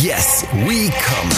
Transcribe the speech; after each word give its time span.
Yes, 0.00 0.46
we 0.64 0.88
come. 0.88 1.28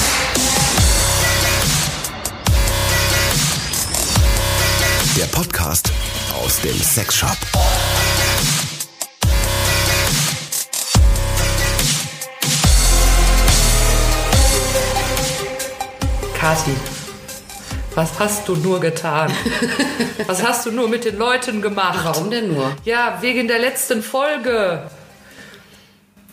Der 5.17 5.25
Podcast 5.25 5.91
aus 6.41 6.61
dem 6.61 6.77
Sexshop. 6.79 7.37
Kathi, 16.39 16.71
was 17.97 18.17
hast 18.21 18.47
du 18.47 18.55
nur 18.55 18.79
getan? 18.79 19.33
Was 20.29 20.45
hast 20.45 20.65
du 20.67 20.71
nur 20.71 20.89
mit 20.89 21.05
den 21.05 21.19
Leuten 21.19 21.61
gemacht? 21.61 21.99
Warum 22.05 22.31
denn 22.31 22.55
nur? 22.55 22.71
Ja, 22.85 23.19
wegen 23.21 23.49
der 23.49 23.59
letzten 23.59 24.01
Folge. 24.01 24.89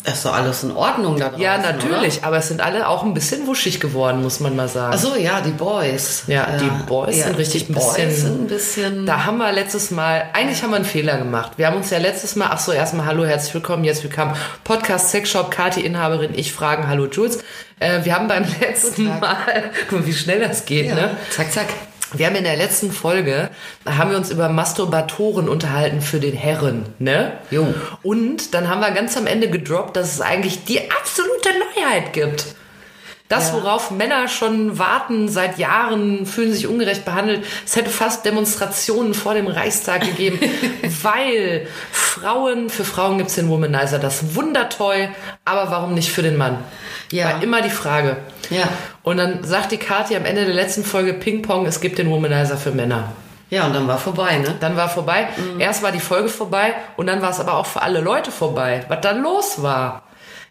Ist 0.04 0.26
doch 0.26 0.34
alles 0.34 0.64
in 0.64 0.72
Ordnung 0.72 1.16
da 1.18 1.30
draußen, 1.30 1.42
Ja, 1.44 1.58
natürlich, 1.60 2.18
Oder? 2.20 2.28
aber 2.28 2.38
es 2.38 2.48
sind 2.48 2.60
alle 2.60 2.88
auch 2.88 3.04
ein 3.04 3.14
bisschen 3.14 3.46
wuschig 3.46 3.80
geworden, 3.80 4.24
muss 4.24 4.40
man 4.40 4.56
mal 4.56 4.68
sagen. 4.68 4.94
Ach 4.96 5.00
so, 5.00 5.16
ja, 5.16 5.42
die 5.42 5.52
Boys. 5.52 6.24
Ja, 6.26 6.58
die 6.58 6.70
Boys 6.88 7.18
sind 7.24 7.38
richtig 7.38 7.70
ein 7.70 7.76
bisschen- 7.76 8.06
Boys 8.08 8.22
sind 8.22 8.42
ein 8.42 8.48
bisschen. 8.48 9.06
Da 9.06 9.26
haben 9.26 9.38
wir 9.38 9.52
letztes 9.52 9.92
Mal, 9.92 10.24
eigentlich 10.34 10.64
haben 10.64 10.72
wir 10.72 10.78
einen 10.78 10.86
Fehler 10.86 11.18
gemacht. 11.18 11.52
Wir 11.58 11.68
haben 11.68 11.78
uns 11.78 11.92
ja 11.92 12.00
letztes 12.00 12.36
Mal, 12.36 12.48
ach 12.50 12.60
so, 12.60 12.72
erstmal 12.72 13.06
hallo, 13.06 13.26
herzlich 13.26 13.54
willkommen, 13.54 13.84
jetzt 13.84 14.02
willkommen. 14.02 14.34
Podcast 14.64 15.12
Sexshop, 15.12 15.52
Kati, 15.52 15.82
Inhaberin, 15.82 16.32
ich 16.34 16.52
fragen, 16.52 16.88
hallo 16.88 17.06
Jules. 17.06 17.38
Äh, 17.80 18.04
wir 18.04 18.16
haben 18.16 18.28
beim 18.28 18.46
letzten 18.60 19.06
Mal, 19.20 19.36
guck 19.90 20.00
mal, 20.00 20.08
wie 20.08 20.14
schnell 20.14 20.40
das 20.40 20.66
geht, 20.66 20.88
ja. 20.88 20.96
ne? 20.96 21.12
Zack, 21.30 21.52
zack. 21.52 21.68
Wir 22.14 22.26
haben 22.26 22.36
in 22.36 22.44
der 22.44 22.58
letzten 22.58 22.92
Folge, 22.92 23.50
haben 23.86 24.12
wir 24.12 24.18
uns 24.18 24.32
über 24.32 24.50
Masturbatoren 24.50 25.48
unterhalten 25.48 26.02
für 26.02 26.20
den 26.20 26.34
Herren, 26.36 26.86
ne? 27.00 27.34
Jo. 27.52 27.74
Und 28.04 28.54
dann 28.54 28.68
haben 28.70 28.82
wir 28.82 28.92
ganz 28.92 29.16
am 29.16 29.28
Ende 29.28 29.50
gedroppt, 29.50 29.96
dass 29.96 30.14
es 30.14 30.22
eigentlich 30.22 30.66
die 30.66 30.92
absolute 30.92 31.50
Neuheit 31.76 32.14
gibt. 32.14 32.56
Das, 33.32 33.54
worauf 33.54 33.92
Männer 33.92 34.28
schon 34.28 34.78
warten 34.78 35.30
seit 35.30 35.58
Jahren, 35.58 36.26
fühlen 36.26 36.52
sich 36.52 36.68
ungerecht 36.68 37.06
behandelt. 37.06 37.46
Es 37.66 37.78
hätte 37.78 37.90
fast 37.90 38.26
Demonstrationen 38.26 39.14
vor 39.14 39.36
dem 39.36 39.48
Reichstag 39.48 40.02
gegeben, 40.02 40.38
weil 41.02 41.66
Frauen, 41.94 42.70
für 42.70 42.84
Frauen 42.84 43.18
gibt's 43.18 43.36
den 43.36 43.48
Womanizer, 43.48 44.00
das 44.00 44.36
Wundertoy, 44.36 45.08
aber 45.46 45.72
warum 45.72 45.94
nicht 45.94 46.12
für 46.12 46.24
den 46.24 46.36
Mann? 46.36 46.58
Ja. 47.10 47.36
War 47.36 47.44
immer 47.44 47.62
die 47.62 47.70
Frage. 47.70 48.18
Ja. 48.50 48.68
Und 49.02 49.16
dann 49.16 49.46
sagt 49.46 49.72
die 49.72 49.78
Kathi 49.78 50.18
am 50.18 50.26
Ende 50.26 50.44
der 50.44 50.54
letzten 50.54 50.84
Folge 50.84 51.14
Ping-Pong, 51.14 51.66
es 51.66 51.80
gibt 51.80 52.00
den 52.00 52.10
Womanizer 52.10 52.58
für 52.58 52.72
Männer. 52.72 53.14
Ja, 53.50 53.66
und 53.66 53.74
dann 53.74 53.88
war 53.88 53.98
vorbei, 53.98 54.40
ne? 54.40 54.56
Dann 54.60 54.76
war 54.76 54.90
vorbei. 54.90 55.30
Erst 55.58 55.84
war 55.84 55.94
die 55.94 56.00
Folge 56.02 56.28
vorbei 56.28 56.74
und 56.98 57.08
dann 57.08 57.22
war 57.22 57.30
es 57.30 57.40
aber 57.40 57.54
auch 57.54 57.66
für 57.66 57.82
alle 57.82 58.02
Leute 58.02 58.30
vorbei, 58.30 58.84
was 58.90 59.00
dann 59.00 59.22
los 59.22 59.64
war. 59.64 60.04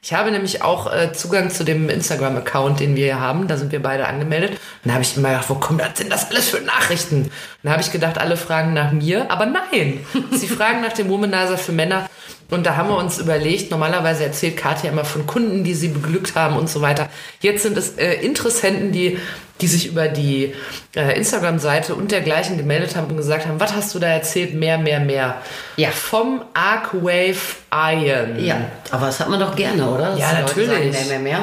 Ich 0.03 0.15
habe 0.15 0.31
nämlich 0.31 0.63
auch 0.63 0.91
äh, 0.91 1.13
Zugang 1.13 1.51
zu 1.51 1.63
dem 1.63 1.91
Instagram-Account, 1.91 2.81
den 2.81 2.97
wir 2.97 3.05
hier 3.05 3.21
haben. 3.21 3.49
Da 3.49 3.59
sind 3.59 3.71
wir 3.71 3.83
beide 3.83 4.07
angemeldet. 4.07 4.53
Und 4.53 4.89
da 4.89 4.95
habe 4.95 5.03
ich 5.03 5.15
immer 5.15 5.29
gedacht, 5.29 5.51
wo 5.51 5.57
kommt 5.57 5.83
das 5.83 5.93
denn 5.95 6.09
das 6.09 6.31
alles 6.31 6.49
für 6.49 6.63
Nachrichten? 6.63 7.25
Und 7.25 7.31
da 7.63 7.73
habe 7.73 7.83
ich 7.83 7.93
gedacht, 7.93 8.17
alle 8.17 8.39
fragen 8.39 8.73
nach 8.73 8.93
mir. 8.93 9.31
Aber 9.31 9.45
nein, 9.45 10.07
sie 10.33 10.49
fragen 10.49 10.81
nach 10.81 10.95
dem 10.95 11.11
Womanizer 11.11 11.59
für 11.59 11.73
Männer. 11.73 12.09
Und 12.51 12.67
da 12.67 12.77
haben 12.77 12.89
wir 12.89 12.97
uns 12.97 13.19
überlegt, 13.19 13.71
normalerweise 13.71 14.25
erzählt 14.25 14.57
Katja 14.57 14.91
immer 14.91 15.05
von 15.05 15.27
Kunden, 15.27 15.65
die 15.65 15.75
sie 15.75 15.89
beglückt 15.89 16.35
haben 16.35 16.57
und 16.57 16.69
so 16.69 16.81
weiter. 16.81 17.09
Jetzt 17.41 17.63
sind 17.63 17.77
es 17.77 17.97
äh, 17.97 18.15
Interessenten, 18.15 18.93
die, 18.93 19.19
die 19.61 19.67
sich 19.67 19.87
über 19.87 20.09
die 20.09 20.55
äh, 20.97 21.17
Instagram-Seite 21.17 21.95
und 21.95 22.11
dergleichen 22.11 22.57
gemeldet 22.57 22.97
haben 22.97 23.09
und 23.11 23.17
gesagt 23.17 23.47
haben, 23.47 23.61
was 23.61 23.75
hast 23.75 23.95
du 23.95 23.99
da 23.99 24.09
erzählt? 24.09 24.55
Mehr, 24.55 24.79
mehr, 24.79 25.01
mehr. 25.01 25.37
Ja. 25.77 25.91
Vom 25.91 26.43
Arcwave 26.55 27.39
Iron. 27.73 28.45
Ja. 28.45 28.57
Aber 28.91 29.07
das 29.07 29.21
hat 29.21 29.29
man 29.29 29.39
doch 29.39 29.55
gerne, 29.55 29.89
oder? 29.89 30.11
Dass 30.11 30.19
Ja, 30.19 30.33
natürlich. 30.41 30.97
Sagen, 30.97 31.09
mehr, 31.09 31.19
mehr, 31.19 31.39
mehr. 31.39 31.41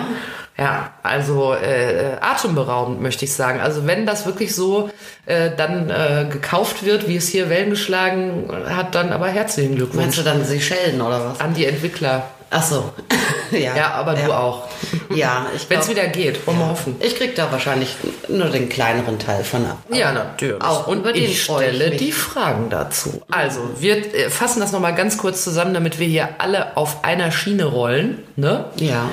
Ja, 0.57 0.91
also 1.03 1.53
äh, 1.53 2.17
atemberaubend 2.19 2.99
möchte 2.99 3.25
ich 3.25 3.33
sagen. 3.33 3.59
Also 3.59 3.85
wenn 3.85 4.07
das 4.07 4.25
wirklich 4.25 4.55
so 4.55 4.89
äh, 5.27 5.51
dann 5.55 5.89
äh, 5.89 6.25
gekauft 6.29 6.83
wird, 6.83 7.07
wie 7.07 7.15
es 7.15 7.27
hier 7.27 7.49
Wellen 7.49 7.69
geschlagen 7.69 8.49
hat, 8.67 8.95
dann 8.95 9.13
aber 9.13 9.27
herzlichen 9.27 9.75
Meinst 9.75 9.91
Glückwunsch 9.91 10.15
du 10.15 10.23
dann 10.23 10.43
Seychellen 10.43 10.99
oder 10.99 11.29
was? 11.29 11.39
an 11.39 11.53
die 11.53 11.65
Entwickler. 11.65 12.23
Ach 12.49 12.63
so. 12.63 12.93
ja. 13.51 13.75
Ja, 13.75 13.91
aber 13.91 14.13
du 14.13 14.31
auch. 14.31 14.67
Ja, 15.13 15.47
ich 15.55 15.69
Wenn 15.69 15.79
es 15.79 15.89
wieder 15.89 16.07
geht, 16.07 16.47
wollen 16.47 16.59
wir 16.59 16.69
hoffen. 16.69 16.95
Ich 17.01 17.17
krieg 17.17 17.35
da 17.35 17.51
wahrscheinlich 17.51 17.95
nur 18.29 18.47
den 18.47 18.69
kleineren 18.69 19.19
Teil 19.19 19.43
von 19.43 19.65
ab. 19.65 19.77
Ja, 19.91 20.11
natürlich. 20.13 20.63
Auch 20.63 20.87
und 20.87 20.99
über 20.99 21.11
den 21.11 21.23
ich 21.23 21.31
ich 21.31 21.43
stelle 21.43 21.89
mich. 21.89 21.99
die 21.99 22.11
Fragen 22.11 22.69
dazu. 22.69 23.21
Also, 23.29 23.59
wir 23.79 23.97
äh, 23.97 24.29
fassen 24.29 24.61
das 24.61 24.71
nochmal 24.71 24.95
ganz 24.95 25.17
kurz 25.17 25.43
zusammen, 25.43 25.73
damit 25.73 25.99
wir 25.99 26.07
hier 26.07 26.29
alle 26.37 26.77
auf 26.77 27.03
einer 27.03 27.31
Schiene 27.31 27.65
rollen. 27.65 28.23
Ne? 28.37 28.65
Ja. 28.77 29.09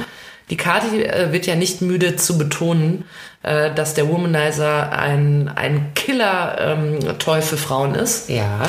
Die 0.50 0.56
Kati 0.56 1.02
äh, 1.02 1.32
wird 1.32 1.46
ja 1.46 1.56
nicht 1.56 1.80
müde 1.80 2.16
zu 2.16 2.36
betonen, 2.38 3.04
äh, 3.42 3.72
dass 3.74 3.94
der 3.94 4.08
Womanizer 4.08 4.92
ein, 4.92 5.50
ein 5.54 5.92
Killer-Toy 5.94 7.42
für 7.42 7.56
Frauen 7.56 7.94
ist. 7.94 8.28
Ja. 8.28 8.68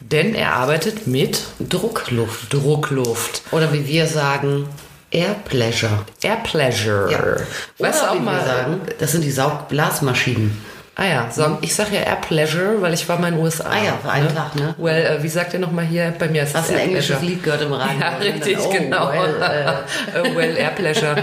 Denn 0.00 0.34
er 0.34 0.54
arbeitet 0.54 1.06
mit 1.06 1.40
Druckluft. 1.58 2.52
Druckluft. 2.52 3.42
Oder 3.50 3.72
wie 3.72 3.86
wir 3.86 4.06
sagen, 4.06 4.68
Air 5.10 5.34
Pleasure. 5.44 6.04
Air 6.22 6.36
Pleasure. 6.44 7.10
Ja. 7.10 7.84
Weißt 7.84 8.00
du 8.00 8.04
Oder 8.04 8.12
auch 8.12 8.16
wie 8.16 8.20
mal, 8.20 8.38
wir 8.38 8.46
sagen, 8.46 8.80
das 8.98 9.12
sind 9.12 9.24
die 9.24 9.30
Saugblasmaschinen. 9.30 10.62
Ah 10.98 11.04
ja, 11.04 11.30
so, 11.30 11.58
ich 11.60 11.74
sage 11.74 11.96
ja 11.96 12.00
Air 12.00 12.16
Pleasure, 12.16 12.80
weil 12.80 12.94
ich 12.94 13.06
war 13.06 13.18
mal 13.18 13.28
in 13.28 13.34
den 13.34 13.44
USA. 13.44 13.68
Ah 13.68 13.84
ja, 13.84 13.98
für 14.02 14.10
einen 14.10 14.34
Tag, 14.34 14.54
ne? 14.56 14.74
Well, 14.78 15.04
äh, 15.18 15.22
wie 15.22 15.28
sagt 15.28 15.52
ihr 15.52 15.60
nochmal 15.60 15.84
hier? 15.84 16.14
Bei 16.18 16.26
mir 16.26 16.42
ist 16.44 16.54
Hast 16.56 16.64
es 16.64 16.70
ein 16.70 16.76
Air 16.78 16.84
englisches 16.84 17.18
Pleasure. 17.18 17.26
Lied 17.34 17.42
gehört 17.44 17.62
im 17.62 17.72
Radio? 17.74 18.00
Ja, 18.00 18.10
dann, 18.12 18.22
richtig, 18.22 18.58
oh, 18.58 18.70
genau. 18.70 19.12
well, 19.12 19.34
äh, 19.42 20.18
Äh, 20.18 20.34
well, 20.36 20.56
Air 20.56 20.70
Pleasure. 20.70 21.16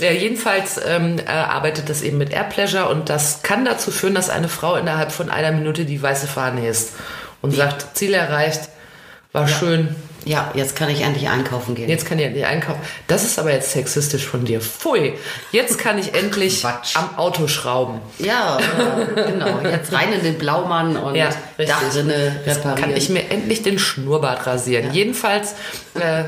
ja, 0.00 0.10
jedenfalls 0.10 0.80
ähm, 0.84 1.20
äh, 1.20 1.30
arbeitet 1.30 1.88
das 1.90 2.02
eben 2.02 2.18
mit 2.18 2.32
Air 2.32 2.42
Pleasure 2.44 2.88
und 2.88 3.08
das 3.08 3.44
kann 3.44 3.64
dazu 3.64 3.92
führen, 3.92 4.16
dass 4.16 4.30
eine 4.30 4.48
Frau 4.48 4.74
innerhalb 4.74 5.12
von 5.12 5.30
einer 5.30 5.52
Minute 5.52 5.84
die 5.84 6.02
weiße 6.02 6.26
Fahne 6.26 6.62
hisst 6.62 6.94
und 7.40 7.52
sagt, 7.52 7.96
Ziel 7.96 8.14
erreicht, 8.14 8.62
war 9.30 9.46
schön, 9.46 9.94
ja, 10.24 10.50
jetzt 10.54 10.74
kann 10.76 10.88
ich 10.88 11.02
endlich 11.02 11.28
einkaufen 11.28 11.74
gehen. 11.74 11.88
jetzt 11.88 12.06
kann 12.06 12.18
ich 12.18 12.24
endlich 12.24 12.46
einkaufen. 12.46 12.80
Das 13.06 13.24
ist 13.24 13.38
aber 13.38 13.52
jetzt 13.52 13.72
sexistisch 13.72 14.26
von 14.26 14.44
dir. 14.44 14.60
Pfui, 14.60 15.14
jetzt 15.52 15.78
kann 15.78 15.98
ich 15.98 16.14
endlich 16.14 16.62
Quatsch. 16.62 16.96
am 16.96 17.16
Auto 17.18 17.46
schrauben. 17.46 18.00
Ja, 18.18 18.58
äh, 18.58 19.30
genau. 19.32 19.60
Jetzt 19.62 19.92
rein 19.92 20.12
in 20.12 20.22
den 20.22 20.38
Blaumann 20.38 20.96
und 20.96 21.14
Ja. 21.14 21.28
Dachrinne 21.58 22.40
Jetzt 22.46 22.58
reparieren. 22.58 22.80
kann 22.80 22.96
ich 22.96 23.08
mir 23.10 23.30
endlich 23.30 23.62
den 23.62 23.78
Schnurrbart 23.78 24.46
rasieren. 24.46 24.92
Jedenfalls, 24.92 25.54
äh, 25.94 26.24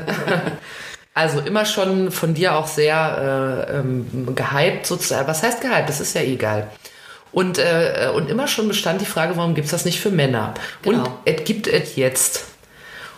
also 1.13 1.39
immer 1.39 1.65
schon 1.65 2.11
von 2.11 2.33
dir 2.35 2.55
auch 2.55 2.67
sehr 2.67 3.65
äh, 3.69 3.77
ähm, 3.79 4.35
gehypt 4.35 4.85
sozusagen. 4.85 5.27
Was 5.27 5.41
heißt 5.43 5.61
gehypt? 5.61 5.89
Das 5.89 5.99
ist 5.99 6.13
ja 6.13 6.21
egal. 6.21 6.67
Und, 7.31 7.57
äh, 7.57 8.09
und 8.15 8.29
immer 8.29 8.47
schon 8.47 8.67
bestand 8.67 9.01
die 9.01 9.05
Frage, 9.05 9.35
warum 9.35 9.53
gibt's 9.53 9.71
das 9.71 9.85
nicht 9.85 9.99
für 9.99 10.09
Männer? 10.11 10.53
Genau. 10.81 10.99
Und 11.03 11.09
es 11.25 11.43
gibt 11.43 11.67
es 11.67 11.95
jetzt. 11.95 12.45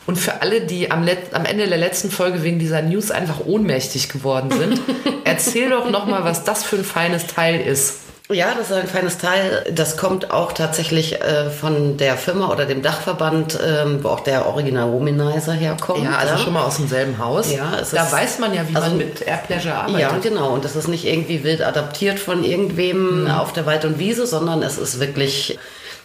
Und 0.09 0.15
für 0.15 0.41
alle, 0.41 0.61
die 0.61 0.89
am, 0.89 1.03
Let 1.03 1.35
am 1.35 1.45
Ende 1.45 1.67
der 1.67 1.77
letzten 1.77 2.09
Folge 2.09 2.41
wegen 2.41 2.57
dieser 2.57 2.81
News 2.81 3.11
einfach 3.11 3.45
ohnmächtig 3.45 4.09
geworden 4.09 4.49
sind, 4.49 4.81
erzähl 5.23 5.69
doch 5.69 5.87
noch 5.91 6.07
mal, 6.07 6.23
was 6.23 6.43
das 6.43 6.63
für 6.63 6.77
ein 6.77 6.83
feines 6.83 7.27
Teil 7.27 7.61
ist. 7.61 7.99
Ja, 8.31 8.55
das 8.57 8.71
ist 8.71 8.75
ein 8.75 8.87
feines 8.87 9.19
Teil. 9.19 9.63
Das 9.71 9.97
kommt 9.97 10.31
auch 10.31 10.51
tatsächlich 10.53 11.21
äh, 11.21 11.51
von 11.51 11.97
der 11.97 12.17
Firma 12.17 12.49
oder 12.51 12.65
dem 12.65 12.81
Dachverband, 12.81 13.59
ähm, 13.63 13.99
wo 14.03 14.07
auch 14.09 14.21
der 14.21 14.47
Original 14.47 14.91
Womanizer 14.91 15.53
herkommt. 15.53 16.03
Ja, 16.03 16.17
also 16.17 16.37
schon 16.37 16.53
mal 16.53 16.63
aus 16.63 16.77
demselben 16.77 17.19
Haus. 17.19 17.51
Ja, 17.51 17.69
da 17.69 17.77
ist- 17.77 17.93
weiß 18.11 18.39
man 18.39 18.51
ja, 18.55 18.63
wie 18.67 18.75
also- 18.75 18.87
man 18.89 18.97
mit 18.97 19.21
Air 19.21 19.43
Pleasure 19.45 19.75
arbeitet. 19.75 19.99
Ja, 20.01 20.17
genau. 20.23 20.49
Und 20.55 20.65
das 20.65 20.75
ist 20.75 20.87
nicht 20.87 21.05
irgendwie 21.05 21.43
wild 21.43 21.61
adaptiert 21.61 22.17
von 22.19 22.43
irgendwem 22.43 23.25
Mhm. 23.25 23.29
auf 23.31 23.53
der 23.53 23.67
Wald 23.67 23.85
und 23.85 23.99
Wiese, 23.99 24.25
sondern 24.25 24.63
es 24.63 24.79
ist 24.79 24.99
wirklich, 24.99 25.59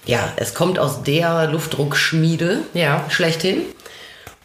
ja, 0.04 0.20
es 0.36 0.52
kommt 0.52 0.78
aus 0.78 1.02
der 1.04 1.46
Luftdruckschmiede 1.46 2.58
Ja. 2.74 3.02
schlechthin. 3.08 3.62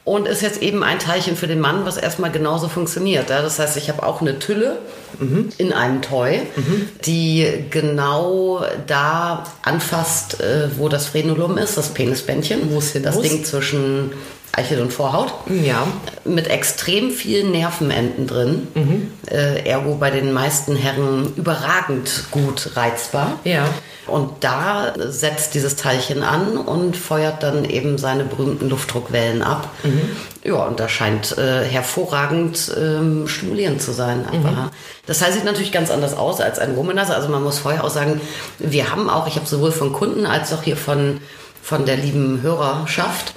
Und 0.10 0.28
ist 0.28 0.42
jetzt 0.42 0.62
eben 0.64 0.84
ein 0.84 0.98
Teilchen 0.98 1.36
für 1.36 1.46
den 1.46 1.60
Mann, 1.60 1.86
was 1.86 1.98
erstmal 1.98 2.32
genauso 2.32 2.68
funktioniert. 2.68 3.30
Ja? 3.30 3.44
Das 3.44 3.60
heißt, 3.60 3.78
ich 3.78 3.90
habe 3.90 4.02
auch 4.04 4.22
eine 4.22 4.40
Tülle 4.40 4.80
Mhm. 5.20 5.50
in 5.58 5.72
einem 5.74 6.02
Toy, 6.02 6.42
die 7.06 7.46
genau 7.70 8.64
da 8.88 9.44
anfasst, 9.62 10.40
äh, 10.40 10.70
wo 10.78 10.90
das 10.90 11.08
Frenulum 11.08 11.58
ist, 11.58 11.78
das 11.78 11.90
Penisbändchen. 11.90 12.72
Wo 12.72 12.80
es 12.80 12.92
hin 12.94 13.04
Das 13.04 13.16
muss. 13.16 13.24
Ding 13.28 13.44
zwischen 13.44 14.12
Eichel 14.52 14.82
und 14.82 14.92
Vorhaut 14.92 15.32
Ja. 15.64 15.86
mit 16.26 16.48
extrem 16.48 17.12
vielen 17.12 17.52
Nervenenden 17.52 18.26
drin. 18.28 18.68
Äh, 19.30 19.68
ergo 19.70 19.96
bei 19.96 20.10
den 20.10 20.32
meisten 20.34 20.76
Herren 20.76 21.34
überragend 21.36 22.24
gut 22.32 22.72
reizbar. 22.76 23.40
Ja. 23.44 23.68
Und 24.10 24.44
da 24.44 24.94
setzt 24.98 25.54
dieses 25.54 25.76
Teilchen 25.76 26.24
an 26.24 26.58
und 26.58 26.98
feuert 26.98 27.44
dann 27.44 27.66
eben 27.66 27.98
seine 27.98 28.24
berühmten 28.24 28.70
Luftdruckwellen 28.70 29.42
ab. 29.42 29.70
Ja, 30.44 30.66
und 30.66 30.80
das 30.80 30.92
scheint 30.92 31.38
äh, 31.38 31.64
hervorragend 31.64 32.72
ähm, 32.78 33.28
stimulierend 33.28 33.82
zu 33.82 33.92
sein. 33.92 34.26
Einfach. 34.26 34.72
Das 35.06 35.20
Teil 35.20 35.32
sieht 35.32 35.46
natürlich 35.46 35.72
ganz 35.72 35.92
anders 35.92 36.16
aus 36.16 36.42
als 36.42 36.60
ein 36.60 36.76
Womanizer. 36.76 37.16
Also 37.16 37.30
man 37.30 37.44
muss 37.44 37.60
vorher 37.60 37.84
auch 37.84 37.90
sagen, 37.90 38.22
wir 38.58 38.92
haben 38.92 39.10
auch, 39.10 39.28
ich 39.28 39.36
habe 39.36 39.46
sowohl 39.46 39.72
von 39.72 39.94
Kunden 39.94 40.26
als 40.26 40.54
auch 40.54 40.64
hier 40.64 40.78
von, 40.78 41.22
von 41.62 41.86
der 41.86 41.98
lieben 41.98 42.42
Hörerschaft, 42.42 43.34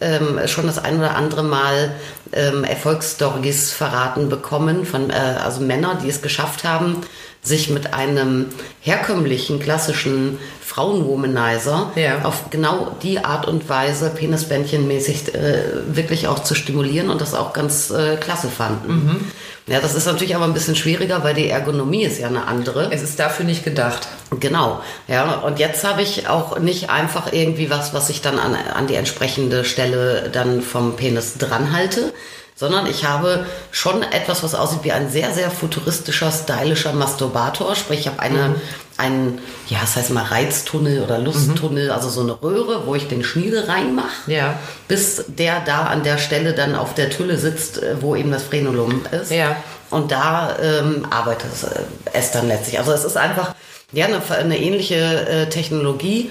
ähm, 0.00 0.40
schon 0.46 0.66
das 0.66 0.82
ein 0.82 0.98
oder 0.98 1.14
andere 1.16 1.42
Mal 1.42 1.92
ähm, 2.32 2.64
Erfolgsstories 2.64 3.72
verraten 3.72 4.28
bekommen 4.28 4.86
von 4.86 5.10
äh, 5.10 5.14
also 5.14 5.60
Männer, 5.60 5.98
die 6.02 6.08
es 6.08 6.22
geschafft 6.22 6.64
haben, 6.64 6.98
sich 7.42 7.70
mit 7.70 7.94
einem 7.94 8.46
herkömmlichen 8.80 9.60
klassischen 9.60 10.38
Frauenwomanizer 10.64 11.90
Ja. 11.96 12.22
auf 12.24 12.50
genau 12.50 12.96
die 13.02 13.24
Art 13.24 13.46
und 13.48 13.68
Weise 13.68 14.10
penisbändchenmäßig 14.10 15.34
äh, 15.34 15.62
wirklich 15.96 16.28
auch 16.28 16.40
zu 16.40 16.54
stimulieren 16.54 17.10
und 17.10 17.20
das 17.20 17.34
auch 17.34 17.52
ganz 17.52 17.90
äh, 17.90 18.16
klasse 18.16 18.48
fanden. 18.48 19.24
Ja, 19.66 19.80
das 19.80 19.94
ist 19.94 20.06
natürlich 20.06 20.34
aber 20.34 20.44
ein 20.44 20.54
bisschen 20.54 20.76
schwieriger, 20.76 21.22
weil 21.22 21.34
die 21.34 21.48
Ergonomie 21.48 22.02
ist 22.04 22.18
ja 22.18 22.26
eine 22.28 22.46
andere. 22.46 22.92
Es 22.92 23.02
ist 23.02 23.18
dafür 23.18 23.44
nicht 23.44 23.64
gedacht. 23.64 24.08
Genau, 24.38 24.80
ja. 25.08 25.34
Und 25.40 25.58
jetzt 25.58 25.84
habe 25.84 26.02
ich 26.02 26.28
auch 26.28 26.58
nicht 26.58 26.90
einfach 26.90 27.32
irgendwie 27.32 27.70
was, 27.70 27.92
was 27.94 28.08
ich 28.10 28.20
dann 28.20 28.38
an, 28.38 28.54
an 28.54 28.86
die 28.86 28.94
entsprechende 28.94 29.64
Stelle 29.64 30.28
dann 30.32 30.62
vom 30.62 30.96
Penis 30.96 31.34
dran 31.38 31.72
halte, 31.72 32.12
sondern 32.60 32.84
ich 32.84 33.06
habe 33.06 33.46
schon 33.72 34.02
etwas, 34.02 34.42
was 34.42 34.54
aussieht 34.54 34.80
wie 34.82 34.92
ein 34.92 35.08
sehr, 35.08 35.32
sehr 35.32 35.50
futuristischer, 35.50 36.30
stylischer 36.30 36.92
Masturbator. 36.92 37.74
Sprich, 37.74 38.00
ich 38.00 38.06
habe 38.08 38.20
eine, 38.20 38.56
einen, 38.98 39.38
ja, 39.68 39.78
das 39.80 39.96
heißt 39.96 40.10
mal 40.10 40.24
Reiztunnel 40.24 41.02
oder 41.02 41.18
Lusttunnel, 41.18 41.90
also 41.90 42.10
so 42.10 42.20
eine 42.20 42.32
Röhre, 42.42 42.86
wo 42.86 42.94
ich 42.94 43.08
den 43.08 43.24
Schniedel 43.24 43.64
reinmache, 43.64 44.30
Ja. 44.30 44.58
bis 44.88 45.24
der 45.26 45.60
da 45.60 45.84
an 45.84 46.02
der 46.02 46.18
Stelle 46.18 46.52
dann 46.52 46.74
auf 46.74 46.92
der 46.92 47.08
Tülle 47.08 47.38
sitzt, 47.38 47.82
äh, 47.82 47.96
wo 48.02 48.14
eben 48.14 48.30
das 48.30 48.42
Frenulum 48.42 49.06
ist. 49.10 49.30
Ja. 49.30 49.56
Und 49.88 50.12
da 50.12 50.54
ähm, 50.62 51.06
arbeitet 51.08 51.50
es, 51.54 51.62
äh, 51.64 51.80
es 52.12 52.30
dann 52.30 52.46
letztlich. 52.46 52.78
Also 52.78 52.92
es 52.92 53.04
ist 53.04 53.16
einfach 53.16 53.54
ja, 53.92 54.06
eine, 54.06 54.20
eine 54.30 54.58
ähnliche 54.58 54.96
äh, 54.96 55.48
Technologie, 55.48 56.30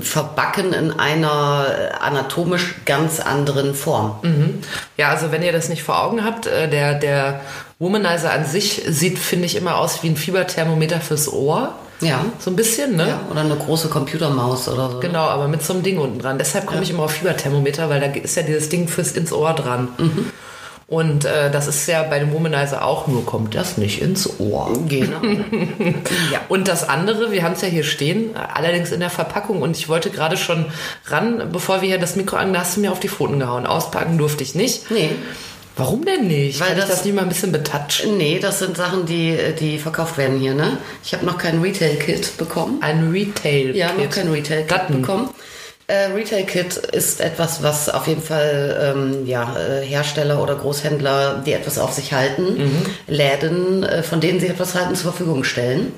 verbacken 0.00 0.72
in 0.74 0.92
einer 0.92 1.66
äh, 1.68 2.04
anatomisch 2.04 2.74
ganz 2.84 3.20
anderen 3.20 3.74
Form. 3.74 4.18
Ja, 4.96 5.08
also 5.10 5.32
wenn 5.32 5.42
ihr 5.42 5.52
das 5.52 5.68
nicht 5.68 5.82
vor 5.82 6.02
Augen 6.02 6.24
habt, 6.24 6.46
äh, 6.46 6.68
der, 6.68 6.94
der 6.94 7.40
Womanizer 7.78 8.32
an 8.32 8.44
sich 8.44 8.82
sieht, 8.86 9.18
finde 9.18 9.46
ich, 9.46 9.56
immer 9.56 9.78
aus 9.78 10.02
wie 10.02 10.08
ein 10.08 10.16
Fieberthermometer 10.16 11.00
fürs 11.00 11.32
Ohr. 11.32 11.74
Ja. 12.00 12.24
So 12.38 12.50
ein 12.50 12.56
bisschen, 12.56 12.96
ne? 12.96 13.08
ja. 13.08 13.20
Oder 13.30 13.40
eine 13.40 13.56
große 13.56 13.88
Computermaus 13.88 14.68
oder 14.68 14.90
so. 14.90 15.00
Genau, 15.00 15.24
aber 15.24 15.48
mit 15.48 15.64
so 15.64 15.72
einem 15.72 15.82
Ding 15.82 15.98
unten 15.98 16.18
dran. 16.18 16.38
Deshalb 16.38 16.66
komme 16.66 16.82
ich 16.82 16.90
immer 16.90 17.04
auf 17.04 17.12
Fieberthermometer, 17.12 17.88
weil 17.88 18.00
da 18.00 18.06
ist 18.06 18.36
ja 18.36 18.42
dieses 18.42 18.68
Ding 18.68 18.88
fürs 18.88 19.12
ins 19.12 19.32
Ohr 19.32 19.54
dran. 19.54 19.88
Und 20.88 21.26
äh, 21.26 21.50
das 21.50 21.68
ist 21.68 21.86
ja 21.86 22.02
bei 22.02 22.18
dem 22.18 22.32
Womanizer 22.32 22.82
auch, 22.82 23.06
nur 23.08 23.26
kommt 23.26 23.54
das 23.54 23.76
nicht 23.76 24.00
ins 24.00 24.40
Ohr. 24.40 24.72
Genau. 24.88 25.20
Ja. 26.32 26.40
Und 26.48 26.66
das 26.66 26.88
andere, 26.88 27.30
wir 27.30 27.42
haben 27.42 27.52
es 27.52 27.60
ja 27.60 27.68
hier 27.68 27.84
stehen, 27.84 28.30
allerdings 28.54 28.90
in 28.90 29.00
der 29.00 29.10
Verpackung. 29.10 29.60
Und 29.62 29.76
ich 29.76 29.88
wollte 29.90 30.08
gerade 30.10 30.36
schon 30.38 30.64
ran, 31.06 31.50
bevor 31.52 31.82
wir 31.82 31.88
hier 31.88 31.98
das 31.98 32.16
Mikro 32.16 32.36
an, 32.36 32.52
da 32.54 32.60
hast 32.60 32.76
du 32.76 32.80
mir 32.80 32.90
auf 32.90 33.00
die 33.00 33.08
Pfoten 33.08 33.38
gehauen. 33.38 33.66
Auspacken 33.66 34.16
durfte 34.18 34.42
ich 34.42 34.54
nicht. 34.54 34.90
Nee. 34.90 35.10
Warum 35.76 36.04
denn 36.04 36.26
nicht? 36.26 36.58
Weil 36.58 36.68
Kann 36.70 36.78
ich 36.78 36.84
das- 36.84 36.90
das 36.96 37.04
nicht 37.04 37.14
mal 37.14 37.22
ein 37.22 37.28
bisschen 37.28 37.52
betatschen? 37.52 38.16
Nee, 38.16 38.38
das 38.40 38.58
sind 38.58 38.76
Sachen, 38.76 39.04
die, 39.06 39.36
die 39.60 39.78
verkauft 39.78 40.16
werden 40.18 40.38
hier, 40.40 40.54
ne? 40.54 40.78
Ich 41.04 41.12
habe 41.14 41.24
noch 41.24 41.38
kein 41.38 41.60
Retail-Kit 41.60 42.36
bekommen. 42.38 42.78
Ein 42.80 43.10
Retail. 43.12 43.76
Ja, 43.76 43.92
noch 43.92 44.10
kein 44.10 44.28
Retail-Kit 44.28 44.88
bekommen. 44.88 45.28
Äh, 45.88 46.12
Retail-Kit 46.14 46.76
ist 46.76 47.18
etwas, 47.22 47.62
was 47.62 47.88
auf 47.88 48.06
jeden 48.06 48.20
Fall 48.20 48.94
ähm, 48.94 49.26
ja, 49.26 49.56
äh, 49.56 49.82
Hersteller 49.82 50.42
oder 50.42 50.54
Großhändler, 50.54 51.42
die 51.46 51.54
etwas 51.54 51.78
auf 51.78 51.94
sich 51.94 52.12
halten, 52.12 52.86
Läden, 53.06 53.84
äh, 53.84 54.02
von 54.02 54.20
denen 54.20 54.38
sie 54.38 54.48
etwas 54.48 54.74
halten, 54.74 54.94
zur 54.94 55.12
Verfügung 55.12 55.44
stellen. 55.44 55.92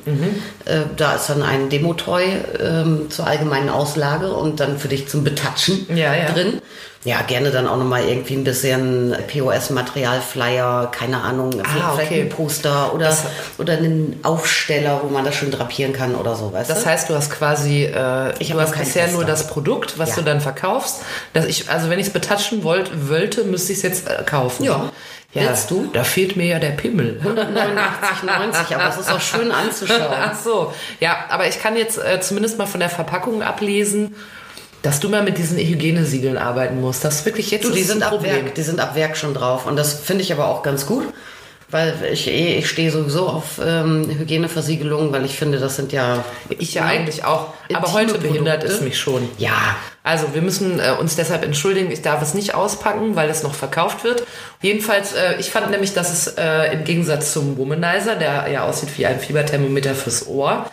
Äh, 0.64 0.82
da 0.96 1.16
ist 1.16 1.28
dann 1.28 1.42
ein 1.42 1.70
Demo-Toy 1.70 2.22
ähm, 2.60 3.10
zur 3.10 3.26
allgemeinen 3.26 3.68
Auslage 3.68 4.32
und 4.32 4.60
dann 4.60 4.78
für 4.78 4.86
dich 4.86 5.08
zum 5.08 5.24
Betatschen 5.24 5.86
Ja, 5.88 6.14
ja. 6.14 6.26
drin. 6.32 6.62
Ja, 7.02 7.22
gerne 7.22 7.50
dann 7.50 7.66
auch 7.66 7.78
nochmal 7.78 8.04
irgendwie 8.04 8.34
ein 8.34 8.44
bisschen 8.44 9.16
POS-Material, 9.32 10.20
Flyer, 10.20 10.90
keine 10.92 11.22
Ahnung, 11.22 11.50
Ah, 11.62 11.92
vielleicht 11.94 12.10
okay. 12.12 12.20
ein 12.20 12.28
Poster 12.28 12.92
oder, 12.92 13.06
Das- 13.06 13.24
oder 13.56 13.72
einen 13.72 14.20
Aufsteller, 14.22 15.00
wo 15.02 15.08
man 15.08 15.24
das 15.24 15.34
schön 15.34 15.50
drapieren 15.50 15.94
kann 15.94 16.14
oder 16.14 16.34
so, 16.36 16.52
weißt 16.52 16.68
Das 16.68 16.82
du? 16.82 16.90
heißt, 16.90 17.08
du 17.08 17.14
hast 17.14 17.30
quasi, 17.30 17.84
äh, 17.84 18.34
Ich 18.38 18.50
du 18.50 18.60
hast 18.60 18.72
bisher 18.76 19.04
Tester. 19.04 19.12
nur 19.16 19.24
das 19.24 19.46
Produkt, 19.46 19.98
was 19.98 20.10
Ja. 20.10 20.16
du 20.16 20.22
dann 20.24 20.42
verkaufst. 20.42 20.96
Dass 21.32 21.46
ich, 21.46 21.70
also 21.70 21.88
wenn 21.88 21.98
ich 21.98 22.08
es 22.08 22.12
betatschen 22.12 22.64
wollt, 22.64 23.08
wollte, 23.08 23.44
müsste 23.44 23.72
ich 23.72 23.78
es 23.78 23.82
jetzt 23.82 24.06
äh, 24.06 24.22
kaufen. 24.26 24.64
Ja. 24.64 24.90
ja. 25.32 25.48
Willst 25.48 25.70
du? 25.70 25.88
Da 25.94 26.04
fehlt 26.04 26.36
mir 26.36 26.48
ja 26.48 26.58
der 26.58 26.72
Pimmel. 26.72 27.18
89,90, 27.24 28.74
aber 28.74 28.88
es 28.90 28.98
ist 28.98 29.10
auch 29.10 29.20
schön 29.22 29.50
anzuschauen. 29.52 30.02
Ach 30.22 30.34
so. 30.38 30.74
Ja, 31.00 31.16
aber 31.30 31.48
ich 31.48 31.60
kann 31.62 31.76
jetzt 31.78 31.96
äh, 31.96 32.20
zumindest 32.20 32.58
mal 32.58 32.66
von 32.66 32.80
der 32.80 32.90
Verpackung 32.90 33.42
ablesen, 33.42 34.14
dass 34.82 35.00
du 35.00 35.08
mal 35.08 35.22
mit 35.22 35.38
diesen 35.38 35.58
Hygienesiegeln 35.58 36.38
arbeiten 36.38 36.80
musst. 36.80 37.04
Das 37.04 37.16
ist 37.16 37.26
wirklich 37.26 37.50
jetzt 37.50 37.64
Du, 37.64 37.70
die 37.70 37.82
sind 37.82 37.98
ein 37.98 38.02
ab 38.04 38.10
Problem. 38.10 38.44
Werk, 38.46 38.54
die 38.54 38.62
sind 38.62 38.80
ab 38.80 38.94
Werk 38.94 39.16
schon 39.16 39.34
drauf 39.34 39.66
und 39.66 39.76
das 39.76 39.94
finde 39.94 40.22
ich 40.22 40.32
aber 40.32 40.48
auch 40.48 40.62
ganz 40.62 40.86
gut, 40.86 41.04
weil 41.70 41.94
ich 42.10 42.26
eh, 42.26 42.58
ich 42.58 42.68
stehe 42.68 42.90
sowieso 42.90 43.28
auf 43.28 43.60
ähm, 43.64 44.08
Hygieneversiegelungen, 44.08 45.12
weil 45.12 45.24
ich 45.24 45.36
finde, 45.36 45.58
das 45.58 45.76
sind 45.76 45.92
ja 45.92 46.24
Ich 46.48 46.74
ja 46.74 46.84
eigentlich 46.84 47.24
auch. 47.24 47.52
Aber 47.72 47.92
heute 47.92 48.18
behindert 48.18 48.64
es 48.64 48.80
mich 48.80 48.98
schon. 48.98 49.28
ja 49.38 49.76
Also 50.02 50.34
wir 50.34 50.42
müssen 50.42 50.80
äh, 50.80 50.94
uns 50.98 51.14
deshalb 51.14 51.44
entschuldigen, 51.44 51.90
ich 51.90 52.02
darf 52.02 52.22
es 52.22 52.34
nicht 52.34 52.54
auspacken, 52.54 53.16
weil 53.16 53.28
es 53.28 53.42
noch 53.42 53.54
verkauft 53.54 54.02
wird. 54.02 54.24
Jedenfalls, 54.62 55.12
äh, 55.12 55.36
ich 55.38 55.50
fand 55.50 55.70
nämlich, 55.70 55.92
dass 55.92 56.10
es 56.10 56.26
äh, 56.38 56.72
im 56.72 56.84
Gegensatz 56.84 57.32
zum 57.32 57.56
Womanizer, 57.58 58.16
der 58.16 58.48
ja 58.50 58.64
aussieht 58.64 58.88
wie 58.96 59.06
ein 59.06 59.20
Fieberthermometer 59.20 59.94
fürs 59.94 60.26
Ohr, 60.26 60.66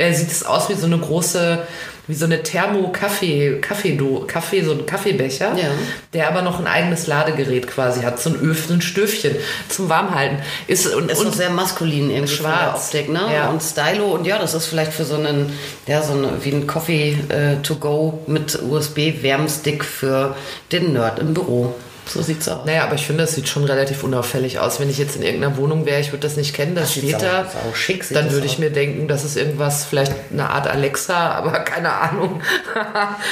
äh, 0.00 0.12
sieht 0.14 0.30
es 0.32 0.44
aus 0.44 0.68
wie 0.68 0.74
so 0.74 0.86
eine 0.86 0.98
große, 0.98 1.66
wie 2.06 2.14
so 2.14 2.24
eine 2.24 2.42
Thermo-Kaffee, 2.42 3.60
Kaffee, 3.60 3.96
Kaffee, 4.26 4.64
so 4.64 4.72
ein 4.72 4.84
Kaffeebecher, 4.86 5.54
Ja. 5.56 5.68
der 6.12 6.28
aber 6.28 6.42
noch 6.42 6.58
ein 6.58 6.66
eigenes 6.66 7.06
Ladegerät 7.06 7.68
quasi 7.68 8.02
hat, 8.02 8.18
so 8.18 8.30
ein 8.30 8.36
Öf, 8.40 8.66
so 8.66 8.74
ein 8.74 8.80
Stöfchen 8.80 9.36
zum 9.68 9.88
Warmhalten. 9.88 10.38
Ist, 10.66 10.92
und, 10.92 11.10
ist 11.10 11.20
und 11.24 11.34
sehr 11.34 11.50
maskulin 11.50 12.10
irgendwie 12.10 12.34
Schwarz. 12.34 12.86
Optik, 12.86 13.10
ne? 13.10 13.20
Ja. 13.32 13.50
Und 13.50 13.62
Stylo 13.62 14.06
und 14.12 14.26
ja, 14.26 14.38
das 14.38 14.54
ist 14.54 14.66
vielleicht 14.66 14.92
für 14.92 15.04
so 15.04 15.14
einen, 15.14 15.52
ja, 15.86 16.02
so 16.02 16.14
eine, 16.14 16.32
wie 16.42 16.50
ein 16.50 16.66
Coffee 16.66 17.16
äh, 17.28 17.62
to 17.62 17.76
go 17.76 18.18
mit 18.26 18.58
USB-Wärmstick 18.60 19.84
für 19.84 20.34
den 20.72 20.92
Nerd 20.94 21.18
im 21.20 21.34
Büro. 21.34 21.74
So 22.12 22.22
sieht's 22.22 22.48
aus. 22.48 22.64
Naja, 22.66 22.84
aber 22.84 22.94
ich 22.96 23.06
finde, 23.06 23.22
das 23.24 23.34
sieht 23.34 23.48
schon 23.48 23.64
relativ 23.64 24.02
unauffällig 24.02 24.58
aus. 24.58 24.80
Wenn 24.80 24.90
ich 24.90 24.98
jetzt 24.98 25.14
in 25.16 25.22
irgendeiner 25.22 25.56
Wohnung 25.56 25.86
wäre, 25.86 26.00
ich 26.00 26.12
würde 26.12 26.26
das 26.26 26.36
nicht 26.36 26.54
kennen, 26.54 26.74
das 26.74 26.94
sieht 26.94 27.04
steht 27.04 27.22
da, 27.22 27.44
sau 27.44 27.72
schick 27.74 28.02
sieht 28.04 28.16
dann 28.16 28.24
das 28.26 28.34
würde 28.34 28.46
aus. 28.46 28.52
ich 28.52 28.58
mir 28.58 28.70
denken, 28.70 29.06
das 29.08 29.24
ist 29.24 29.36
irgendwas, 29.36 29.84
vielleicht 29.84 30.12
eine 30.32 30.50
Art 30.50 30.66
Alexa, 30.66 31.16
aber 31.34 31.60
keine 31.60 31.92
Ahnung. 31.92 32.40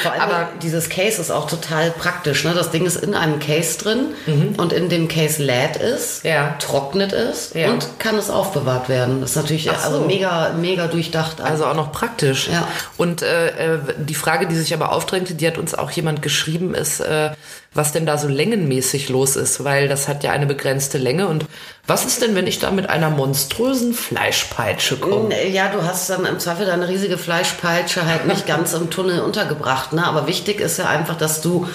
Vor 0.03 0.13
allem 0.13 0.21
aber 0.21 0.49
dieses 0.63 0.89
Case 0.89 1.21
ist 1.21 1.31
auch 1.31 1.49
total 1.49 1.91
praktisch. 1.91 2.45
Ne? 2.45 2.53
Das 2.55 2.71
Ding 2.71 2.87
ist 2.87 2.97
in 2.97 3.15
einem 3.15 3.41
Case 3.41 3.79
drin 3.79 4.15
und 4.57 4.73
in 4.73 4.89
dem 4.89 5.09
Case 5.09 5.43
lädt 5.43 5.77
es, 5.77 6.23
Mhm. 6.23 6.29
Ja. 6.31 6.55
trocknet 6.59 7.13
es 7.13 7.53
Ja. 7.55 7.71
und 7.71 7.99
kann 7.99 8.17
es 8.17 8.31
aufbewahrt 8.31 8.89
werden. 8.89 9.21
Das 9.21 9.31
ist 9.31 9.37
natürlich 9.37 9.71
Ach 9.71 9.79
so. 9.81 9.87
also 9.95 10.01
mega, 10.07 10.53
mega 10.59 10.87
durchdacht. 10.87 11.41
also 11.41 11.67
auch 11.67 11.75
noch 11.75 11.93
praktisch. 11.93 12.49
Ja. 12.49 12.69
Und 12.97 13.23
äh, 13.23 13.49
äh, 13.49 13.79
die 13.99 14.15
Frage, 14.15 14.47
die 14.47 14.55
sich 14.55 14.73
aber 14.75 14.93
aufdrängte, 14.93 15.35
die 15.35 15.47
hat 15.47 15.59
uns 15.59 15.75
auch 15.75 15.91
jemand 15.91 16.23
geschrieben, 16.23 16.75
ist, 16.75 17.01
äh, 17.01 17.31
was 17.75 17.93
denn 17.93 18.07
da 18.07 18.17
so 18.19 18.29
längenmäßig 18.69 19.09
los 19.09 19.37
ist, 19.37 19.65
weil 19.65 19.89
das 19.89 20.09
hat 20.09 20.23
ja 20.25 20.33
eine 20.33 20.47
begrenzte 20.47 20.99
Länge. 20.99 21.27
Und 21.27 21.47
was 21.87 22.05
ist 22.05 22.23
denn, 22.23 22.35
wenn 22.35 22.47
ich 22.47 22.59
da 22.59 22.71
mit 22.71 22.89
einer 22.89 23.11
monströsen 23.11 23.95
Fleischpeitsche 23.95 24.97
komme? 24.97 25.49
Ja, 25.49 25.69
du 25.69 25.83
hast 25.83 26.11
dann 26.11 26.25
im 26.27 26.39
Zweifel 26.39 26.67
deine 26.67 26.89
riesige 26.89 27.19
Fleischpeitsche 27.19 28.07
halt 28.07 28.27
nicht 28.27 28.47
ganz 28.47 28.75
im 28.75 28.91
Tunnel 28.91 29.21
untergebracht. 29.21 29.93
Ne? 29.93 30.05
Aber 30.07 30.27
wichtig 30.27 30.61
ist 30.61 30.79
ja 30.79 30.87
einfach, 30.89 31.17
dass 31.17 31.41
du 31.41 31.67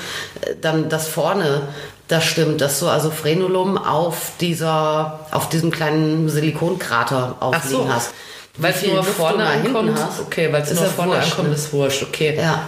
äh, 0.42 0.56
dann 0.62 0.90
das 0.90 1.08
vorne 1.08 1.64
das 2.10 2.26
stimmt, 2.26 2.60
dass 2.60 2.82
du 2.82 2.90
also 2.90 3.10
Frenulum 3.10 3.78
auf 3.78 4.34
dieser, 4.42 5.22
auf 5.32 5.48
diesem 5.48 5.72
kleinen 5.72 6.28
Silikonkrater 6.30 7.38
Ach 7.40 7.64
so. 7.64 7.78
aufliegen 7.78 7.94
hast. 7.94 8.12
Weil 8.58 8.74
es 8.74 8.86
nur 8.86 9.04
vorne 9.04 9.46
ankommt. 9.46 9.98
hast, 9.98 10.20
Okay, 10.20 10.52
weil 10.52 10.62
es 10.62 10.74
nur 10.74 10.86
vorne 10.86 11.14
wurscht, 11.14 11.32
ankommt, 11.32 11.50
ne? 11.50 11.56
ist 11.56 11.74
wurscht. 11.74 12.04
Okay. 12.04 12.38
Ja. 12.38 12.68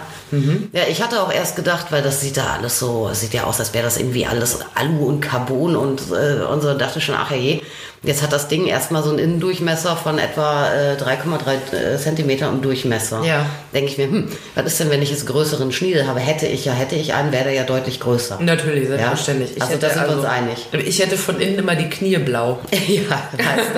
Ja, 0.72 0.82
ich 0.88 1.02
hatte 1.02 1.22
auch 1.22 1.32
erst 1.32 1.56
gedacht, 1.56 1.86
weil 1.90 2.02
das 2.02 2.20
sieht 2.20 2.36
da 2.36 2.54
alles 2.54 2.78
so, 2.78 3.10
sieht 3.12 3.32
ja 3.34 3.44
aus, 3.44 3.60
als 3.60 3.72
wäre 3.74 3.84
das 3.84 3.96
irgendwie 3.96 4.26
alles 4.26 4.58
Alu 4.74 5.06
und 5.06 5.20
Carbon 5.20 5.76
und, 5.76 6.02
äh, 6.10 6.42
und 6.44 6.62
so. 6.62 6.74
Dachte 6.74 7.00
schon, 7.00 7.14
ach 7.14 7.30
je, 7.30 7.62
jetzt 8.02 8.22
hat 8.22 8.32
das 8.32 8.48
Ding 8.48 8.66
erstmal 8.66 9.02
so 9.02 9.10
einen 9.10 9.18
Innendurchmesser 9.18 9.96
von 9.96 10.18
etwa 10.18 10.68
äh, 10.72 10.96
3,3 10.96 11.94
äh, 11.94 11.98
Zentimeter 11.98 12.48
im 12.48 12.62
Durchmesser. 12.62 13.22
Ja. 13.24 13.46
Denke 13.74 13.90
ich 13.90 13.98
mir, 13.98 14.06
hm, 14.08 14.28
was 14.54 14.66
ist 14.66 14.80
denn, 14.80 14.90
wenn 14.90 15.02
ich 15.02 15.10
jetzt 15.10 15.26
größeren 15.26 15.72
Schniedel 15.72 16.06
habe? 16.06 16.20
Hätte 16.20 16.46
ich 16.46 16.64
ja, 16.64 16.72
hätte 16.72 16.94
ich 16.94 17.14
einen, 17.14 17.32
wäre 17.32 17.44
der 17.44 17.52
ja 17.52 17.64
deutlich 17.64 18.00
größer. 18.00 18.38
Natürlich, 18.40 18.88
selbstverständlich. 18.88 19.56
Ja? 19.56 19.64
Also 19.64 19.76
da 19.78 19.90
sind 19.90 20.08
wir 20.08 20.16
uns 20.16 20.24
einig. 20.24 20.66
Ich 20.86 20.98
hätte 21.00 21.16
von 21.16 21.40
innen 21.40 21.58
immer 21.58 21.74
die 21.74 21.88
Knie 21.88 22.16
blau. 22.18 22.58
ja, 22.86 23.22
weißt 23.32 23.70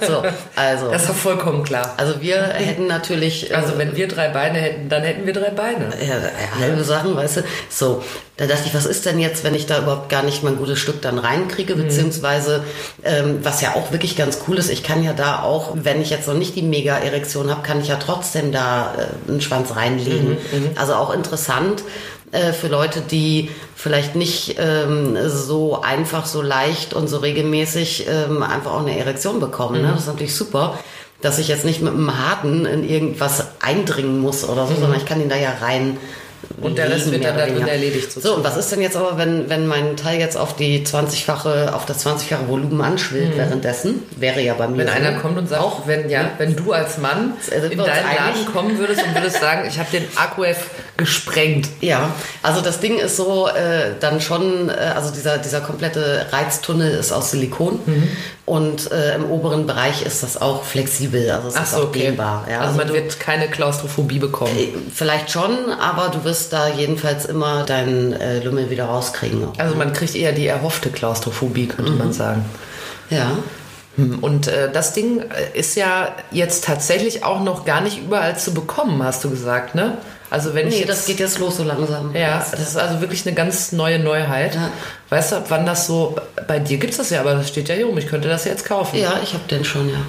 du? 0.00 0.06
So, 0.06 0.22
also. 0.56 0.90
Das 0.90 1.02
ist 1.02 1.10
doch 1.10 1.16
vollkommen 1.16 1.62
klar. 1.64 1.94
also 1.96 2.20
wir 2.20 2.42
hätten 2.42 2.86
natürlich. 2.86 3.50
äh, 3.50 3.54
Also 3.54 3.76
wenn 3.78 3.96
wir 3.96 4.08
drei 4.08 4.28
Beine 4.28 4.58
hätten, 4.58 4.88
dann 4.88 5.02
hätten 5.02 5.26
wir 5.26 5.32
drei 5.32 5.50
Beine. 5.50 5.90
ja, 6.00 6.14
ja, 6.16 6.60
halbe 6.60 6.84
Sachen, 6.84 7.16
weißt 7.16 7.38
du. 7.38 7.40
So, 7.68 8.02
da 8.36 8.46
dachte 8.46 8.62
ich, 8.66 8.74
was 8.74 8.86
ist 8.86 9.06
denn 9.06 9.18
jetzt, 9.20 9.44
wenn 9.44 9.54
ich 9.54 9.66
da 9.66 9.78
überhaupt 9.78 10.08
gar 10.08 10.22
nicht 10.22 10.42
mal 10.42 10.50
ein 10.50 10.58
gutes 10.58 10.78
Stück 10.78 11.00
dann 11.02 11.18
reinkriege, 11.18 11.76
beziehungsweise, 11.76 12.64
ähm, 13.04 13.38
was 13.42 13.60
ja 13.60 13.73
auch 13.74 13.92
wirklich 13.92 14.16
ganz 14.16 14.38
cool 14.46 14.56
ist, 14.56 14.70
ich 14.70 14.82
kann 14.82 15.02
ja 15.02 15.12
da 15.12 15.42
auch, 15.42 15.72
wenn 15.74 16.00
ich 16.00 16.10
jetzt 16.10 16.28
noch 16.28 16.34
nicht 16.34 16.54
die 16.56 16.62
Mega-Erektion 16.62 17.50
habe, 17.50 17.62
kann 17.62 17.80
ich 17.80 17.88
ja 17.88 17.96
trotzdem 17.96 18.52
da 18.52 18.94
äh, 18.96 19.30
einen 19.30 19.40
Schwanz 19.40 19.76
reinlegen. 19.76 20.36
Also 20.76 20.94
auch 20.94 21.12
interessant. 21.12 21.82
äh, 22.34 22.52
für 22.52 22.68
Leute, 22.68 23.00
die 23.00 23.50
vielleicht 23.76 24.16
nicht 24.16 24.56
ähm, 24.58 25.16
so 25.28 25.80
einfach, 25.80 26.26
so 26.26 26.42
leicht 26.42 26.92
und 26.92 27.08
so 27.08 27.18
regelmäßig 27.18 28.06
ähm, 28.08 28.42
einfach 28.42 28.72
auch 28.72 28.80
eine 28.80 28.98
Erektion 28.98 29.40
bekommen. 29.40 29.82
Ne? 29.82 29.88
Das 29.92 30.00
ist 30.00 30.06
natürlich 30.08 30.34
super, 30.34 30.78
dass 31.20 31.38
ich 31.38 31.48
jetzt 31.48 31.64
nicht 31.64 31.80
mit 31.80 31.92
einem 31.92 32.18
Harten 32.18 32.66
in 32.66 32.88
irgendwas 32.88 33.46
eindringen 33.60 34.20
muss 34.20 34.46
oder 34.46 34.66
so, 34.66 34.74
sondern 34.74 34.98
ich 34.98 35.06
kann 35.06 35.20
ihn 35.20 35.28
da 35.28 35.36
ja 35.36 35.54
rein 35.60 35.96
Und 36.60 36.78
der 36.78 36.90
Rest 36.90 37.10
wird 37.10 37.24
dann 37.24 37.36
da 37.36 37.46
drin 37.46 37.66
erledigt, 37.66 38.10
So, 38.12 38.20
sozusagen. 38.20 38.38
und 38.38 38.44
was 38.44 38.56
ist 38.56 38.72
denn 38.72 38.80
jetzt 38.80 38.96
aber, 38.96 39.18
wenn, 39.18 39.48
wenn 39.50 39.66
mein 39.66 39.96
Teil 39.96 40.18
jetzt 40.18 40.36
auf 40.36 40.56
die 40.56 40.84
20-fache, 40.86 41.72
auf 41.74 41.84
das 41.86 42.04
20-fache 42.06 42.48
Volumen 42.48 42.80
anschwillt 42.80 43.36
währenddessen? 43.36 44.02
Wäre 44.16 44.40
ja 44.40 44.54
bei 44.54 44.66
mir 44.68 44.74
Mhm. 44.74 44.78
Wenn 44.78 44.86
so. 44.88 44.92
einer 44.94 45.12
kommt 45.20 45.38
und 45.38 45.48
sagt, 45.48 45.62
auch 45.62 45.86
wenn, 45.86 46.08
ja, 46.10 46.30
wenn 46.38 46.56
du 46.56 46.72
als 46.72 46.98
Mann 46.98 47.34
Also 47.52 47.66
in 47.68 47.78
deinen 47.78 47.86
Laden 48.16 48.46
kommen 48.52 48.78
würdest 48.78 49.02
und 49.02 49.14
würdest 49.14 49.40
sagen, 49.40 49.66
ich 49.68 49.78
habe 49.78 49.90
den 49.92 50.04
Aquave 50.16 50.56
gesprengt. 50.96 51.68
Ja, 51.80 52.10
also 52.42 52.60
das 52.60 52.80
Ding 52.80 52.98
ist 52.98 53.16
so, 53.16 53.48
äh, 53.48 53.90
dann 54.00 54.20
schon, 54.20 54.68
äh, 54.68 54.72
also 54.72 55.10
dieser, 55.12 55.38
dieser 55.38 55.60
komplette 55.60 56.26
Reiztunnel 56.30 56.92
ist 56.92 57.12
aus 57.12 57.32
Silikon 57.32 57.80
Mhm. 57.84 58.08
und 58.46 58.92
äh, 58.92 59.14
im 59.16 59.30
oberen 59.30 59.66
Bereich 59.66 60.02
ist 60.06 60.22
das 60.22 60.40
auch 60.40 60.62
flexibel, 60.64 61.30
also 61.30 61.48
es 61.48 61.54
Ach 61.56 61.62
ist 61.64 61.70
so, 61.72 61.76
auch 61.78 61.82
okay. 61.88 61.98
dehnbar. 62.00 62.46
Ja, 62.50 62.60
also 62.60 62.76
man 62.76 62.86
du, 62.86 62.94
wird 62.94 63.18
keine 63.18 63.48
Klaustrophobie 63.48 64.18
bekommen. 64.20 64.56
äh, 64.56 64.68
vielleicht 64.94 65.30
schon, 65.30 65.50
aber 65.80 66.10
du 66.10 66.22
wirst 66.24 66.33
da 66.48 66.68
jedenfalls 66.68 67.24
immer 67.26 67.64
deinen 67.64 68.12
äh, 68.12 68.40
Lümmel 68.40 68.70
wieder 68.70 68.86
rauskriegen. 68.86 69.48
Also 69.58 69.74
man 69.76 69.92
kriegt 69.92 70.14
eher 70.14 70.32
die 70.32 70.46
erhoffte 70.46 70.90
Klaustrophobie, 70.90 71.66
könnte 71.66 71.92
Mhm. 71.92 71.98
man 71.98 72.12
sagen. 72.12 72.44
Ja. 73.10 73.32
Hm, 73.96 74.18
Und 74.20 74.48
äh, 74.48 74.70
das 74.72 74.92
Ding 74.92 75.20
äh, 75.20 75.56
ist 75.58 75.76
ja 75.76 76.08
jetzt 76.32 76.64
tatsächlich 76.64 77.22
auch 77.24 77.40
noch 77.40 77.64
gar 77.64 77.80
nicht 77.80 77.98
überall 78.02 78.36
zu 78.38 78.52
bekommen, 78.52 79.02
hast 79.02 79.22
du 79.24 79.30
gesagt, 79.30 79.74
ne? 79.74 79.98
Also 80.30 80.52
wenn 80.54 80.66
ich 80.66 80.74
Nee, 80.74 80.80
jetzt, 80.80 80.88
das 80.90 81.06
geht 81.06 81.20
jetzt 81.20 81.38
los 81.38 81.58
so 81.58 81.62
langsam. 81.62 82.12
ja, 82.14 82.44
das 82.50 82.58
ist 82.60 82.76
also 82.76 83.00
wirklich 83.00 83.24
eine 83.24 83.36
ganz 83.36 83.70
neue 83.70 84.00
Neuheit. 84.00 84.56
Ja. 84.56 84.70
Weißt 85.14 85.30
du, 85.30 85.36
wann 85.48 85.64
das 85.64 85.86
so, 85.86 86.16
bei 86.48 86.58
dir 86.58 86.76
gibt 86.76 86.90
es 86.90 86.96
das 86.96 87.10
ja, 87.10 87.20
aber 87.20 87.34
das 87.34 87.48
steht 87.48 87.68
ja 87.68 87.76
hier 87.76 87.86
rum, 87.86 87.96
ich 87.96 88.08
könnte 88.08 88.26
das 88.26 88.44
jetzt 88.46 88.64
kaufen. 88.64 88.98
Ja, 88.98 89.20
ich 89.22 89.32
habe 89.32 89.44
den 89.48 89.64
schon, 89.64 89.88
ja. 89.88 90.00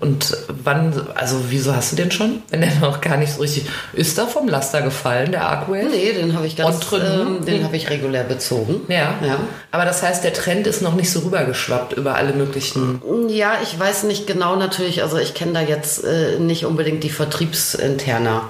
Und 0.00 0.34
wann, 0.64 1.08
also 1.14 1.36
wieso 1.50 1.76
hast 1.76 1.92
du 1.92 1.96
den 1.96 2.10
schon? 2.10 2.42
Wenn 2.48 2.62
der 2.62 2.74
noch 2.80 3.02
gar 3.02 3.18
nicht 3.18 3.34
so 3.34 3.42
richtig, 3.42 3.66
ist 3.92 4.16
da 4.16 4.26
vom 4.26 4.48
Laster 4.48 4.80
gefallen, 4.80 5.32
der 5.32 5.46
Arcwave? 5.46 5.90
Nee, 5.90 6.14
den 6.14 6.34
habe 6.34 6.46
ich 6.46 6.56
ganz, 6.56 6.86
ähm, 6.92 7.44
den 7.44 7.64
habe 7.64 7.76
ich 7.76 7.90
regulär 7.90 8.24
bezogen. 8.24 8.80
Ja. 8.88 9.14
Ja. 9.22 9.40
Aber 9.72 9.84
das 9.84 10.02
heißt, 10.02 10.24
der 10.24 10.32
Trend 10.32 10.66
ist 10.66 10.80
noch 10.80 10.94
nicht 10.94 11.10
so 11.10 11.20
rübergeschwappt 11.20 11.92
über 11.92 12.14
alle 12.14 12.32
möglichen. 12.32 13.02
Ja, 13.28 13.58
ich 13.62 13.78
weiß 13.78 14.04
nicht 14.04 14.26
genau 14.26 14.56
natürlich, 14.56 15.02
also 15.02 15.18
ich 15.18 15.34
kenne 15.34 15.52
da 15.52 15.60
jetzt 15.60 16.02
äh, 16.02 16.38
nicht 16.38 16.64
unbedingt 16.64 17.04
die 17.04 17.10
Vertriebsinterna. 17.10 18.48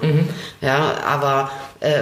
Ja, 0.61 0.93
aber 1.05 1.51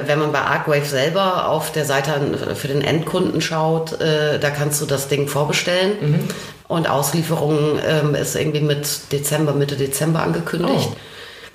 wenn 0.07 0.19
man 0.19 0.31
bei 0.31 0.39
Arcwave 0.41 0.85
selber 0.85 1.49
auf 1.49 1.71
der 1.71 1.85
Seite 1.85 2.13
an- 2.13 2.55
für 2.55 2.67
den 2.67 2.81
Endkunden 2.81 3.41
schaut, 3.41 3.99
äh, 4.01 4.39
da 4.39 4.49
kannst 4.49 4.81
du 4.81 4.85
das 4.85 5.07
Ding 5.07 5.27
vorbestellen. 5.27 6.27
Und 6.67 6.89
Auslieferung 6.89 7.79
ähm, 7.87 8.15
ist 8.15 8.35
irgendwie 8.35 8.61
mit 8.61 9.11
Dezember, 9.11 9.53
Mitte 9.53 9.75
Dezember 9.75 10.21
angekündigt. 10.23 10.89
Oh. 10.91 10.95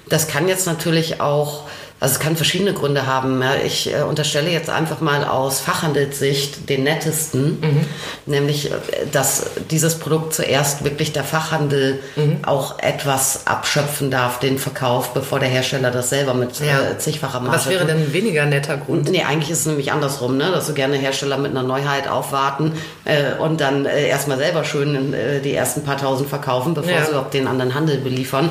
Das 0.09 0.29
kann 0.29 0.49
jetzt 0.49 0.67
natürlich 0.67 1.21
auch, 1.21 1.63
also 2.01 2.15
es 2.15 2.19
kann 2.21 2.35
verschiedene 2.37 2.73
Gründe 2.75 3.07
haben. 3.07 3.41
Ja. 3.41 3.55
Ich 3.65 3.95
äh, 3.95 4.03
unterstelle 4.03 4.51
jetzt 4.51 4.69
einfach 4.69 5.01
mal 5.01 5.25
aus 5.25 5.61
Fachhandelssicht 5.61 6.69
den 6.69 6.83
nettesten, 6.83 7.87
nämlich, 8.27 8.73
äh, 8.73 8.75
dass 9.13 9.47
dieses 9.71 9.95
Produkt 10.01 10.35
zuerst 10.35 10.83
wirklich 10.85 11.13
der 11.13 11.23
Fachhandel 11.23 12.01
auch 12.45 12.81
etwas 12.81 13.47
abschöpfen 13.47 14.11
darf, 14.11 14.41
den 14.41 14.59
Verkauf, 14.59 15.15
bevor 15.15 15.39
der 15.39 15.49
Hersteller 15.49 15.93
das 15.93 16.11
selber 16.11 16.35
mit 16.35 16.61
äh, 16.61 16.99
zigfacher 16.99 17.39
Marge 17.41 17.57
Was 17.57 17.69
wäre 17.69 17.87
denn 17.87 17.99
ein 17.99 18.13
weniger 18.13 18.45
netter 18.47 18.77
Grund? 18.79 19.09
Nee, 19.09 19.23
eigentlich 19.23 19.51
ist 19.51 19.61
es 19.61 19.67
nämlich 19.67 19.93
andersrum, 19.93 20.37
ne? 20.37 20.51
dass 20.51 20.67
so 20.67 20.75
gerne 20.75 20.97
Hersteller 20.97 21.39
mit 21.39 21.53
einer 21.53 21.63
Neuheit 21.63 22.09
aufwarten 22.09 22.73
äh, 23.05 23.41
und 23.41 23.61
dann 23.61 23.87
äh, 23.87 24.09
erstmal 24.09 24.39
selber 24.39 24.65
schön 24.65 25.15
äh, 25.15 25.41
die 25.41 25.55
ersten 25.55 25.85
paar 25.85 25.99
tausend 25.99 26.29
verkaufen, 26.29 26.75
bevor 26.75 26.91
Ja. 26.93 27.05
sie 27.05 27.11
überhaupt 27.11 27.33
den 27.33 27.47
anderen 27.47 27.75
Handel 27.77 27.99
beliefern. 27.99 28.51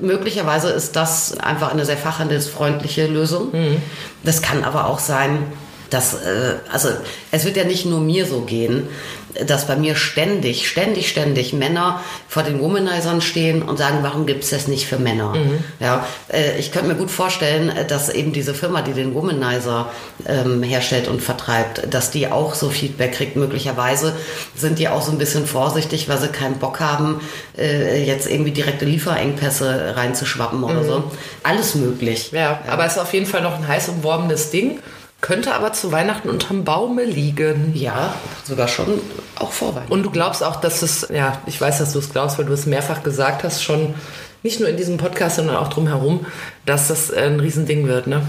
Möglicherweise 0.00 0.70
ist 0.70 0.96
das 0.96 1.38
einfach 1.38 1.72
eine 1.72 1.84
sehr 1.84 1.96
fachhandelsfreundliche 1.96 3.06
Lösung. 3.06 3.52
Das 4.22 4.42
kann 4.42 4.64
aber 4.64 4.86
auch 4.86 4.98
sein, 4.98 5.44
dass, 5.90 6.14
äh, 6.14 6.54
also 6.70 6.88
es 7.30 7.44
wird 7.44 7.56
ja 7.56 7.64
nicht 7.64 7.86
nur 7.86 8.00
mir 8.00 8.26
so 8.26 8.42
gehen, 8.42 8.88
dass 9.46 9.66
bei 9.66 9.76
mir 9.76 9.96
ständig, 9.96 10.68
ständig, 10.68 11.08
ständig 11.08 11.52
Männer 11.52 12.00
vor 12.28 12.42
den 12.42 12.60
Womanizern 12.60 13.20
stehen 13.20 13.62
und 13.62 13.78
sagen, 13.78 13.98
warum 14.02 14.26
gibt 14.26 14.44
es 14.44 14.50
das 14.50 14.68
nicht 14.68 14.86
für 14.86 14.98
Männer? 14.98 15.34
Ja, 15.80 16.06
äh, 16.32 16.58
ich 16.58 16.72
könnte 16.72 16.88
mir 16.88 16.94
gut 16.94 17.10
vorstellen, 17.10 17.70
äh, 17.70 17.86
dass 17.86 18.08
eben 18.08 18.32
diese 18.32 18.54
Firma, 18.54 18.82
die 18.82 18.92
den 18.92 19.14
Womanizer 19.14 19.90
ähm, 20.26 20.62
herstellt 20.62 21.08
und 21.08 21.20
vertreibt, 21.20 21.92
dass 21.92 22.10
die 22.10 22.28
auch 22.28 22.54
so 22.54 22.70
Feedback 22.70 23.12
kriegt. 23.12 23.36
Möglicherweise 23.36 24.14
sind 24.54 24.78
die 24.78 24.88
auch 24.88 25.02
so 25.02 25.10
ein 25.10 25.18
bisschen 25.18 25.46
vorsichtig, 25.46 26.08
weil 26.08 26.18
sie 26.18 26.28
keinen 26.28 26.58
Bock 26.58 26.80
haben, 26.80 27.20
äh, 27.58 28.04
jetzt 28.04 28.30
irgendwie 28.30 28.52
direkte 28.52 28.84
Lieferengpässe 28.84 29.94
reinzuschwappen 29.96 30.62
oder 30.62 30.84
so. 30.84 31.04
Alles 31.42 31.74
möglich. 31.74 32.30
Ja, 32.32 32.60
aber 32.68 32.84
es 32.86 32.92
ist 32.92 32.98
auf 32.98 33.12
jeden 33.12 33.26
Fall 33.26 33.42
noch 33.42 33.56
ein 33.56 33.66
heiß 33.66 33.88
umworbenes 33.88 34.50
Ding. 34.50 34.78
Könnte 35.24 35.54
aber 35.54 35.72
zu 35.72 35.90
Weihnachten 35.90 36.28
unterm 36.28 36.64
Baume 36.64 37.02
liegen. 37.02 37.72
Ja, 37.74 38.14
sogar 38.44 38.68
schon 38.68 39.00
auch 39.38 39.52
vor 39.52 39.74
Weihnachten. 39.74 39.90
Und 39.90 40.02
du 40.02 40.10
glaubst 40.10 40.44
auch, 40.44 40.56
dass 40.56 40.82
es, 40.82 41.08
ja, 41.10 41.38
ich 41.46 41.58
weiß, 41.58 41.78
dass 41.78 41.94
du 41.94 41.98
es 41.98 42.10
glaubst, 42.10 42.36
weil 42.36 42.44
du 42.44 42.52
es 42.52 42.66
mehrfach 42.66 43.02
gesagt 43.02 43.42
hast, 43.42 43.64
schon 43.64 43.94
nicht 44.42 44.60
nur 44.60 44.68
in 44.68 44.76
diesem 44.76 44.98
Podcast, 44.98 45.36
sondern 45.36 45.56
auch 45.56 45.68
drumherum, 45.68 46.26
dass 46.66 46.88
das 46.88 47.08
äh, 47.08 47.22
ein 47.22 47.40
Riesending 47.40 47.86
wird, 47.86 48.06
ne? 48.06 48.20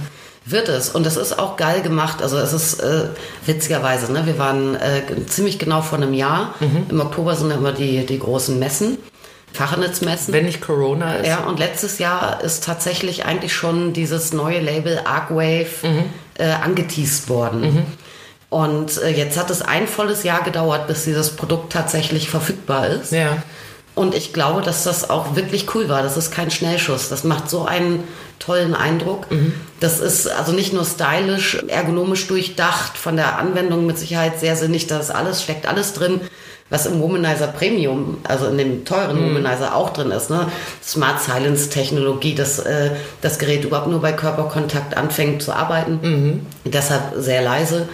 Wird 0.46 0.70
es. 0.70 0.88
Und 0.88 1.06
das 1.06 1.18
ist 1.18 1.38
auch 1.38 1.58
geil 1.58 1.82
gemacht. 1.82 2.22
Also 2.22 2.38
es 2.38 2.54
ist 2.54 2.80
äh, 2.80 3.10
witzigerweise, 3.46 4.14
ne? 4.14 4.25
wir 4.25 4.40
waren 4.40 4.75
äh, 4.75 5.02
ziemlich 5.28 5.60
genau 5.60 5.82
vor 5.82 5.98
einem 5.98 6.14
Jahr. 6.14 6.54
Im 6.90 7.02
Oktober 7.02 7.36
sind 7.36 7.52
immer 7.52 7.74
die, 7.74 8.06
die 8.06 8.20
großen 8.20 8.58
Messen, 8.58 9.00
Fachhandelsmessen. 9.52 10.34
Wenn 10.34 10.46
nicht 10.46 10.62
Corona 10.62 11.16
ist. 11.16 11.28
Ja, 11.28 11.40
und 11.46 11.60
letztes 11.60 12.00
Jahr 12.00 12.42
ist 12.42 12.64
tatsächlich 12.64 13.25
eigentlich 13.25 13.54
schon 13.54 13.92
dieses 13.92 14.32
neue 14.32 14.62
Label 14.62 15.02
Arcwave 15.04 15.68
äh, 16.38 16.51
angeteased 16.51 17.30
worden. 17.30 17.86
Und 18.50 19.01
äh, 19.01 19.10
jetzt 19.10 19.38
hat 19.38 19.50
es 19.50 19.62
ein 19.62 19.88
volles 19.88 20.24
Jahr 20.24 20.44
gedauert, 20.44 20.88
bis 20.88 21.04
dieses 21.04 21.36
Produkt 21.36 21.74
tatsächlich 21.74 22.30
verfügbar 22.30 22.88
ist. 22.88 23.12
Ja. 23.12 23.38
Und 23.96 24.13
ich 24.13 24.34
glaube, 24.34 24.62
dass 24.62 24.84
das 24.84 25.10
auch 25.10 25.36
wirklich 25.36 25.74
cool 25.74 25.89
war. 25.89 26.04
Das 26.04 26.18
ist 26.18 26.32
kein 26.32 26.51
Schnellschuss. 26.51 27.10
Das 27.10 27.24
macht 27.24 27.50
so 27.50 27.65
einen 27.65 28.04
tollen 28.39 28.75
Eindruck. 28.75 29.27
Das 29.80 30.01
ist 30.01 30.27
also 30.27 30.51
nicht 30.51 30.74
nur 30.74 30.84
stylisch, 30.84 31.63
ergonomisch 31.68 32.27
durchdacht, 32.27 32.98
von 32.98 33.15
der 33.15 33.39
Anwendung 33.39 33.86
mit 33.86 33.98
Sicherheit 33.98 34.39
sehr 34.39 34.58
sinnig. 34.58 34.88
Da 34.88 35.00
ist 35.00 35.12
alles, 35.12 35.42
steckt 35.42 35.65
alles 35.65 35.94
drin, 35.94 36.20
was 36.69 36.88
im 36.88 37.00
Womanizer 37.00 37.48
Premium, 37.48 38.17
also 38.24 38.48
in 38.48 38.57
dem 38.57 38.86
teuren 38.86 39.17
Womanizer 39.24 39.75
auch 39.75 39.91
drin 39.91 40.10
ist. 40.10 40.31
Ne? 40.31 40.48
Smart 40.84 41.22
Silence 41.22 41.69
Technologie, 41.69 42.34
dass 42.34 42.57
äh, 42.57 42.89
das 43.22 43.38
Gerät 43.38 43.63
überhaupt 43.63 43.88
nur 43.88 44.01
bei 44.01 44.13
Körperkontakt 44.13 44.98
anfängt 44.98 45.43
zu 45.43 45.53
arbeiten. 45.53 46.00
Deshalb 46.65 47.13
sehr 47.17 47.43
leise. 47.43 47.88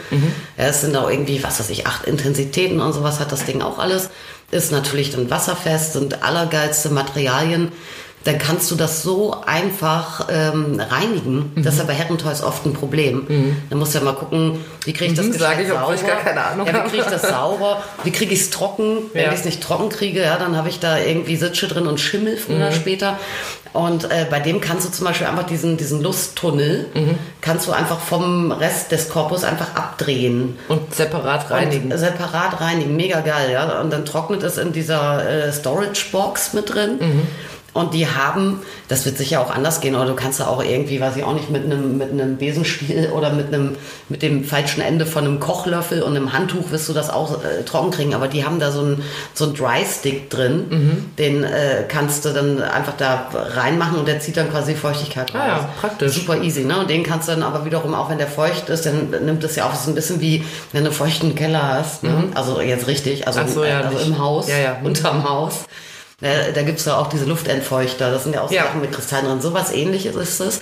Ja, 0.57 0.65
es 0.67 0.81
sind 0.81 0.95
auch 0.95 1.09
irgendwie, 1.09 1.43
was 1.43 1.59
weiß 1.59 1.69
ich, 1.69 1.85
acht 1.85 2.05
Intensitäten 2.05 2.79
und 2.79 2.93
sowas 2.93 3.19
hat 3.19 3.31
das 3.33 3.43
Ding 3.45 3.61
auch 3.61 3.77
alles. 3.77 4.09
Ist 4.51 4.71
natürlich 4.71 5.11
dann 5.11 5.29
wasserfest, 5.29 5.93
sind 5.93 6.23
allergeilste 6.23 6.89
Materialien. 6.89 7.71
Dann 8.23 8.37
kannst 8.37 8.69
du 8.69 8.75
das 8.75 9.01
so 9.01 9.35
einfach 9.47 10.27
ähm, 10.31 10.79
reinigen. 10.79 11.53
Das 11.55 11.73
ist 11.73 11.79
ja 11.79 11.85
bei 11.85 11.93
Herrentoys 11.93 12.43
oft 12.43 12.65
ein 12.67 12.73
Problem. 12.73 13.55
Dann 13.69 13.79
musst 13.79 13.95
du 13.95 13.97
ja 13.97 14.03
mal 14.05 14.13
gucken, 14.13 14.63
wie 14.85 14.93
kriege 14.93 15.11
ich 15.11 15.17
das 15.17 15.25
Mhm, 15.25 15.31
gescheit 15.33 15.57
sag 15.57 15.65
ich, 15.65 15.71
obwohl 15.71 15.95
ich 15.95 16.01
sauber? 16.01 16.13
gar 16.13 16.23
keine 16.23 16.43
Ahnung 16.43 16.67
ja, 16.67 16.73
wie 16.85 16.89
kriege 16.89 17.03
ich 17.03 17.09
das 17.09 17.23
sauber? 17.23 17.81
Wie 18.03 18.11
kriege 18.11 18.33
ich 18.33 18.41
es 18.41 18.49
trocken? 18.51 18.97
Wenn 19.13 19.23
Ja. 19.25 19.31
ich 19.31 19.39
es 19.39 19.45
nicht 19.45 19.61
trocken 19.63 19.89
kriege, 19.89 20.21
ja, 20.21 20.37
dann 20.37 20.55
habe 20.55 20.69
ich 20.69 20.79
da 20.79 20.99
irgendwie 20.99 21.35
Sitsche 21.35 21.67
drin 21.67 21.87
und 21.87 21.99
Schimmel 21.99 22.37
früher 22.37 22.57
Mhm. 22.57 22.61
oder 22.61 22.71
später. 22.71 23.17
Und 23.73 24.05
äh, 24.11 24.25
bei 24.29 24.39
dem 24.39 24.59
kannst 24.61 24.85
du 24.87 24.91
zum 24.91 25.05
Beispiel 25.07 25.25
einfach 25.27 25.45
diesen, 25.47 25.77
diesen 25.77 26.03
Lusttunnel, 26.03 26.87
Mhm. 26.93 27.17
kannst 27.41 27.67
du 27.67 27.71
einfach 27.71 27.99
vom 28.01 28.51
Rest 28.51 28.91
des 28.91 29.09
Korpus 29.09 29.43
einfach 29.43 29.73
abdrehen. 29.75 30.57
Und 30.67 30.93
separat 30.93 31.49
reinigen. 31.49 31.91
Und 31.91 31.97
separat 31.97 32.59
reinigen, 32.61 32.95
mega 32.95 33.21
geil, 33.21 33.51
ja. 33.51 33.79
Und 33.81 33.91
dann 33.91 34.05
trocknet 34.05 34.43
es 34.43 34.57
in 34.57 34.73
dieser 34.73 35.27
äh, 35.27 35.51
Storage 35.53 36.05
Box 36.11 36.53
mit 36.53 36.71
drin. 36.73 36.99
Und 37.73 37.93
die 37.93 38.05
haben, 38.05 38.59
das 38.89 39.05
wird 39.05 39.17
sicher 39.17 39.39
auch 39.39 39.49
anders 39.49 39.79
gehen, 39.79 39.95
oder 39.95 40.07
du 40.07 40.15
kannst 40.15 40.41
da 40.41 40.47
auch 40.47 40.61
irgendwie, 40.63 40.99
weiß 40.99 41.15
ich 41.15 41.23
auch 41.23 41.33
nicht, 41.33 41.49
mit 41.49 41.63
einem, 41.63 41.97
mit 41.97 42.11
einem 42.11 42.37
Besenstiel 42.37 43.09
oder 43.15 43.31
mit 43.31 43.47
einem, 43.47 43.77
mit 44.09 44.21
dem 44.21 44.43
falschen 44.43 44.81
Ende 44.81 45.05
von 45.05 45.23
einem 45.23 45.39
Kochlöffel 45.39 46.01
und 46.01 46.15
einem 46.15 46.33
Handtuch 46.33 46.71
wirst 46.71 46.89
du 46.89 46.93
das 46.93 47.09
auch 47.09 47.43
äh, 47.43 47.63
trocken 47.63 47.91
kriegen. 47.91 48.13
Aber 48.13 48.27
die 48.27 48.45
haben 48.45 48.59
da 48.59 48.71
so 48.71 48.81
einen 48.81 49.03
so 49.33 49.45
einen 49.45 49.53
Dry 49.53 49.85
Stick 49.85 50.29
drin, 50.29 51.11
den 51.17 51.43
äh, 51.43 51.85
kannst 51.87 52.25
du 52.25 52.29
dann 52.29 52.61
einfach 52.61 52.93
da 52.97 53.29
reinmachen 53.33 53.99
und 53.99 54.07
der 54.07 54.19
zieht 54.19 54.37
dann 54.37 54.51
quasi 54.51 54.75
Feuchtigkeit 54.75 55.33
raus. 55.33 55.41
Ah 55.41 55.47
ja, 55.47 55.69
praktisch. 55.79 56.13
Super 56.13 56.41
easy, 56.41 56.65
ne? 56.65 56.79
Und 56.79 56.89
den 56.89 57.03
kannst 57.03 57.27
du 57.27 57.31
dann 57.31 57.43
aber 57.43 57.65
wiederum, 57.65 57.93
auch 57.93 58.09
wenn 58.09 58.17
der 58.17 58.27
feucht 58.27 58.69
ist, 58.69 58.85
dann 58.85 59.11
nimmt 59.25 59.43
es 59.43 59.55
ja 59.55 59.71
es 59.71 59.81
ist 59.81 59.87
ein 59.87 59.95
bisschen 59.95 60.21
wie, 60.21 60.43
wenn 60.73 60.83
du 60.83 60.89
einen 60.89 60.97
feuchten 60.97 61.35
Keller 61.35 61.63
hast, 61.63 62.03
ne? 62.03 62.25
Also 62.35 62.61
jetzt 62.61 62.87
richtig, 62.87 63.27
also, 63.27 63.41
so, 63.47 63.63
ja, 63.63 63.81
also 63.81 63.97
im 63.99 64.17
Haus, 64.17 64.49
ja, 64.49 64.57
ja. 64.57 64.77
unterm 64.83 65.27
Haus. 65.27 65.65
Äh, 66.21 66.53
da 66.53 66.61
gibt's 66.61 66.85
ja 66.85 66.97
auch 66.97 67.07
diese 67.07 67.25
Luftentfeuchter, 67.25 68.11
das 68.11 68.23
sind 68.23 68.33
ja 68.33 68.41
auch 68.41 68.51
Ja. 68.51 68.63
Sachen 68.65 68.81
mit 68.81 68.91
Kristallen 68.91 69.25
drin. 69.25 69.41
Sowas 69.41 69.71
ähnliches 69.73 70.15
ist 70.15 70.39
es. 70.39 70.59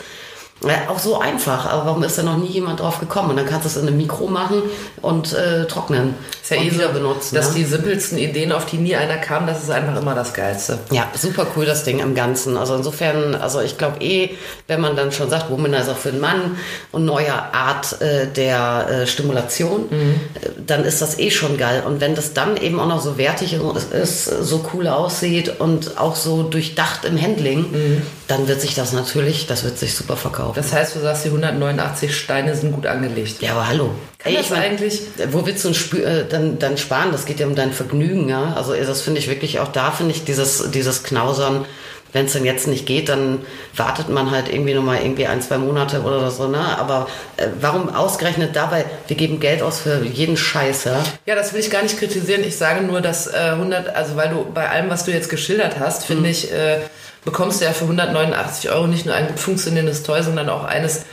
Ja, 0.62 0.90
auch 0.90 1.00
so 1.00 1.20
einfach, 1.20 1.66
aber 1.66 1.86
warum 1.86 2.04
ist 2.04 2.18
da 2.18 2.24
noch 2.24 2.38
nie 2.38 2.48
jemand 2.48 2.82
drauf 2.82 3.00
gekommen? 3.00 3.30
Und 3.30 3.38
dann 3.38 3.46
kannst 3.46 3.64
du 3.64 3.70
es 3.70 3.78
in 3.78 3.88
einem 3.88 3.96
Mikro 3.96 4.28
machen 4.28 4.62
und 5.02 5.32
äh, 5.32 5.66
trocknen. 5.66 6.16
Ist 6.42 6.52
ja 6.52 6.58
eh 6.58 6.70
so, 6.70 6.90
benutzen. 6.90 7.36
dass 7.36 7.50
ne? 7.50 7.56
die 7.60 7.64
simpelsten 7.64 8.18
Ideen, 8.18 8.52
auf 8.52 8.66
die 8.66 8.78
nie 8.78 8.96
einer 8.96 9.16
kam, 9.18 9.48
das 9.48 9.64
ist 9.64 9.70
einfach 9.70 9.96
immer 9.96 10.16
das 10.16 10.34
Geilste. 10.34 10.80
Ja, 10.92 11.08
super 11.16 11.48
cool 11.56 11.66
das 11.66 11.86
Ding 11.86 12.00
im 12.00 12.14
Ganzen. 12.14 12.58
Also 12.58 12.76
insofern, 12.76 13.36
also 13.36 13.62
ich 13.62 13.78
glaube 13.78 14.04
eh, 14.04 14.32
wenn 14.68 14.82
man 14.82 14.98
dann 14.98 15.14
schon 15.14 15.30
sagt, 15.30 15.50
Womanizer 15.50 15.96
für 15.96 16.12
den 16.12 16.20
Mann 16.20 16.58
und 16.92 17.06
neue 17.06 17.34
Art 17.34 18.02
äh, 18.02 18.28
der 18.28 18.88
äh, 18.90 19.08
Stimulation, 19.08 19.90
äh, 19.90 20.50
dann 20.66 20.84
ist 20.84 21.02
das 21.02 21.20
eh 21.20 21.32
schon 21.32 21.58
geil. 21.58 21.84
Und 21.86 22.02
wenn 22.02 22.16
das 22.16 22.34
dann 22.34 22.58
eben 22.58 22.82
auch 22.82 22.88
noch 22.88 23.02
so 23.02 23.18
wertig 23.18 23.58
ist, 23.92 24.26
so 24.26 24.70
cool 24.74 24.88
aussieht 24.88 25.60
und 25.60 25.98
auch 25.98 26.18
so 26.18 26.44
durchdacht 26.44 27.06
im 27.06 27.22
Handling, 27.22 28.02
dann 28.30 28.48
wird 28.48 28.62
sich 28.62 28.76
das 28.76 28.94
natürlich, 28.94 29.48
das 29.48 29.64
wird 29.64 29.78
sich 29.80 29.96
super 29.96 30.16
verkaufen. 30.16 30.54
Das 30.56 30.72
heißt, 30.72 30.96
du 30.96 31.00
sagst, 31.00 31.26
die 31.26 31.30
189 31.30 32.16
Steine 32.16 32.56
sind 32.56 32.72
gut 32.74 32.86
angelegt. 32.86 33.42
Ja, 33.42 33.54
aber 33.54 33.68
hallo. 33.68 33.90
Kann 34.20 34.34
das 34.36 34.52
eigentlich- 34.52 35.02
Wo 35.32 35.46
willst 35.48 35.66
du 35.66 35.70
ein 35.70 35.74
Spü 35.74 35.98
äh, 36.04 36.26
dann, 36.30 36.60
dann 36.60 36.78
sparen? 36.78 37.12
Das 37.12 37.26
geht 37.26 37.40
ja 37.40 37.48
um 37.48 37.56
dein 37.56 37.74
Vergnügen, 37.74 38.30
ja. 38.30 38.54
Also 38.56 38.74
das 38.76 39.02
finde 39.02 39.20
ich 39.20 39.28
wirklich, 39.30 39.60
auch 39.60 39.70
da 39.70 39.90
finde 39.90 40.14
ich 40.14 40.26
dieses, 40.26 40.70
dieses 40.70 41.02
Knausern, 41.04 41.66
wenn 42.14 42.26
es 42.26 42.34
denn 42.34 42.46
jetzt 42.46 42.68
nicht 42.68 42.86
geht, 42.86 43.10
dann 43.10 43.40
wartet 43.76 44.10
man 44.10 44.30
halt 44.30 44.48
irgendwie 44.52 44.76
nochmal 44.76 45.02
irgendwie 45.02 45.26
ein, 45.26 45.42
zwei 45.42 45.58
Monate 45.58 46.02
oder 46.02 46.30
so, 46.30 46.48
ne? 46.48 46.60
Aber 46.78 47.08
äh, 47.38 47.48
warum 47.60 47.90
ausgerechnet 47.94 48.56
dabei, 48.56 48.86
wir 49.08 49.16
geben 49.18 49.40
Geld 49.40 49.64
aus 49.64 49.80
für 49.80 50.04
jeden 50.04 50.38
Scheiß, 50.38 50.84
ja? 50.86 51.04
Ja, 51.26 51.34
das 51.36 51.54
will 51.54 51.60
ich 51.62 51.70
gar 51.72 51.82
nicht 51.82 51.98
kritisieren. 51.98 52.44
Ich 52.44 52.58
sage 52.58 52.84
nur, 52.86 53.02
dass 53.02 53.26
äh, 53.28 53.38
100, 53.54 53.96
also 53.96 54.16
weil 54.16 54.30
du 54.30 54.46
bei 54.54 54.70
allem, 54.70 54.90
was 54.92 55.06
du 55.06 55.12
jetzt 55.12 55.30
geschildert 55.30 55.80
hast, 55.80 56.06
finde 56.06 56.24
Mhm. 56.24 56.30
ich, 56.30 56.52
äh, 56.52 56.78
bekommst 57.26 57.62
du 57.62 57.66
ja 57.66 57.74
für 57.74 57.84
189 57.84 58.70
Euro 58.72 58.88
nicht 58.88 59.06
nur 59.06 59.16
ein 59.16 59.28
gut 59.28 59.40
funktionierendes 59.40 60.04
Toy, 60.04 60.24
sondern 60.24 60.50
auch 60.50 60.64
eines, 60.64 61.06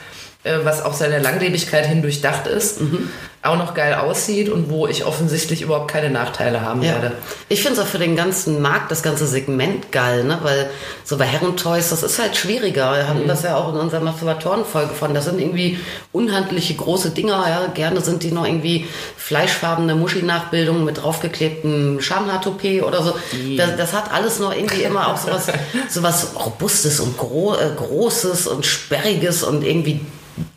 was 0.65 0.83
auch 0.85 0.93
seiner 0.95 1.19
Langlebigkeit 1.21 1.87
hin 1.87 2.03
durchdacht 2.03 2.47
ist, 2.47 2.81
Mhm. 2.81 3.11
auch 3.43 3.57
noch 3.57 3.75
geil 3.75 3.95
aussieht 3.95 4.49
und 4.49 4.71
wo 4.71 4.89
ich 4.89 5.05
offensichtlich 5.05 5.63
überhaupt 5.63 5.89
keine 5.91 6.11
Nachteile 6.11 6.63
haben 6.63 6.83
werde. 6.83 7.13
Ich 7.49 7.63
finde 7.63 7.79
es 7.81 7.87
auch 7.87 7.89
für 7.89 7.99
den 7.99 8.17
ganzen 8.17 8.61
Markt, 8.61 8.91
das 8.91 9.05
ganze 9.05 9.25
Segment 9.27 9.93
geil, 9.93 10.25
ne? 10.25 10.39
Weil 10.43 10.69
so 11.05 11.17
bei 11.17 11.27
Herrentoys, 11.27 11.91
das 11.91 12.03
ist 12.03 12.19
halt 12.19 12.37
schwieriger. 12.37 12.93
Wir 12.97 13.07
hatten 13.09 13.29
das 13.29 13.45
ja 13.45 13.57
auch 13.57 13.73
in 13.73 13.79
unserer 13.79 14.01
Masturbatoren-Folge 14.01 14.95
von. 14.95 15.15
Das 15.15 15.27
sind 15.27 15.41
irgendwie 15.41 15.79
unhandliche 16.11 16.75
große 16.75 17.11
Dinger, 17.11 17.45
ja. 17.49 17.67
Gerne 17.73 18.01
sind 18.01 18.25
die 18.25 18.33
noch 18.33 18.45
irgendwie 18.47 18.87
fleischfarbene 19.17 19.95
Muschi-Nachbildungen 19.95 20.85
mit 20.85 21.03
draufgeklebtem 21.03 22.01
Schamhaartoupet 22.01 22.83
oder 22.83 23.03
so. 23.05 23.15
Das, 23.57 23.77
das 23.77 23.93
hat 23.93 24.13
alles 24.13 24.41
noch 24.41 24.53
irgendwie 24.55 24.83
immer 24.83 25.07
auch 25.09 25.17
sowas, 25.19 25.47
sowas 25.89 26.29
Robustes 26.45 26.99
und 26.99 27.17
Gro 27.17 27.55
äh, 27.55 27.71
Großes 27.77 28.49
und 28.49 28.67
Sperriges 28.67 29.45
und 29.45 29.63
irgendwie 29.63 30.01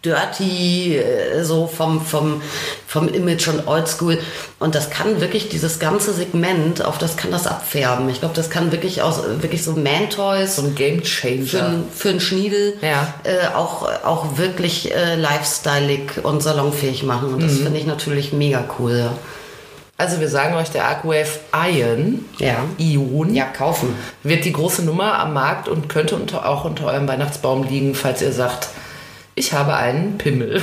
dirty, 0.04 0.98
äh, 0.98 1.44
so 1.44 1.68
vom, 1.68 2.02
vom, 2.02 2.42
vom 2.88 3.08
Image 3.10 3.48
und 3.48 3.68
Oldschool. 3.68 4.20
Und 4.60 4.76
das 4.76 4.90
kann 4.90 5.22
wirklich 5.22 5.50
dieses 5.50 5.80
ganze 5.80 6.14
Segment, 6.14 6.84
auf 6.84 6.98
das 6.98 7.18
kann 7.18 7.32
das 7.32 7.48
abfärben. 7.48 8.10
Ich 8.10 8.20
glaube, 8.20 8.36
das 8.36 8.50
kann 8.50 8.72
wirklich 8.72 9.02
aus, 9.02 9.22
wirklich 9.42 9.64
so 9.64 9.74
Man-Toys 9.74 10.56
So 10.58 10.64
ein 10.64 10.76
Game 10.76 11.00
für, 11.04 11.06
Changer. 11.06 11.66
einen- 11.66 11.86
für 11.94 12.10
einen 12.10 12.20
Schniedel 12.20 12.74
Ja. 12.82 13.14
äh, 13.24 13.56
auch, 13.56 13.88
auch 14.04 14.38
wirklich 14.38 14.94
äh, 14.94 15.16
lifestyleig 15.16 16.20
und 16.24 16.42
salonfähig 16.44 17.04
machen. 17.04 17.34
Und 17.34 17.44
das 17.44 17.54
Mhm. 17.54 17.64
finde 17.64 17.80
ich 17.80 17.86
natürlich 17.86 18.34
mega 18.34 18.64
cool. 18.80 19.12
Also 19.98 20.22
wir 20.22 20.30
sagen 20.30 20.56
euch, 20.56 20.70
der 20.70 20.86
Arcwave 20.86 21.28
Ion, 21.54 22.24
Ja. 22.38 22.56
Ion, 22.78 23.36
Ja, 23.36 23.44
kaufen. 23.46 23.94
wird 24.24 24.46
die 24.46 24.54
große 24.54 24.82
Nummer 24.84 25.20
am 25.20 25.34
Markt 25.34 25.68
und 25.68 25.90
könnte 25.90 26.16
unter, 26.16 26.48
auch 26.48 26.64
unter 26.64 26.86
eurem 26.86 27.06
Weihnachtsbaum 27.06 27.64
liegen, 27.68 27.96
falls 27.96 28.22
ihr 28.22 28.32
sagt, 28.32 28.70
ich 29.40 29.54
habe 29.54 29.74
einen 29.74 30.18
Pimmel. 30.18 30.62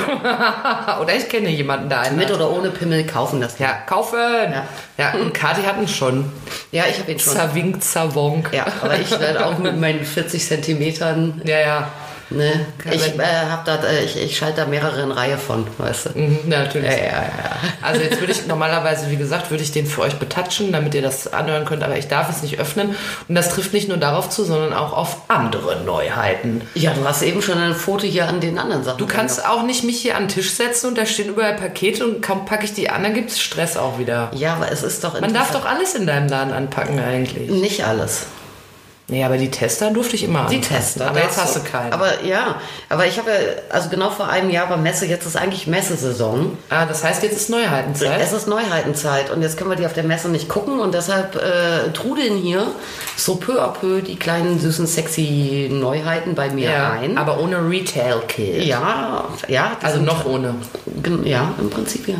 oder 1.01 1.15
ich 1.17 1.29
kenne 1.29 1.49
jemanden, 1.49 1.89
der 1.89 2.01
einen 2.01 2.17
Mit 2.17 2.29
hat. 2.29 2.37
oder 2.37 2.51
ohne 2.51 2.69
Pimmel 2.71 3.05
kaufen 3.05 3.41
das. 3.41 3.59
Ja, 3.59 3.73
kaufen! 3.73 4.19
Ja. 4.19 4.67
Ja, 4.99 5.15
und 5.15 5.33
Kati 5.33 5.63
hatten 5.63 5.89
schon. 5.89 6.31
ja 6.73 6.85
ich 6.91 6.99
habe 6.99 7.13
ihn 7.13 7.19
schon. 7.19 7.33
Zawink, 7.35 7.83
Zawonk. 7.83 8.51
Ja, 8.53 8.67
aber 8.83 8.99
ich 8.99 9.11
werde 9.19 9.47
auch 9.47 9.59
mit 9.59 9.79
meinen 9.81 10.05
40 10.05 10.45
Zentimetern 10.47 11.41
Ja, 11.45 11.59
ja. 11.59 11.89
Ne? 12.29 12.67
Ich, 12.91 13.07
äh, 13.07 13.13
da, 13.65 13.77
äh, 13.85 14.05
ich, 14.05 14.21
ich 14.21 14.37
schalte 14.37 14.63
da 14.63 14.67
mehrere 14.67 15.01
in 15.03 15.13
Reihe 15.13 15.39
von, 15.39 15.65
weißt 15.79 16.07
du. 16.07 16.19
Mhm, 16.19 16.39
ja, 16.51 16.61
natürlich. 16.61 16.91
Ja, 16.91 16.97
ja. 16.97 17.23
Also 17.83 18.01
jetzt 18.01 18.19
würde 18.19 18.33
ich 18.33 18.47
normalerweise, 18.49 19.11
wie 19.11 19.17
gesagt, 19.17 19.51
würde 19.51 19.63
ich 19.63 19.71
den 19.71 19.87
für 19.87 20.01
euch 20.03 20.17
betatschen, 20.17 20.73
damit 20.73 20.95
ihr 20.95 21.03
das 21.03 21.33
anhören 21.33 21.65
könnt, 21.65 21.85
aber 21.85 21.97
ich 21.97 22.09
darf 22.09 22.29
es 22.29 22.43
nicht 22.43 22.59
öffnen. 22.59 22.97
Und 23.29 23.35
das 23.35 23.51
trifft 23.51 23.73
nicht 23.73 23.89
nur 23.89 23.97
darauf 23.99 24.29
zu, 24.29 24.45
sondern 24.45 24.73
auch 24.73 24.93
auf 24.93 25.19
andere 25.29 25.85
Neuheiten. 25.85 26.63
Ja, 26.75 26.93
du 26.95 27.05
hast 27.05 27.23
eben 27.23 27.43
schon 27.43 27.59
ein 27.59 27.75
Foto 27.75 28.07
hier 28.07 28.29
an 28.29 28.41
den 28.41 28.59
anderen 28.59 28.83
Sachen. 28.83 28.99
Du 28.99 29.07
kannst 29.07 29.47
auch 29.47 29.63
nicht 29.63 29.85
mich 29.85 30.01
hier 30.01 30.17
an 30.17 30.25
den 30.25 30.29
Tisch 30.29 30.51
setzen 30.53 30.89
und 30.89 30.99
da 30.99 31.07
stehen 31.07 31.29
überall 31.29 31.55
Pakete 31.55 32.05
und 32.07 32.23
kaum 32.23 32.45
packe 32.45 32.65
ich 32.65 32.75
die 32.75 32.91
an, 32.91 33.05
dann 33.05 33.15
gibt 33.15 33.31
es 33.31 33.41
Stress 33.41 33.77
auch 33.77 33.99
wieder. 33.99 34.31
Ja, 34.35 34.55
aber 34.55 34.73
es 34.73 34.83
ist 34.83 35.05
doch 35.05 35.21
Man 35.21 35.33
darf 35.33 35.53
doch 35.53 35.65
alles 35.65 35.95
in 35.95 36.07
deinem 36.07 36.29
Laden 36.29 36.53
anpacken 36.53 36.99
eigentlich. 36.99 37.49
nicht 37.51 37.85
alles. 37.85 38.27
Nee, 39.09 39.23
aber 39.23 39.39
die 39.39 39.51
Tester 39.53 39.93
durfte 39.93 40.17
ich 40.17 40.25
immer 40.25 40.47
Die 40.51 40.57
anpacken. 40.57 40.77
Tester. 40.77 41.09
Aber 41.09 41.21
jetzt 41.21 41.41
hast 41.41 41.55
du 41.55 41.61
keinen. 41.61 41.93
Aber 41.93 42.25
ja, 42.25 42.57
aber 42.89 43.07
ich 43.07 43.19
habe 43.19 43.31
ja, 43.31 43.37
also 43.71 43.89
genau 43.89 44.11
vor 44.11 44.29
einem 44.29 44.51
Jahr 44.51 44.69
war 44.69 44.79
Messe, 44.79 45.07
jetzt 45.07 45.25
ist 45.27 45.37
eigentlich 45.37 45.69
Messesaison. 45.69 46.59
ah, 46.71 46.87
das 46.87 47.05
heißt, 47.05 47.23
jetzt 47.23 47.37
ist 47.37 47.49
Neuheitenzeit. 47.49 48.21
Es 48.21 48.33
ist 48.33 48.49
Neuheitenzeit 48.49 49.31
und 49.31 49.43
jetzt 49.43 49.57
können 49.57 49.71
wir 49.71 49.77
die 49.77 49.87
auf 49.87 49.93
der 49.93 50.03
Messe 50.03 50.29
nicht 50.29 50.49
gucken 50.49 50.81
und 50.81 50.93
deshalb 50.93 51.37
äh, 51.37 51.93
trudeln 51.93 52.37
hier 52.37 52.67
so 53.17 53.37
peu 53.37 53.63
à 53.63 53.69
peu 53.69 54.01
die 54.03 54.17
kleinen, 54.17 54.59
süßen, 54.59 54.89
sexy 54.89 55.69
Neuheiten 55.71 56.35
bei 56.35 56.51
mir 56.51 56.71
ja, 56.71 56.91
ein. 56.91 57.17
aber 57.17 57.39
ohne 57.39 57.59
Retail-Kit. 57.59 58.65
ja, 58.65 59.25
ja. 59.47 59.77
Also 59.83 60.01
noch 60.01 60.27
ohne. 60.27 60.57
Ja, 61.23 61.55
im 61.61 61.71
Prinzip 61.71 62.09
ja. 62.09 62.17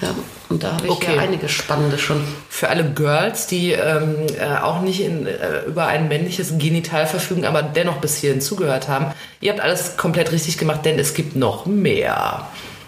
ja. 0.00 0.08
Und 0.48 0.62
da 0.62 0.72
habe 0.74 0.86
ich 0.86 0.90
Okay. 0.92 1.16
ja 1.16 1.22
einige 1.22 1.48
spannende 1.48 1.98
schon. 1.98 2.22
Für 2.48 2.68
alle 2.68 2.84
Girls, 2.84 3.46
die 3.48 3.72
ähm, 3.72 4.26
äh, 4.38 4.56
auch 4.62 4.80
nicht 4.80 5.00
in, 5.00 5.26
äh, 5.26 5.62
über 5.66 5.86
ein 5.86 6.06
männliches 6.08 6.56
Genital 6.58 7.06
verfügen, 7.06 7.44
aber 7.44 7.62
dennoch 7.62 7.96
bis 7.96 8.16
hierhin 8.18 8.40
zugehört 8.40 8.86
haben, 8.88 9.06
ihr 9.40 9.50
habt 9.52 9.60
alles 9.60 9.96
komplett 9.96 10.30
richtig 10.30 10.56
gemacht, 10.58 10.84
denn 10.84 10.98
es 10.98 11.14
gibt 11.14 11.34
noch 11.34 11.66
mehr. 11.66 12.46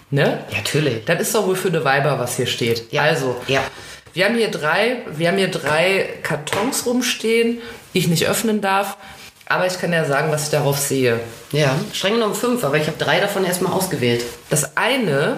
Ne? 0.09 0.39
Natürlich. 0.55 1.03
Das 1.05 1.19
ist 1.21 1.35
doch 1.35 1.45
wohl 1.45 1.55
für 1.55 1.67
eine 1.67 1.83
Weiber, 1.83 2.17
was 2.17 2.37
hier 2.37 2.47
steht. 2.47 2.91
Ja. 2.91 3.03
Also, 3.03 3.35
Ja. 3.47 3.61
wir 4.13 4.25
haben 4.25 4.35
hier 4.35 4.49
drei, 4.51 4.99
wir 5.15 5.27
haben 5.27 5.37
hier 5.37 5.51
drei 5.51 6.07
Kartons 6.23 6.85
rumstehen, 6.85 7.59
die 7.93 7.99
ich 7.99 8.07
nicht 8.07 8.25
öffnen 8.27 8.61
darf. 8.61 8.97
Aber 9.47 9.65
ich 9.67 9.79
kann 9.81 9.91
ja 9.91 10.05
sagen, 10.05 10.31
was 10.31 10.45
ich 10.45 10.49
darauf 10.51 10.77
sehe. 10.77 11.19
Ja, 11.51 11.75
streng 11.91 12.13
genommen 12.13 12.35
fünf, 12.35 12.63
aber 12.63 12.77
ich 12.77 12.87
habe 12.87 12.97
drei 12.97 13.19
davon 13.19 13.43
erstmal 13.45 13.73
ausgewählt. 13.73 14.23
Das 14.51 14.77
eine, 14.77 15.37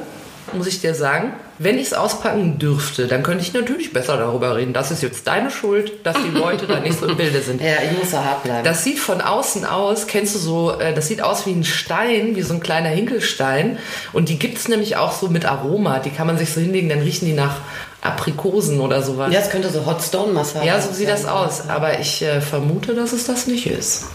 muss 0.53 0.67
ich 0.67 0.81
dir 0.81 0.93
sagen, 0.95 1.33
wenn 1.59 1.77
ich 1.77 1.87
es 1.87 1.93
auspacken 1.93 2.57
dürfte, 2.59 3.07
dann 3.07 3.21
könnte 3.23 3.43
ich 3.43 3.53
natürlich 3.53 3.93
besser 3.93 4.17
darüber 4.17 4.55
reden. 4.55 4.73
Das 4.73 4.89
ist 4.91 5.03
jetzt 5.03 5.27
deine 5.27 5.51
Schuld, 5.51 6.05
dass 6.05 6.17
die 6.17 6.35
Leute 6.37 6.65
da 6.67 6.79
nicht 6.79 6.99
so 6.99 7.05
im 7.07 7.17
Bilde 7.17 7.41
sind. 7.41 7.61
Ja, 7.71 7.75
ich 7.89 7.97
muss 7.97 8.11
da 8.11 8.23
hart 8.23 8.43
bleiben. 8.43 8.63
Das 8.63 8.83
sieht 8.83 8.99
von 8.99 9.21
außen 9.21 9.65
aus, 9.65 10.07
kennst 10.07 10.33
du 10.35 10.39
so, 10.39 10.79
äh, 10.79 10.93
das 10.93 11.07
sieht 11.07 11.21
aus 11.21 11.45
wie 11.45 11.51
ein 11.51 11.63
Stein, 11.63 12.35
wie 12.35 12.41
so 12.41 12.53
ein 12.53 12.59
kleiner 12.61 12.89
Hinkelstein. 12.89 13.77
Und 14.13 14.29
die 14.29 14.39
gibt's 14.39 14.67
nämlich 14.67 14.97
auch 14.97 15.11
so 15.13 15.27
mit 15.27 15.45
Aroma. 15.45 15.99
Die 15.99 16.09
kann 16.09 16.27
man 16.27 16.37
sich 16.37 16.51
so 16.53 16.59
hinlegen, 16.61 16.89
dann 16.89 16.99
riechen 16.99 17.25
die 17.25 17.33
nach 17.33 17.57
Aprikosen 18.01 18.79
oder 18.79 19.03
sowas. 19.03 19.31
ja, 19.31 19.39
es 19.39 19.49
könnte 19.51 19.69
so 19.69 19.85
Hot 19.85 20.01
Stone 20.01 20.33
Massage 20.33 20.65
Ja, 20.65 20.81
so 20.81 20.91
sieht 20.91 21.07
das 21.09 21.23
sein. 21.23 21.31
aus. 21.31 21.69
Aber 21.69 21.99
ich 21.99 22.23
äh, 22.23 22.41
vermute, 22.41 22.95
dass 22.95 23.13
es 23.13 23.25
das 23.27 23.45
nicht 23.47 23.67
ist. 23.67 24.05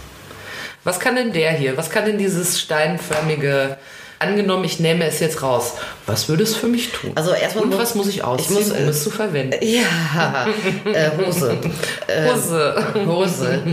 Was 0.83 0.99
kann 0.99 1.15
denn 1.15 1.31
der 1.33 1.51
hier? 1.51 1.77
Was 1.77 1.89
kann 1.89 2.05
denn 2.05 2.17
dieses 2.17 2.59
steinförmige... 2.59 3.77
Angenommen, 4.19 4.63
ich 4.63 4.79
nehme 4.79 5.05
es 5.05 5.19
jetzt 5.19 5.43
raus. 5.43 5.73
Was 6.07 6.27
würde 6.27 6.41
es 6.43 6.55
für 6.55 6.67
mich 6.67 6.91
tun? 6.91 7.11
Also 7.15 7.31
erstmal 7.33 7.65
Und 7.65 7.69
muss- 7.71 7.79
was 7.79 7.95
muss 7.95 8.07
ich 8.07 8.23
ausziehen, 8.23 8.55
muss, 8.55 8.71
um 8.71 8.77
äh, 8.77 8.89
es 8.89 9.03
zu 9.03 9.11
verwenden? 9.11 9.55
Ja, 9.61 10.47
äh, 10.91 11.11
Hose. 11.23 11.57
Äh, 12.07 12.31
Hose. 12.31 12.85
Hose. 13.05 13.63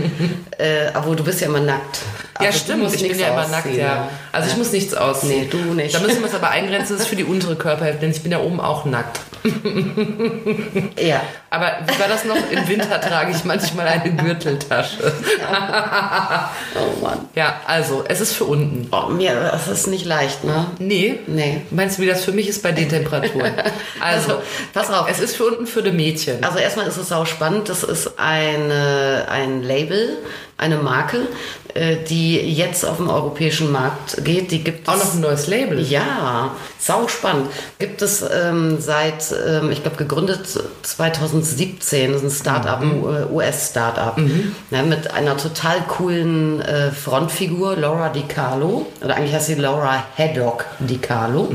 äh, 0.57 0.87
aber 0.93 1.15
du 1.15 1.23
bist 1.23 1.41
ja 1.41 1.47
immer 1.47 1.61
nackt. 1.61 1.99
Ja, 2.39 2.47
Also 2.47 2.59
stimmt. 2.59 2.93
Ich 2.93 3.07
bin 3.07 3.19
ja 3.19 3.29
immer 3.29 3.47
nackt, 3.47 3.73
ja. 3.75 4.09
Also 4.31 4.49
ich 4.51 4.57
muss 4.57 4.71
nichts 4.71 4.93
ausziehen. 4.93 5.41
Nee, 5.41 5.47
du 5.49 5.57
nicht. 5.73 5.95
Da 5.95 5.99
müssen 5.99 6.19
wir 6.19 6.27
es 6.27 6.35
aber 6.35 6.49
eingrenzen, 6.49 6.93
das 6.93 7.01
ist 7.03 7.07
für 7.07 7.15
die 7.15 7.23
untere 7.23 7.55
Körperhälfte, 7.55 8.01
denn 8.01 8.11
ich 8.11 8.21
bin 8.21 8.31
ja 8.31 8.39
oben 8.39 8.59
auch 8.59 8.85
nackt. 8.85 9.19
Ja. 10.99 11.21
Aber 11.49 11.71
wie 11.87 11.99
war 11.99 12.07
das 12.07 12.25
noch? 12.25 12.35
Im 12.51 12.67
Winter 12.67 12.99
trage 12.99 13.31
ich 13.31 13.43
manchmal 13.43 13.87
eine 13.87 14.11
Gürteltasche. 14.11 15.13
Oh 16.75 17.01
Mann. 17.01 17.19
Ja, 17.35 17.61
also, 17.65 18.03
es 18.07 18.19
ist 18.21 18.33
für 18.33 18.43
unten. 18.45 18.87
Oh, 18.91 19.09
mir, 19.09 19.33
das 19.51 19.67
ist 19.67 19.87
nicht 19.87 20.05
leicht, 20.05 20.43
ne? 20.43 20.65
Nee. 20.79 21.19
Nee. 21.27 21.61
Meinst 21.71 21.97
du, 21.97 22.01
wie 22.01 22.07
das 22.07 22.23
für 22.23 22.31
mich 22.31 22.47
ist 22.49 22.61
bei 22.63 22.71
den 22.71 22.89
Temperaturen? 22.89 23.53
Also, 24.01 24.33
Also, 24.33 24.43
pass 24.73 24.89
auf. 24.91 25.09
Es 25.09 25.19
ist 25.19 25.35
für 25.35 25.45
unten 25.45 25.67
für 25.67 25.81
die 25.81 25.91
Mädchen. 25.91 26.43
Also 26.43 26.59
erstmal 26.59 26.87
ist 26.87 26.97
es 26.97 27.11
auch 27.11 27.25
spannend. 27.25 27.69
Das 27.69 27.83
ist 27.83 28.19
eine, 28.19 29.25
ein 29.29 29.61
Label, 29.63 30.17
eine 30.57 30.77
Marke, 30.77 31.27
die 32.07 32.37
jetzt 32.39 32.85
auf 32.85 32.97
dem 32.97 33.09
europäischen 33.09 33.71
Markt 33.71 34.23
geht. 34.23 34.51
Die 34.51 34.63
gibt 34.63 34.87
Auch 34.87 34.95
es 34.95 35.03
noch 35.03 35.13
ein 35.15 35.19
neues 35.21 35.47
Label. 35.47 35.81
ja, 35.81 36.51
sau 36.79 37.07
spannend. 37.07 37.47
Gibt 37.79 38.01
es 38.01 38.23
ähm, 38.23 38.77
seit, 38.79 39.33
ähm, 39.45 39.71
ich 39.71 39.81
glaube, 39.81 39.97
gegründet 39.97 40.47
2017. 40.83 42.13
Das 42.13 42.23
ist 42.23 42.27
ein 42.27 42.39
Startup, 42.41 42.79
ein 42.79 43.03
äh, 43.03 43.33
US-Startup. 43.33 44.17
Ja, 44.71 44.83
mit 44.83 45.11
einer 45.11 45.35
total 45.37 45.81
coolen 45.87 46.61
äh, 46.61 46.91
Frontfigur, 46.91 47.75
Laura 47.75 48.09
DiCarlo. 48.09 48.85
Oder 49.03 49.17
eigentlich 49.17 49.33
heißt 49.33 49.47
sie 49.47 49.55
Laura 49.55 50.03
Haddock 50.17 50.65
DiCarlo. 50.79 51.51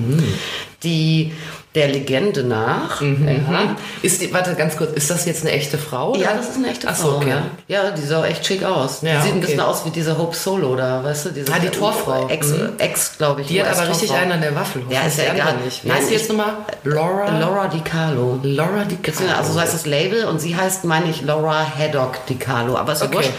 Die 0.83 1.33
der 1.77 1.87
Legende 1.87 2.43
nach. 2.43 3.01
Ja, 3.01 3.77
Ist 4.03 4.21
die, 4.21 4.35
warte, 4.35 4.57
ganz 4.57 4.77
kurz, 4.77 4.91
ist 4.95 5.09
das 5.09 5.25
jetzt 5.25 5.43
eine 5.43 5.53
echte 5.53 5.79
Frau? 5.79 6.11
Oder? 6.11 6.21
ja, 6.21 6.35
das 6.37 6.49
ist 6.49 6.57
eine 6.57 6.69
echte 6.71 6.89
Ach 6.89 6.97
Frau. 6.97 7.11
so, 7.11 7.17
okay. 7.19 7.29
ja. 7.69 7.85
ja, 7.85 7.91
die 7.93 8.03
sah 8.03 8.27
echt 8.27 8.45
schick 8.45 8.65
aus. 8.65 9.03
Ja, 9.03 9.21
sieht 9.23 9.31
ein 9.33 9.39
okay. 9.39 9.47
bisschen 9.47 9.61
aus 9.61 9.85
wie 9.87 9.91
diese 9.91 10.19
Hope 10.19 10.35
Solo 10.35 10.75
da, 10.75 11.05
weißt 11.05 11.27
du? 11.27 11.31
Diese 11.31 11.53
Ah, 11.53 11.61
die 11.61 11.69
Torfrau. 11.69 12.27
Ex, 12.29 12.49
Mhm. 12.49 12.71
Ex 12.79 13.17
glaube 13.19 13.43
ich. 13.43 13.47
Die 13.47 13.63
hat 13.63 13.79
aber 13.79 13.89
richtig 13.89 14.11
einen 14.13 14.33
an 14.33 14.41
der 14.41 14.55
Waffel. 14.57 14.83
Ja, 14.91 15.03
ist 15.03 15.19
ja 15.19 15.33
egal. 15.33 15.59
Nicht. 15.65 15.85
Wie 15.85 15.93
heißt 15.93 16.09
sie 16.09 16.15
jetzt 16.15 16.29
nochmal? 16.29 16.55
Laura? 16.83 17.39
Laura 17.39 17.69
DiCarlo. 17.69 18.41
Laura 18.43 18.83
Di 18.85 18.97
Beziehungsweise, 18.97 19.39
Also 19.39 19.53
so 19.53 19.61
heißt 19.61 19.73
das 19.75 19.87
Label 19.87 20.25
und 20.25 20.41
sie 20.41 20.57
heißt, 20.57 20.85
meine 20.85 21.09
ich, 21.09 21.23
Laura 21.23 21.65
Haddock 21.79 22.27
DiCarlo. 22.27 22.77
Aber 22.77 22.95
ist 22.95 23.03
Okay. 23.03 23.15
wurscht. 23.15 23.31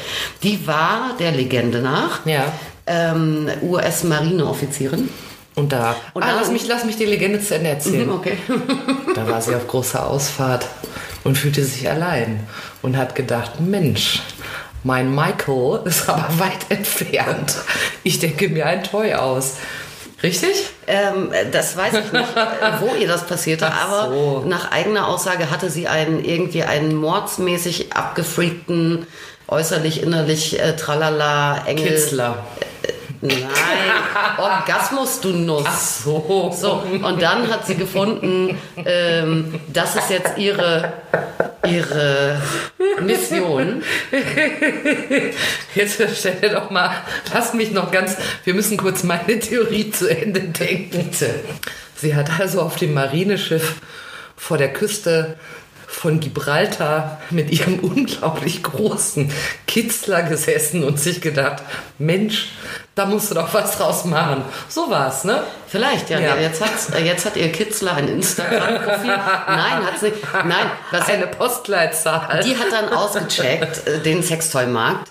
Die 0.44 0.66
war 0.66 1.12
der 1.20 1.32
Legende 1.34 1.80
nach 1.82 2.26
Ja. 2.26 2.46
ähm, 2.88 3.50
US-Marineoffizierin. 3.62 5.10
Und 5.62 5.72
da. 5.72 5.96
Und 6.16 6.24
ah, 6.24 6.34
lass, 6.36 6.50
mich, 6.50 6.68
lass 6.68 6.86
mich 6.86 6.98
die 6.98 7.06
Legende 7.06 7.40
zu 7.40 7.54
Ende 7.54 7.70
erzählen. 7.70 8.08
Mhm, 8.08 8.14
okay. 8.14 8.38
Da 9.16 9.28
war 9.28 9.42
sie 9.42 9.54
auf 9.54 9.68
großer 9.68 10.08
Ausfahrt 10.08 10.66
und 11.24 11.38
fühlte 11.38 11.64
sich 11.64 11.88
allein 11.88 12.40
und 12.82 12.98
hat 12.98 13.14
gedacht, 13.14 13.60
Mensch, 13.60 14.22
mein 14.84 15.14
Michael 15.14 15.82
ist 15.86 16.10
aber 16.10 16.28
weit 16.40 16.66
entfernt. 16.70 17.58
Ich 18.04 18.18
denke 18.18 18.50
mir 18.50 18.66
ein 18.66 18.84
Toy 18.84 19.14
aus. 19.14 19.58
Richtig? 20.24 20.70
Ähm, 20.88 21.30
das 21.52 21.78
weiß 21.78 21.94
ich 21.94 22.12
nicht, 22.12 22.36
äh, 22.36 22.72
wo 22.80 22.96
ihr 22.96 23.08
das 23.08 23.28
passierte, 23.28 23.68
Ach 23.68 23.88
aber 23.88 24.14
so. 24.14 24.44
nach 24.48 24.72
eigener 24.72 25.08
Aussage 25.08 25.52
hatte 25.52 25.70
sie 25.70 25.88
einen 25.88 26.24
irgendwie 26.26 26.64
einen 26.64 26.96
mordsmäßig 26.96 27.94
abgefreakten, 27.94 29.06
äußerlich, 29.48 30.02
innerlich, 30.02 30.60
äh, 30.60 30.76
tralala, 30.76 31.66
Engel. 31.68 31.88
Kitzler. 31.88 32.46
Nein, 33.22 33.48
Orgasmus, 34.38 35.20
du 35.22 35.30
Nuss. 35.30 35.64
Ach 35.68 35.80
so. 35.80 36.52
So, 36.60 36.84
und 37.06 37.22
dann 37.22 37.48
hat 37.50 37.68
sie 37.68 37.76
gefunden, 37.76 38.58
ähm, 38.84 39.60
das 39.72 39.96
ist 39.96 40.10
jetzt 40.10 40.38
ihre, 40.38 40.94
ihre 41.68 42.42
Mission. 43.02 43.84
Jetzt 45.76 46.02
stell 46.18 46.36
dir 46.42 46.50
doch 46.50 46.72
mal, 46.72 46.92
lass 47.32 47.54
mich 47.54 47.72
noch 47.72 47.92
ganz, 47.92 48.18
wir 48.44 48.56
müssen 48.56 48.78
kurz 48.78 49.04
meine 49.04 49.40
Theorie 49.40 49.92
zu 49.92 50.08
Ende 50.08 50.42
denken. 50.42 51.12
Sie 51.96 52.16
hat 52.16 52.40
also 52.40 52.62
auf 52.62 52.78
dem 52.78 52.96
Marineschiff 52.96 53.76
vor 54.36 54.58
der 54.58 54.74
Küste 54.74 55.38
von 55.92 56.20
Gibraltar 56.22 57.20
mit 57.30 57.52
ihrem 57.52 57.80
unglaublich 57.80 58.64
großen 58.64 59.32
Kitzler 59.68 60.24
gesessen 60.24 60.84
und 60.84 61.00
sich 61.00 61.22
gedacht, 61.22 61.62
Mensch, 62.00 62.54
da 62.96 63.06
musst 63.06 63.30
du 63.30 63.36
doch 63.36 63.54
was 63.54 63.78
draus 63.78 64.06
machen. 64.06 64.44
So 64.70 64.90
war's, 64.90 65.26
ne? 65.26 65.44
Vielleicht, 65.68 66.10
ja. 66.10 66.20
Ja. 66.20 66.38
Jetzt, 66.38 66.62
hat's, 66.62 66.90
äh, 66.90 67.04
jetzt 67.04 67.26
hat 67.26 67.36
ihr 67.36 67.52
Kitzler 67.52 67.96
ein 67.96 68.08
Instagram-Profil. 68.08 69.08
Nein, 69.48 69.86
hat 69.86 70.00
sie. 70.00 70.14
Nein, 70.46 70.72
was 70.92 71.10
Eine 71.10 71.28
Postleitzahl. 71.28 72.42
Die 72.44 72.58
hat 72.58 72.72
dann 72.72 72.94
ausgecheckt, 72.94 73.88
äh, 73.88 74.00
den 74.00 74.24
Sextoy-Markt, 74.24 75.11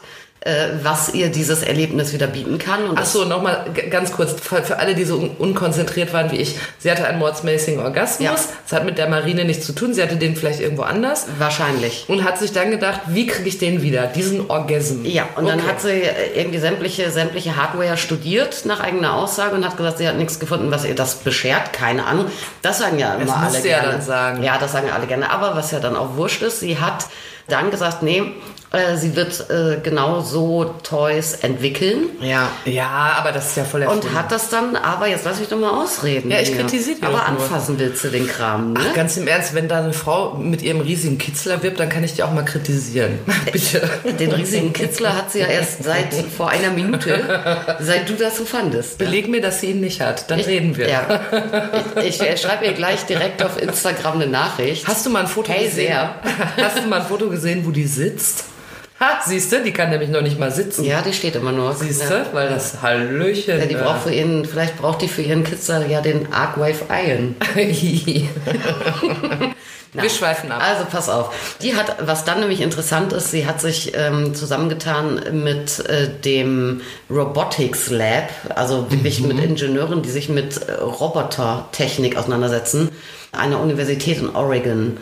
was 0.83 1.13
ihr 1.13 1.29
dieses 1.29 1.63
Erlebnis 1.63 2.15
wieder 2.15 2.27
bieten 2.27 2.57
kann. 2.59 2.85
Und 2.85 2.97
Ach 2.97 3.01
das- 3.01 3.13
so, 3.13 3.25
nochmal 3.27 3.67
ganz 3.91 4.11
kurz, 4.13 4.35
für 4.41 4.79
alle, 4.79 4.95
die 4.95 5.05
so 5.05 5.17
un 5.19 5.31
unkonzentriert 5.39 6.15
waren 6.15 6.31
wie 6.33 6.37
ich. 6.37 6.57
Sie 6.79 6.91
hatte 6.91 7.05
einen 7.07 7.19
mordsmäßigen 7.19 7.79
Orgasmus. 7.81 8.25
Ja. 8.25 8.33
Das 8.33 8.73
hat 8.79 8.85
mit 8.87 8.97
der 8.97 9.09
Marine 9.09 9.45
nichts 9.45 9.67
zu 9.67 9.75
tun. 9.75 9.93
Sie 9.93 10.03
hatte 10.03 10.17
den 10.17 10.37
vielleicht 10.37 10.61
irgendwo 10.61 10.83
anders. 10.83 11.27
wahrscheinlich. 11.39 12.05
Und 12.09 12.25
hat 12.25 12.39
sich 12.39 12.53
dann 12.53 12.71
gedacht, 12.71 13.01
wie 13.09 13.27
kriege 13.27 13.49
ich 13.49 13.59
den 13.59 13.83
wieder? 13.83 14.07
Diesen 14.07 14.49
Orgasm. 14.51 15.05
Ja, 15.05 15.29
und 15.37 15.47
dann 15.47 15.59
Okay. 15.61 15.69
hat 15.69 15.81
sie 15.83 15.91
äh, 15.91 16.39
irgendwie 16.41 16.59
sämtliche, 16.59 17.11
sämtliche 17.11 17.57
Hardware 17.57 17.97
studiert, 17.99 18.65
nach 18.65 18.81
eigener 18.81 19.15
Aussage, 19.15 19.55
und 19.57 19.65
hat 19.67 19.77
gesagt, 19.77 19.99
sie 19.99 20.09
hat 20.09 20.17
nichts 20.17 20.39
gefunden, 20.41 20.71
was 20.71 20.85
ihr 20.87 20.95
das 20.95 21.17
beschert. 21.17 21.73
Keine 21.75 22.07
Ahnung. 22.07 22.27
Das 22.63 22.79
sagen 22.79 22.99
ja 22.99 23.15
immer 23.15 23.25
musst 23.25 23.37
alle 23.57 23.61
du 23.63 23.69
ja 23.69 23.81
gerne. 23.81 23.93
dann 23.93 24.03
sagen. 24.03 24.43
Ja, 24.43 24.57
das 24.59 24.73
sagen 24.73 24.89
alle 24.91 25.07
gerne. 25.07 25.31
Aber 25.31 25.55
was 25.55 25.71
ja 25.71 25.81
dann 25.81 25.97
auch 25.97 26.17
wurscht 26.17 26.41
ist, 26.43 26.61
sie 26.61 26.79
hat 26.79 27.07
dann 27.49 27.71
gesagt, 27.71 28.03
nee, 28.03 28.19
äh, 28.19 28.33
sie 28.95 29.17
wird 29.17 29.51
äh, 29.51 29.81
genau 29.83 30.21
so 30.21 30.65
Toys 30.85 31.35
entwickeln. 31.43 32.11
Ja, 32.21 32.51
ja, 32.65 33.15
aber 33.19 33.33
das 33.33 33.49
ist 33.49 33.57
ja 33.57 33.65
voll 33.65 33.83
Und 33.83 34.15
hat 34.15 34.31
das 34.31 34.49
dann, 34.49 34.77
aber 34.77 35.09
jetzt 35.09 35.25
lass 35.25 35.41
mich 35.41 35.49
doch 35.49 35.59
mal 35.59 35.71
ausreden. 35.83 36.31
Ja, 36.31 36.39
ich 36.39 36.57
kritisiere 36.57 36.99
Aber 37.03 37.15
nur. 37.15 37.27
anfassen 37.27 37.81
willst 37.81 38.05
du 38.05 38.09
den 38.11 38.29
Kram, 38.29 38.75
ne? 38.75 38.81
Ach, 38.89 38.95
ganz 38.95 39.17
im 39.17 39.27
Ernst, 39.27 39.55
wenn 39.55 39.67
da 39.67 39.79
eine 39.81 39.93
Frau 39.93 40.35
mit 40.35 40.63
ihrem 40.63 40.81
riesigen 40.83 41.19
Kitzler 41.19 41.61
wirbt, 41.65 41.81
dann 41.81 41.89
kann 41.89 42.05
ich 42.05 42.15
die 42.15 42.23
auch 42.23 42.33
mal 42.33 42.45
kritisieren. 42.45 43.19
Bitte. 43.53 43.89
Den 44.21 44.31
riesigen 44.31 44.73
Kitzler 44.73 45.17
hat 45.17 45.33
sie 45.33 45.41
ja 45.41 45.47
erst 45.47 45.83
seit 45.83 46.15
vor 46.37 46.51
einer 46.51 46.71
Minute, 46.71 47.77
seit 47.81 48.09
du 48.09 48.15
das 48.15 48.37
so 48.37 48.45
fandest. 48.45 48.99
Beleg 48.99 49.29
mir, 49.29 49.41
dass 49.41 49.61
sie 49.61 49.71
ihn 49.73 49.81
nicht 49.81 50.01
hat. 50.01 50.31
Dann 50.31 50.39
reden 50.39 50.77
wir. 50.77 50.89
Ja. 50.89 51.21
Ich, 52.05 52.21
ich 52.21 52.41
schreibe 52.41 52.67
ihr 52.67 52.73
gleich 52.75 53.05
direkt 53.07 53.43
auf 53.43 53.61
Instagram 53.61 54.15
eine 54.21 54.29
Nachricht. 54.29 54.87
Hast 54.87 55.05
du 55.07 55.11
mal 55.11 55.23
ein 55.23 55.27
Foto 55.27 55.51
Hey, 55.51 55.65
gesehen? 55.65 55.87
sehr. 55.89 56.15
Hast 56.57 56.79
du 56.79 56.83
mal 56.89 57.01
ein 57.01 57.07
Foto 57.09 57.29
gesehen, 57.29 57.67
wo 57.67 57.73
die 57.73 57.87
sitzt? 57.87 58.45
Ha, 59.01 59.23
siehst 59.25 59.51
du, 59.51 59.63
die 59.63 59.73
kann 59.73 59.89
nämlich 59.89 60.11
noch 60.11 60.21
nicht 60.21 60.39
mal 60.39 60.51
sitzen. 60.51 60.85
Ja, 60.85 61.01
die 61.01 61.15
steht 61.15 61.35
immer 61.35 61.53
nur. 61.53 61.75
Siehst 61.75 62.03
ja. 62.03 62.19
du? 62.19 62.35
Weil 62.35 62.51
das 62.51 62.83
Hallöchen. 62.83 63.59
Ja, 63.59 63.65
die 63.65 63.75
äh, 63.75 63.79
braucht 63.79 64.03
für 64.03 64.13
ihren, 64.13 64.45
vielleicht 64.45 64.77
braucht 64.77 65.01
die 65.01 65.09
für 65.09 65.23
ihren 65.23 65.43
Kitzler 65.43 65.87
ja 65.87 66.03
den 66.03 66.31
Arcwave 66.33 66.85
Iron. 66.91 67.35
Wir 69.93 70.09
schweifen 70.09 70.53
ab. 70.53 70.63
Also 70.63 70.85
pass 70.85 71.09
auf. 71.09 71.57
Die 71.63 71.75
hat, 71.75 72.07
was 72.07 72.25
dann 72.25 72.41
nämlich 72.41 72.61
interessant 72.61 73.13
ist, 73.13 73.31
sie 73.31 73.47
hat 73.47 73.61
sich 73.61 73.93
ähm, 73.97 74.35
zusammengetan 74.35 75.43
mit 75.43 75.81
äh, 75.81 76.09
dem 76.09 76.81
Robotics 77.11 77.91
Lab, 77.91 78.29
also 78.55 78.91
wirklich 78.91 79.21
mit 79.21 79.41
Ingenieuren, 79.41 80.03
die 80.03 80.11
sich 80.11 80.29
mit 80.29 80.59
äh, 80.59 80.75
Robotertechnik 80.75 82.17
auseinandersetzen, 82.17 82.91
einer 83.33 83.61
Universität 83.61 84.19
in 84.19 84.35
Oregon. 84.35 84.97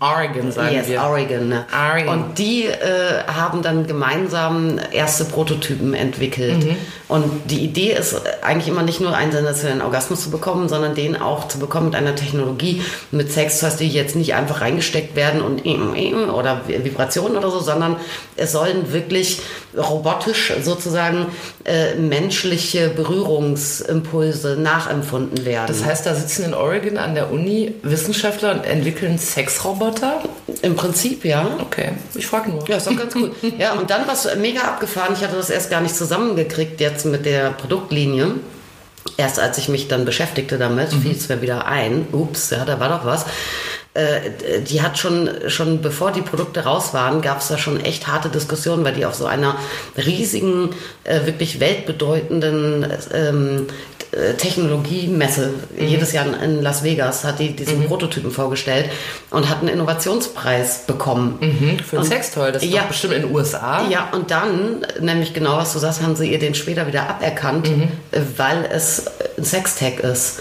Oregon, 0.00 0.50
sagen 0.50 0.74
yes, 0.74 0.88
wir. 0.88 1.02
Oregon. 1.02 1.48
ne? 1.48 1.66
Oregon. 1.90 2.08
Und 2.08 2.38
die 2.38 2.64
äh, 2.64 3.24
haben 3.26 3.62
dann 3.62 3.86
gemeinsam 3.86 4.78
erste 4.92 5.26
Prototypen 5.26 5.92
entwickelt. 5.92 6.64
Mhm. 6.64 6.76
Und 7.08 7.50
die 7.50 7.60
Idee 7.60 7.92
ist 7.92 8.20
eigentlich 8.42 8.68
immer 8.68 8.82
nicht 8.82 9.00
nur 9.00 9.14
einen 9.14 9.30
sensationellen 9.30 9.82
Orgasmus 9.82 10.24
zu 10.24 10.30
bekommen, 10.30 10.68
sondern 10.68 10.94
den 10.94 11.20
auch 11.20 11.48
zu 11.48 11.58
bekommen 11.58 11.86
mit 11.86 11.94
einer 11.94 12.14
Technologie, 12.14 12.82
mit 13.10 13.30
Sextoys, 13.30 13.76
die 13.76 13.88
jetzt 13.88 14.16
nicht 14.16 14.34
einfach 14.34 14.60
reingesteckt 14.60 15.14
werden 15.14 15.42
und 15.42 15.66
oder 15.66 16.62
Vibrationen 16.66 17.36
oder 17.36 17.50
so, 17.50 17.60
sondern 17.60 17.96
es 18.36 18.52
sollen 18.52 18.92
wirklich 18.92 19.40
robotisch 19.76 20.52
sozusagen 20.62 21.26
äh, 21.64 21.94
menschliche 21.94 22.88
Berührungsimpulse 22.88 24.56
nachempfunden 24.56 25.44
werden. 25.44 25.66
Das 25.68 25.84
heißt, 25.84 26.06
da 26.06 26.14
sitzen 26.14 26.44
in 26.44 26.54
Oregon 26.54 26.98
an 26.98 27.14
der 27.14 27.30
Uni 27.30 27.74
Wissenschaftler 27.82 28.52
und 28.52 28.64
entwickeln 28.64 29.18
Sexroboter? 29.18 30.22
Im 30.62 30.76
Prinzip, 30.76 31.24
ja. 31.24 31.56
Okay, 31.60 31.90
ich 32.14 32.26
frage 32.26 32.50
nur. 32.50 32.68
Ja, 32.68 32.76
ist 32.76 32.86
doch 32.86 32.96
ganz 32.96 33.14
cool. 33.14 33.32
Ja, 33.58 33.74
und 33.74 33.90
dann 33.90 34.06
was 34.06 34.28
mega 34.36 34.62
abgefahren. 34.62 35.14
Ich 35.14 35.22
hatte 35.22 35.36
das 35.36 35.50
erst 35.50 35.70
gar 35.70 35.80
nicht 35.80 35.94
zusammengekriegt 35.94 36.80
jetzt 36.80 37.06
mit 37.06 37.24
der 37.24 37.50
Produktlinie. 37.50 38.34
Erst 39.16 39.38
als 39.38 39.56
ich 39.58 39.68
mich 39.68 39.88
dann 39.88 40.04
beschäftigte 40.04 40.58
damit, 40.58 40.92
fiel 40.92 41.12
es 41.12 41.28
mir 41.28 41.40
wieder 41.40 41.66
ein. 41.66 42.06
Ups, 42.12 42.50
ja, 42.50 42.64
da 42.64 42.80
war 42.80 42.88
doch 42.88 43.04
was. 43.04 43.24
Äh, 43.96 44.60
Die 44.62 44.82
hat 44.82 44.98
schon, 44.98 45.28
schon 45.48 45.80
bevor 45.80 46.12
die 46.12 46.20
Produkte 46.22 46.60
raus 46.64 46.92
waren, 46.92 47.22
gab 47.22 47.40
es 47.40 47.48
da 47.48 47.56
schon 47.58 47.80
echt 47.80 48.06
harte 48.06 48.28
Diskussionen, 48.28 48.84
weil 48.84 48.92
die 48.94 49.06
auf 49.06 49.14
so 49.14 49.26
einer 49.26 49.56
riesigen, 49.96 50.70
äh, 51.04 51.24
wirklich 51.26 51.60
weltbedeutenden 51.60 52.86
ähm, 53.14 53.66
äh, 54.12 54.34
Technologiemesse 54.34 55.50
jedes 55.78 56.12
Jahr 56.12 56.26
in- 56.42 56.62
Las 56.62 56.82
Vegas 56.84 57.24
hat 57.24 57.38
die 57.38 57.54
diesen 57.56 57.84
Prototypen 57.86 58.30
vorgestellt 58.30 58.88
und 59.30 59.48
hat 59.48 59.60
einen 59.60 59.68
Innovationspreis 59.68 60.84
bekommen. 60.86 61.36
Hm, 61.40 61.78
Für 61.80 61.98
ein 61.98 62.04
Sextoy, 62.04 62.52
das 62.52 62.62
ist 62.62 62.72
Ja. 62.72 62.82
bestimmt 62.82 63.14
in 63.14 63.22
den 63.22 63.34
USA. 63.34 63.86
Ja, 63.88 64.08
und 64.12 64.30
dann, 64.30 64.84
nämlich 65.00 65.32
genau 65.34 65.56
was 65.58 65.72
du 65.72 65.78
sagst, 65.78 66.02
haben 66.02 66.16
sie 66.16 66.30
ihr 66.30 66.38
den 66.38 66.54
später 66.54 66.86
wieder 66.86 67.08
aberkannt, 67.08 67.68
äh, 68.12 68.20
weil 68.36 68.68
es 68.72 69.04
ein 69.38 69.44
Sextag 69.44 70.00
ist. 70.00 70.40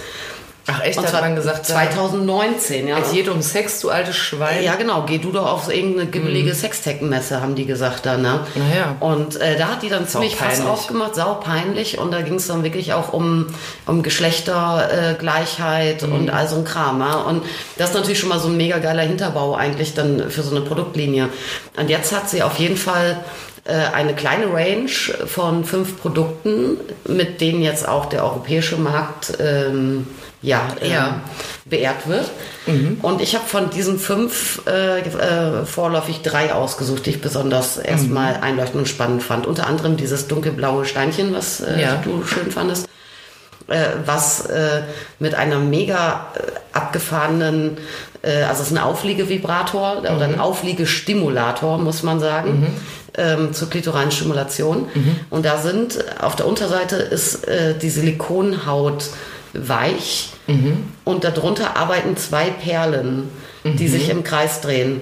Ach 0.68 0.82
echt, 0.82 0.98
Und 0.98 1.12
hat 1.12 1.22
man 1.22 1.36
gesagt, 1.36 1.66
2019, 1.66 2.88
ja. 2.88 2.98
es 2.98 3.12
geht 3.12 3.30
um 3.30 3.42
Sex, 3.42 3.82
du 3.82 3.90
altes 3.90 4.16
Schwein. 4.16 4.64
Ja, 4.64 4.76
genau. 4.76 5.04
Geh 5.06 5.20
du 5.20 5.32
doch 5.32 5.46
auf 5.46 5.72
irgendeine 5.72 6.08
gibbelige 6.10 6.56
Sextech-Messe, 6.56 7.40
haben 7.40 7.54
die 7.54 7.66
gesagt 7.66 8.06
da, 8.06 8.18
ne? 8.18 8.40
Naja. 8.56 8.96
Und 9.00 9.40
äh, 9.40 9.58
da 9.58 9.68
hat 9.68 9.84
die 9.84 9.90
dann 9.90 10.08
ziemlich 10.08 10.36
Fass 10.36 10.56
peinlich. 10.56 10.68
aufgemacht, 10.68 11.16
sau 11.16 11.36
peinlich. 11.36 12.00
Und 12.00 12.12
da 12.12 12.22
ging 12.22 12.36
es 12.36 12.48
dann 12.48 12.64
wirklich 12.64 12.94
auch 12.94 13.14
um, 13.14 13.48
um 13.86 14.02
Geschlechtergleichheit 14.02 15.12
äh, 15.12 15.16
Gleichheit 15.16 16.04
und 16.04 16.30
all 16.30 16.48
so 16.48 16.56
ein 16.58 16.66
Kram. 16.66 17.00
Ja? 17.00 17.16
Und 17.22 17.44
das 17.78 17.90
ist 17.90 17.96
natürlich 17.96 18.20
schon 18.20 18.30
mal 18.30 18.40
so 18.40 18.48
ein 18.48 18.58
mega 18.58 18.80
geiler 18.80 19.04
Hinterbau 19.04 19.56
eigentlich 19.56 19.94
dann 19.94 20.30
für 20.32 20.42
so 20.42 20.56
eine 20.56 20.66
Produktlinie. 20.66 21.30
Und 21.78 21.90
jetzt 21.90 22.12
hat 22.12 22.30
sie 22.30 22.42
auf 22.42 22.58
jeden 22.58 22.78
Fall 22.78 23.24
eine 23.72 24.14
kleine 24.14 24.54
Range 24.54 24.90
von 25.26 25.66
fünf 25.66 26.00
Produkten, 26.00 26.78
mit 27.08 27.42
denen 27.42 27.62
jetzt 27.64 27.88
auch 27.88 28.06
der 28.06 28.24
europäische 28.24 28.78
Markt 28.78 29.34
ähm, 29.40 30.06
ja, 30.44 30.68
ähm, 30.82 30.92
Ja. 30.92 31.22
beehrt 31.66 32.08
wird. 32.08 32.30
Und 33.02 33.22
ich 33.22 33.34
habe 33.36 33.46
von 33.48 33.72
diesen 33.72 33.98
fünf 33.98 34.62
äh, 34.68 35.00
äh, 35.00 35.66
vorläufig 35.66 36.22
drei 36.22 36.54
ausgesucht, 36.54 37.06
die 37.08 37.12
ich 37.12 37.22
besonders 37.22 37.78
erstmal 37.78 38.36
einleuchtend 38.42 38.82
und 38.82 38.88
spannend 38.88 39.24
fand. 39.24 39.48
Unter 39.48 39.66
anderem 39.66 39.98
dieses 39.98 40.28
dunkelblaue 40.28 40.86
Steinchen, 40.86 41.34
was 41.34 41.62
äh, 41.62 41.82
Ja. 41.82 41.96
du 42.04 42.24
schön 42.24 42.52
fandest 42.52 42.88
äh, 43.68 43.88
was 44.06 44.46
äh, 44.46 44.84
mit 45.18 45.34
einer 45.34 45.58
mega 45.58 46.28
äh, 46.36 46.42
abgefahrenen, 46.78 47.78
äh, 48.22 48.44
also 48.44 48.62
es 48.62 48.68
ist 48.70 48.78
ein 48.78 48.84
Aufliegevibrator 48.84 50.00
oder 50.02 50.22
ein 50.26 50.40
Aufliegestimulator, 50.40 51.80
muss 51.80 52.04
man 52.04 52.20
sagen, 52.20 52.68
ähm, 53.18 53.54
zur 53.54 53.70
klitoralen 53.70 54.12
Stimulation. 54.12 54.88
Und 55.30 55.46
da 55.46 55.58
sind 55.58 56.04
auf 56.22 56.36
der 56.36 56.48
Unterseite 56.48 56.96
ist 56.96 57.48
äh, 57.48 57.78
die 57.78 57.90
Silikonhaut 57.90 59.10
weich 59.54 60.32
und 61.06 61.24
darunter 61.24 61.78
arbeiten 61.78 62.18
zwei 62.18 62.50
Perlen, 62.50 63.30
die 63.64 63.88
sich 63.88 64.10
im 64.10 64.24
Kreis 64.24 64.62
drehen. 64.62 65.02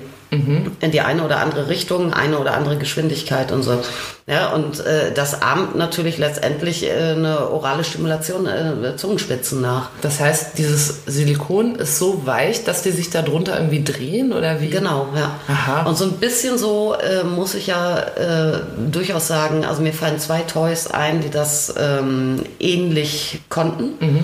In 0.80 0.92
die 0.92 1.02
eine 1.02 1.24
oder 1.24 1.40
andere 1.40 1.68
Richtung, 1.70 2.14
eine 2.14 2.40
oder 2.40 2.54
andere 2.54 2.78
Geschwindigkeit 2.78 3.52
und 3.52 3.64
so. 3.64 3.80
Ja, 4.26 4.54
und 4.54 4.80
äh, 4.80 5.12
das 5.14 5.42
ahmt 5.42 5.76
natürlich 5.76 6.18
letztendlich 6.18 6.86
äh, 6.86 7.14
eine 7.16 7.50
orale 7.50 7.84
Stimulation 7.84 8.48
äh, 8.48 8.96
Zungenspitzen 8.96 9.62
nach. 9.62 9.90
Das 10.02 10.20
heißt, 10.20 10.58
dieses 10.58 11.06
Silikon 11.06 11.76
ist 11.76 12.00
so 12.00 12.26
weich, 12.26 12.64
dass 12.64 12.84
die 12.84 12.92
sich 12.92 13.10
da 13.10 13.22
drunter 13.22 13.58
irgendwie 13.58 13.84
drehen 13.84 14.32
oder 14.32 14.62
wie? 14.62 14.70
Genau, 14.70 15.10
ja. 15.16 15.32
Aha. 15.48 15.84
Und 15.84 15.98
so 15.98 16.06
ein 16.06 16.14
bisschen 16.14 16.58
so 16.58 16.96
äh, 16.96 17.24
muss 17.24 17.54
ich 17.54 17.68
ja 17.68 18.00
äh, 18.00 18.60
durchaus 18.92 19.28
sagen, 19.28 19.66
also 19.66 19.82
mir 19.82 19.94
fallen 19.94 20.20
zwei 20.20 20.42
Toys 20.42 20.88
ein, 20.88 21.22
die 21.22 21.30
das 21.30 21.74
ähm, 21.78 22.44
ähnlich 22.60 23.42
konnten. 23.50 23.94
Mhm. 24.00 24.24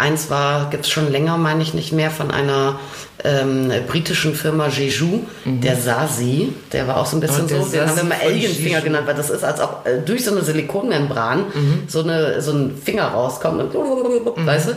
Eins 0.00 0.30
war, 0.30 0.70
gibt 0.70 0.84
es 0.86 0.90
schon 0.90 1.10
länger, 1.12 1.36
meine 1.36 1.62
ich 1.62 1.74
nicht 1.74 1.92
mehr, 1.92 2.10
von 2.10 2.30
einer 2.30 2.78
ähm, 3.22 3.70
britischen 3.86 4.34
Firma 4.34 4.68
Jeju, 4.68 5.20
der 5.44 5.76
Sasi, 5.76 6.52
der 6.72 6.88
war 6.88 6.96
auch 6.96 7.06
so 7.06 7.16
ein 7.16 7.20
bisschen 7.20 7.44
Mhm. 7.44 7.50
Oh, 7.50 7.54
der 7.54 7.62
so, 7.64 7.70
den 7.70 7.86
haben 7.88 7.96
wir 7.96 8.04
mal 8.04 8.18
Alienfinger 8.24 8.80
genannt, 8.80 9.06
weil 9.06 9.14
das 9.14 9.30
ist, 9.30 9.44
als 9.44 9.60
ob 9.60 9.86
äh, 9.86 9.98
durch 10.00 10.24
so 10.24 10.30
eine 10.32 10.42
Silikonmembran 10.42 11.40
Mhm. 11.54 11.82
so, 11.86 12.02
eine, 12.02 12.40
so 12.40 12.52
ein 12.52 12.76
Finger 12.82 13.08
rauskommt 13.08 13.74
und 13.74 14.46
weißt 14.46 14.68
du? 14.68 14.72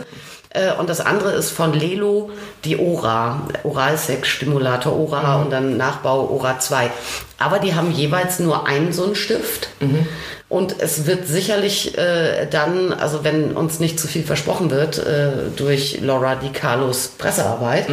Äh, 0.54 0.72
Und 0.78 0.88
das 0.88 1.00
andere 1.00 1.32
ist 1.32 1.50
von 1.50 1.74
Lelo, 1.74 2.30
die 2.64 2.78
Ora, 2.78 3.46
Oralsex-Stimulator 3.64 4.96
Ora 4.98 5.42
und 5.42 5.50
dann 5.50 5.76
Nachbau 5.76 6.30
Ora 6.30 6.58
2. 6.58 6.90
Aber 7.38 7.58
die 7.58 7.74
haben 7.74 7.90
jeweils 7.92 8.38
nur 8.38 8.66
einen 8.66 8.92
so 8.92 9.04
einen 9.04 9.16
Stift. 9.16 9.68
Und 10.48 10.76
es 10.78 11.06
wird 11.06 11.26
sicherlich 11.26 11.98
äh, 11.98 12.46
dann, 12.48 12.92
also 12.92 13.24
wenn 13.24 13.52
uns 13.56 13.80
nicht 13.80 13.98
zu 13.98 14.06
viel 14.06 14.22
versprochen 14.22 14.70
wird 14.70 14.98
äh, 14.98 15.50
durch 15.56 15.98
Laura 16.00 16.36
Di 16.36 16.50
Carlos 16.50 17.08
Pressearbeit, 17.18 17.88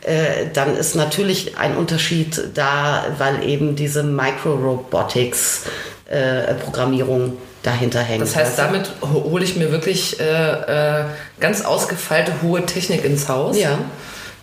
äh, 0.00 0.46
dann 0.52 0.74
ist 0.76 0.96
natürlich 0.96 1.56
ein 1.58 1.76
Unterschied 1.76 2.42
da, 2.54 3.04
weil 3.18 3.44
eben 3.48 3.76
diese 3.76 4.02
Microrobotics 4.02 5.66
äh, 6.10 6.54
Programmierung 6.54 7.34
dahinter 7.62 8.00
hängt. 8.00 8.22
Das 8.22 8.34
heißt, 8.36 8.58
damit 8.58 8.90
ho- 9.02 9.24
hole 9.30 9.44
ich 9.44 9.56
mir 9.56 9.70
wirklich 9.72 10.18
äh, 10.20 11.00
äh, 11.00 11.04
ganz 11.40 11.64
ausgefeilte 11.64 12.32
hohe 12.42 12.64
Technik 12.66 13.04
ins 13.04 13.28
Haus, 13.28 13.56
Ja. 13.58 13.78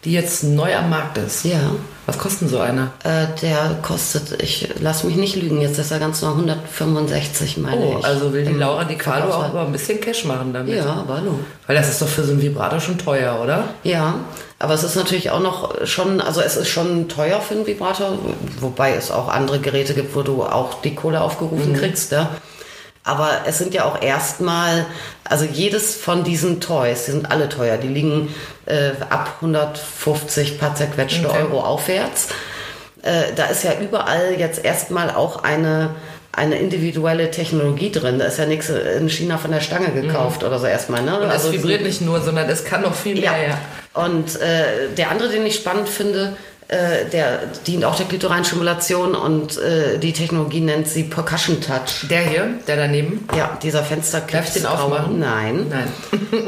die 0.06 0.14
jetzt 0.14 0.44
neu 0.44 0.76
am 0.76 0.90
Markt 0.90 1.18
ist. 1.18 1.44
Ja. 1.46 1.60
Was 2.06 2.18
kostet 2.18 2.42
denn 2.44 2.50
so 2.50 2.60
einer? 2.60 2.92
Äh, 3.04 3.28
der 3.42 3.78
kostet, 3.84 4.42
ich 4.42 4.70
lass 4.80 5.04
mich 5.04 5.16
nicht 5.16 5.36
lügen, 5.36 5.62
jetzt 5.62 5.78
ist 5.78 5.92
er 5.92 6.00
ganz 6.00 6.22
noch 6.24 6.30
165, 6.38 7.58
meine 7.58 7.82
Oh, 7.82 7.96
ich. 8.00 8.06
also 8.06 8.34
will 8.34 8.46
die 8.46 8.54
Laura 8.54 8.84
Di 8.84 8.96
Carlo 8.96 9.32
auch 9.34 9.44
aber 9.44 9.62
ein 9.62 9.72
bisschen 9.72 10.00
Cash 10.02 10.26
machen 10.26 10.52
damit. 10.54 10.76
Ja, 10.76 10.86
aber 10.86 11.18
hallo. 11.18 11.40
Weil 11.68 11.76
das 11.76 11.90
ist 11.90 12.02
doch 12.02 12.08
für 12.08 12.24
so 12.24 12.32
ein 12.34 12.42
Vibrator 12.42 12.80
schon 12.80 12.98
teuer, 12.98 13.40
oder? 13.44 13.66
Ja, 13.84 14.16
aber 14.58 14.74
es 14.74 14.84
ist 14.84 14.96
natürlich 14.96 15.30
auch 15.30 15.40
noch 15.40 15.86
schon, 15.86 16.20
also 16.20 16.42
es 16.42 16.56
ist 16.58 16.70
schon 16.70 17.08
teuer 17.10 17.42
für 17.42 17.54
einen 17.56 17.68
Vibrator, 17.68 18.18
wobei 18.60 18.94
es 18.96 19.12
auch 19.12 19.28
andere 19.30 19.60
Geräte 19.60 19.94
gibt, 19.94 20.16
wo 20.16 20.22
du 20.24 20.44
auch 20.44 20.82
die 20.82 20.96
Kohle 20.96 21.22
aufgerufen 21.22 21.74
kriegst, 21.76 22.12
ja. 22.12 22.30
Aber 23.10 23.42
es 23.48 23.58
sind 23.58 23.74
ja 23.74 23.86
auch 23.86 24.04
erstmal, 24.04 24.86
also 25.24 25.44
jedes 25.44 25.96
von 25.96 26.24
diesen 26.24 26.62
Toys, 26.62 27.06
die 27.06 27.12
sind 27.12 27.32
alle 27.32 27.50
teuer, 27.50 27.78
die 27.78 27.88
liegen 27.88 28.34
äh, 28.68 28.92
ab 29.10 29.38
150 29.42 30.60
paar 30.60 30.76
zerquetschte 30.76 31.28
Okay. 31.28 31.40
Euro 31.40 31.62
aufwärts. 31.62 32.28
Äh, 33.02 33.34
da 33.36 33.46
ist 33.46 33.64
ja 33.64 33.72
überall 33.82 34.36
jetzt 34.38 34.64
erstmal 34.64 35.10
auch 35.10 35.44
eine, 35.44 35.96
eine 36.34 36.60
individuelle 36.60 37.32
Technologie 37.32 37.92
drin. 37.92 38.20
Da 38.20 38.26
ist 38.26 38.38
ja 38.38 38.46
nichts 38.46 38.70
in 38.70 39.10
China 39.10 39.40
von 39.40 39.50
der 39.50 39.62
Stange 39.62 39.92
gekauft 39.92 40.44
oder 40.44 40.60
so 40.60 40.68
erstmal. 40.68 41.02
Ne? 41.02 41.20
Und 41.20 41.30
es 41.30 41.32
Also 41.32 41.52
vibriert 41.52 41.82
nicht 41.82 42.02
nur, 42.02 42.22
sondern 42.22 42.48
es 42.48 42.64
kann 42.64 42.84
noch 42.84 42.94
viel 42.94 43.18
ja. 43.18 43.32
mehr. 43.32 43.48
Ja. 43.48 44.04
Und 44.04 44.40
äh, 44.40 44.94
der 44.96 45.10
andere, 45.10 45.30
den 45.30 45.48
ich 45.48 45.56
spannend 45.56 45.90
finde, 45.90 46.34
der 46.70 47.40
dient 47.66 47.84
auch 47.84 47.96
der 47.96 48.06
klitoralen 48.06 48.46
Stimulation 48.46 49.16
und 49.16 49.58
äh, 49.58 49.98
die 49.98 50.14
Technologie 50.14 50.62
nennt 50.62 50.88
sie 50.88 51.04
Percussion 51.04 51.62
Touch. 51.62 52.08
Der 52.10 52.22
hier, 52.22 52.48
der 52.68 52.76
daneben. 52.76 53.28
Ja, 53.36 53.58
dieser 53.64 53.84
Fenster. 53.84 54.22
Darf 54.22 54.46
ich 54.46 54.54
den 54.54 54.68
aufmachen? 54.68 55.20
Nein. 55.20 55.66
Nein. 55.68 55.88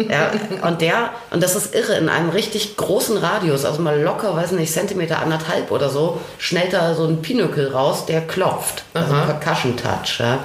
Ja, 0.10 0.32
und 0.68 0.82
der, 0.82 1.10
und 1.32 1.42
das 1.42 1.56
ist 1.56 1.74
irre, 1.74 1.98
in 1.98 2.08
einem 2.08 2.30
richtig 2.30 2.78
großen 2.78 3.18
Radius, 3.18 3.66
also 3.66 3.82
mal 3.82 4.00
locker, 4.00 4.36
weiß 4.36 4.52
nicht, 4.52 4.72
Zentimeter 4.72 5.20
anderthalb 5.20 5.72
oder 5.72 5.90
so, 5.90 6.22
schnellt 6.38 6.74
da 6.74 6.94
so 6.94 7.06
ein 7.06 7.24
Pinökel 7.24 7.70
raus, 7.70 8.06
der 8.06 8.22
klopft. 8.22 8.84
Also 8.94 9.14
Aha. 9.14 9.34
Percussion 9.34 9.76
Touch. 9.76 10.20
Ja. 10.20 10.40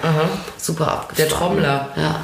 Super 0.57 0.89
abgefahren. 0.89 1.17
Der 1.17 1.29
Trommler. 1.29 1.89
Ja. 1.97 2.21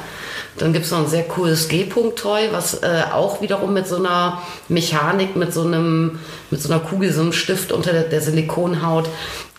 Dann 0.57 0.71
gibt 0.71 0.85
es 0.85 0.91
noch 0.91 0.99
ein 0.99 1.07
sehr 1.07 1.23
cooles 1.23 1.67
G-Punkt-Toy, 1.67 2.49
was 2.51 2.83
äh, 2.83 3.03
auch 3.11 3.41
wiederum 3.41 3.73
mit 3.73 3.87
so 3.87 3.95
einer 3.97 4.41
Mechanik, 4.69 5.35
mit 5.35 5.53
so 5.53 5.63
einem, 5.63 6.19
mit 6.51 6.61
so 6.61 6.71
einer 6.71 6.83
Kugel, 6.83 7.11
so 7.11 7.21
einem 7.21 7.33
Stift 7.33 7.71
unter 7.71 7.91
der, 7.91 8.03
der 8.03 8.21
Silikonhaut 8.21 9.09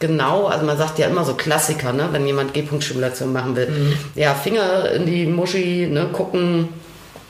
genau, 0.01 0.47
also 0.47 0.67
man 0.67 0.77
sagt 0.77 0.99
ja 0.99 1.07
immer 1.07 1.25
so 1.25 1.35
Klassiker, 1.35 1.93
ne, 1.93 2.09
wenn 2.13 2.27
jemand 2.27 2.53
G-Punkt-Stimulation 2.53 3.33
machen 3.33 3.57
will. 3.57 3.97
Ja, 4.15 4.35
Finger 4.35 4.91
in 4.91 5.07
die 5.07 5.27
Muschi, 5.27 5.87
ne, 5.87 6.09
gucken, 6.13 6.69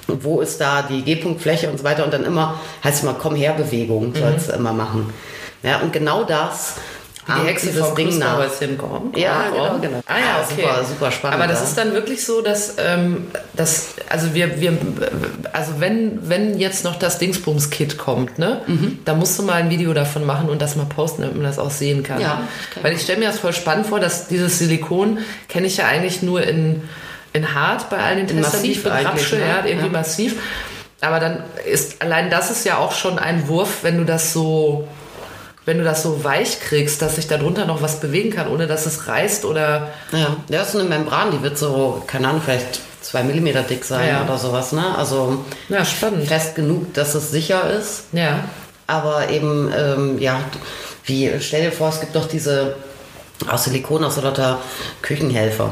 wo 0.07 0.41
ist 0.41 0.61
da 0.61 0.83
die 0.83 1.03
G-Punkt-Fläche 1.03 1.71
und 1.71 1.79
so 1.79 1.85
weiter 1.85 2.05
und 2.05 2.13
dann 2.13 2.25
immer, 2.25 2.61
heißt 2.83 3.03
immer, 3.03 3.15
komm 3.15 3.37
her, 3.37 3.53
Bewegung, 3.53 4.13
sollst 4.15 4.49
du 4.49 4.53
immer 4.53 4.73
machen. 4.73 5.13
Ja, 5.63 5.81
und 5.81 5.93
genau 5.93 6.25
das 6.25 6.75
Die 7.27 7.33
ahmt 7.33 7.47
Hexe 7.47 7.73
vom 7.73 7.95
Ding 7.97 8.19
nach. 8.19 8.39
Kommt. 8.79 9.17
Ja, 9.17 9.45
kommt. 9.45 9.55
genau, 9.55 9.79
genau. 9.81 10.01
Ah 10.07 10.19
ja, 10.19 10.25
Ah, 10.39 10.43
okay. 10.51 10.61
super, 10.63 10.85
super 10.85 11.11
spannend, 11.11 11.39
Aber 11.41 11.47
das 11.51 11.61
ja. 11.61 11.67
ist 11.67 11.79
dann 11.79 11.93
wirklich 11.95 12.25
so, 12.25 12.43
dass, 12.43 12.75
ähm, 12.79 13.29
dass 13.55 13.95
also 14.11 14.35
wir, 14.35 14.61
wir, 14.61 14.77
also 15.53 15.73
wenn, 15.79 16.29
wenn 16.29 16.59
jetzt 16.59 16.85
noch 16.85 16.97
das 16.99 17.19
Dingsbums-Kit 17.19 17.97
kommt, 17.99 18.39
ne, 18.39 18.61
Mhm. 18.67 18.99
da 19.05 19.15
musst 19.15 19.39
du 19.39 19.43
mal 19.43 19.55
ein 19.55 19.71
Video 19.71 19.95
davon 19.95 20.25
machen 20.27 20.49
und 20.51 20.61
das 20.61 20.77
mal 20.77 20.85
posten, 20.87 21.23
damit 21.23 21.37
man 21.37 21.45
das 21.47 21.59
auch 21.59 21.71
sehen 21.71 22.03
kann. 22.03 22.21
Ja, 22.21 22.43
Weil 22.83 22.93
ich 22.95 23.03
stelle 23.03 23.21
mir 23.21 23.27
das 23.29 23.39
voll 23.39 23.53
spannend 23.55 23.87
vor, 23.87 24.01
dass 24.01 24.29
dieses 24.29 24.59
Silikon 24.59 25.19
kenne 25.49 25.67
ich 25.67 25.79
ja 25.79 25.87
eigentlich 25.87 26.23
nur 26.23 26.43
in, 26.43 26.83
in 27.33 27.55
hart 27.55 27.89
bei 27.91 27.99
all 27.99 28.17
den 28.17 28.27
Testern, 28.27 28.63
die 28.63 28.73
ich 28.73 28.83
begrapsche, 28.83 29.37
ne? 29.37 29.43
ja, 29.49 29.65
irgendwie 29.65 29.87
Ja. 29.87 29.93
massiv. 29.93 30.37
Aber 31.01 31.21
dann 31.21 31.43
ist, 31.71 32.01
allein 32.03 32.31
das 32.31 32.51
ist 32.51 32.65
ja 32.65 32.79
auch 32.79 32.93
schon 32.93 33.19
ein 33.19 33.49
Wurf, 33.49 33.79
wenn 33.83 33.99
du 33.99 34.05
das 34.05 34.33
so, 34.33 34.87
wenn 35.67 35.79
du 35.79 35.85
das 35.85 36.03
so 36.03 36.23
weich 36.25 36.61
kriegst, 36.61 37.01
dass 37.03 37.17
sich 37.17 37.27
darunter 37.27 37.65
noch 37.67 37.81
was 37.83 38.01
bewegen 38.01 38.31
kann, 38.31 38.49
ohne 38.49 38.67
dass 38.67 38.87
es 38.87 39.09
reißt 39.09 39.45
oder 39.45 39.89
Ja, 40.13 40.37
das 40.49 40.69
ist 40.71 40.75
eine 40.81 40.89
Membran, 40.89 41.31
die 41.31 41.43
wird 41.43 41.57
so, 41.59 42.03
keine 42.07 42.29
Ahnung, 42.29 42.43
vielleicht 42.45 42.81
zwei 43.01 43.23
Millimeter 43.23 43.63
dick 43.63 43.85
sein 43.85 44.09
Ja. 44.09 44.25
oder 44.25 44.39
sowas, 44.39 44.73
ne? 44.73 44.85
Also 44.97 45.45
ja, 45.69 45.85
spannend. 45.85 46.27
fest 46.29 46.55
genug, 46.55 46.93
dass 46.95 47.15
es 47.15 47.31
sicher 47.31 47.71
ist, 47.71 48.05
Ja. 48.13 48.41
aber 48.87 49.29
eben, 49.31 49.73
ähm, 49.77 50.19
ja, 50.19 50.41
wie, 51.05 51.31
stell 51.41 51.63
dir 51.63 51.73
vor, 51.73 51.89
es 51.91 52.01
gibt 52.01 52.15
doch 52.17 52.27
diese 52.29 52.77
aus 53.49 53.65
Silikon, 53.65 54.05
aus 54.05 54.15
so 54.15 54.21
lauter 54.23 54.59
Küchenhelfer. 55.03 55.71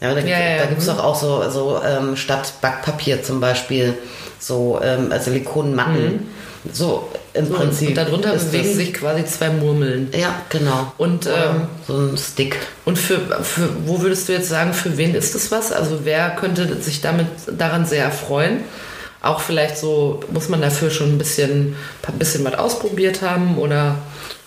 Ja, 0.00 0.12
da, 0.12 0.20
Ja, 0.20 0.38
ja, 0.38 0.56
ja. 0.56 0.66
gibt 0.66 0.82
es 0.82 0.86
Mhm. 0.86 0.96
doch 0.96 1.04
auch 1.04 1.14
so, 1.18 1.48
so 1.50 1.80
ähm, 1.82 2.16
statt 2.16 2.52
Backpapier 2.60 3.22
zum 3.22 3.40
Beispiel 3.40 3.96
so 4.38 4.78
ähm, 4.82 5.10
Silikonmatten. 5.18 6.28
So 6.72 7.08
im 7.32 7.50
Prinzip. 7.50 7.90
Mhm. 7.90 7.98
Und 7.98 8.06
darunter 8.06 8.32
bewegen 8.34 8.74
sich 8.74 8.94
quasi 8.94 9.24
zwei 9.24 9.50
Murmeln. 9.50 10.10
Ja, 10.16 10.42
genau. 10.48 10.92
Und, 10.98 11.26
ähm, 11.26 11.68
so 11.86 11.94
ein 11.94 12.16
Stick. 12.16 12.56
Und 12.84 12.98
für, 12.98 13.18
für 13.42 13.68
wo 13.84 14.00
würdest 14.00 14.28
du 14.28 14.32
jetzt 14.32 14.48
sagen, 14.48 14.72
für 14.72 14.96
wen 14.96 15.14
ist 15.14 15.34
das 15.34 15.50
was? 15.50 15.72
Also 15.72 16.00
wer 16.04 16.30
könnte 16.30 16.80
sich 16.80 17.00
damit 17.00 17.26
daran 17.58 17.86
sehr 17.86 18.04
erfreuen? 18.04 18.60
Auch 19.22 19.40
vielleicht 19.40 19.76
so, 19.76 20.20
muss 20.32 20.48
man 20.48 20.60
dafür 20.60 20.90
schon 20.90 21.14
ein 21.14 21.18
bisschen, 21.18 21.76
ein 22.06 22.18
bisschen 22.18 22.44
was 22.44 22.54
ausprobiert 22.54 23.22
haben 23.22 23.58
oder 23.58 23.96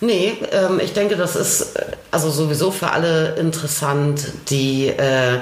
Nee, 0.00 0.38
ähm, 0.50 0.80
ich 0.82 0.94
denke, 0.94 1.16
das 1.16 1.36
ist 1.36 1.76
äh, 1.76 1.84
also 2.10 2.30
sowieso 2.30 2.70
für 2.70 2.90
alle 2.90 3.34
interessant, 3.36 4.26
die 4.48 4.86
äh, 4.88 5.34
äh, 5.34 5.40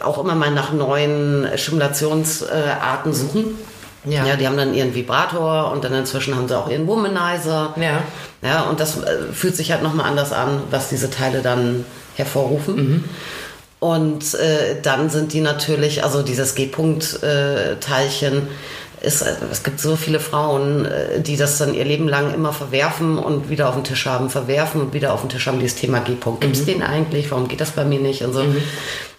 auch 0.00 0.18
immer 0.18 0.36
mal 0.36 0.52
nach 0.52 0.72
neuen 0.72 1.48
Stimulationsarten 1.56 3.12
suchen. 3.12 3.58
Ja. 4.08 4.26
ja. 4.26 4.36
Die 4.36 4.46
haben 4.46 4.56
dann 4.56 4.74
ihren 4.74 4.94
Vibrator 4.94 5.70
und 5.72 5.84
dann 5.84 5.94
inzwischen 5.94 6.36
haben 6.36 6.48
sie 6.48 6.58
auch 6.58 6.68
ihren 6.68 6.86
Womanizer. 6.86 7.74
Ja. 7.76 8.02
Ja, 8.42 8.62
und 8.62 8.80
das 8.80 9.02
äh, 9.02 9.32
fühlt 9.32 9.56
sich 9.56 9.72
halt 9.72 9.82
nochmal 9.82 10.06
anders 10.06 10.32
an, 10.32 10.62
was 10.70 10.88
diese 10.88 11.10
Teile 11.10 11.42
dann 11.42 11.84
hervorrufen. 12.16 13.04
Und 13.80 14.34
äh, 14.34 14.80
dann 14.82 15.08
sind 15.08 15.32
die 15.32 15.40
natürlich, 15.40 16.02
also 16.02 16.22
dieses 16.22 16.54
G-Punkt-Teilchen, 16.54 18.48
ist, 19.00 19.22
äh, 19.22 19.34
es 19.50 19.62
gibt 19.62 19.80
so 19.80 19.96
viele 19.96 20.18
Frauen, 20.18 20.84
äh, 20.84 21.20
die 21.20 21.36
das 21.36 21.58
dann 21.58 21.74
ihr 21.74 21.84
Leben 21.84 22.08
lang 22.08 22.34
immer 22.34 22.52
verwerfen 22.52 23.18
und 23.18 23.50
wieder 23.50 23.68
auf 23.68 23.74
den 23.74 23.84
Tisch 23.84 24.06
haben, 24.06 24.30
verwerfen 24.30 24.80
und 24.80 24.94
wieder 24.94 25.12
auf 25.12 25.20
den 25.20 25.30
Tisch 25.30 25.46
haben, 25.46 25.60
dieses 25.60 25.78
Thema 25.78 26.00
G-Punkt. 26.00 26.40
Gibt 26.40 26.56
es 26.56 26.64
den 26.64 26.82
eigentlich? 26.82 27.30
Warum 27.30 27.46
geht 27.46 27.60
das 27.60 27.70
bei 27.70 27.84
mir 27.84 28.00
nicht? 28.00 28.22
Und 28.22 28.32
so. 28.32 28.44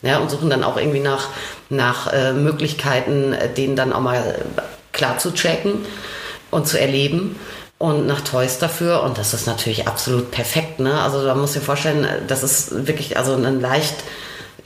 Ja, 0.01 0.19
und 0.19 0.29
suchen 0.29 0.49
dann 0.49 0.63
auch 0.63 0.77
irgendwie 0.77 0.99
nach, 0.99 1.29
nach 1.69 2.11
äh, 2.11 2.33
Möglichkeiten, 2.33 3.33
äh, 3.33 3.49
den 3.49 3.75
dann 3.75 3.93
auch 3.93 4.01
mal 4.01 4.17
äh, 4.17 4.61
klar 4.91 5.17
zu 5.17 5.33
checken 5.33 5.85
und 6.51 6.67
zu 6.67 6.79
erleben 6.79 7.39
und 7.77 8.07
nach 8.07 8.21
Toys 8.21 8.59
dafür 8.59 9.03
und 9.03 9.17
das 9.17 9.33
ist 9.33 9.47
natürlich 9.47 9.87
absolut 9.87 10.31
perfekt, 10.31 10.79
ne? 10.79 11.01
Also 11.01 11.23
da 11.23 11.33
muss 11.35 11.55
ich 11.55 11.61
dir 11.61 11.65
vorstellen, 11.65 12.07
das 12.27 12.43
ist 12.43 12.87
wirklich 12.87 13.17
also 13.17 13.33
ein 13.33 13.61
leicht 13.61 13.95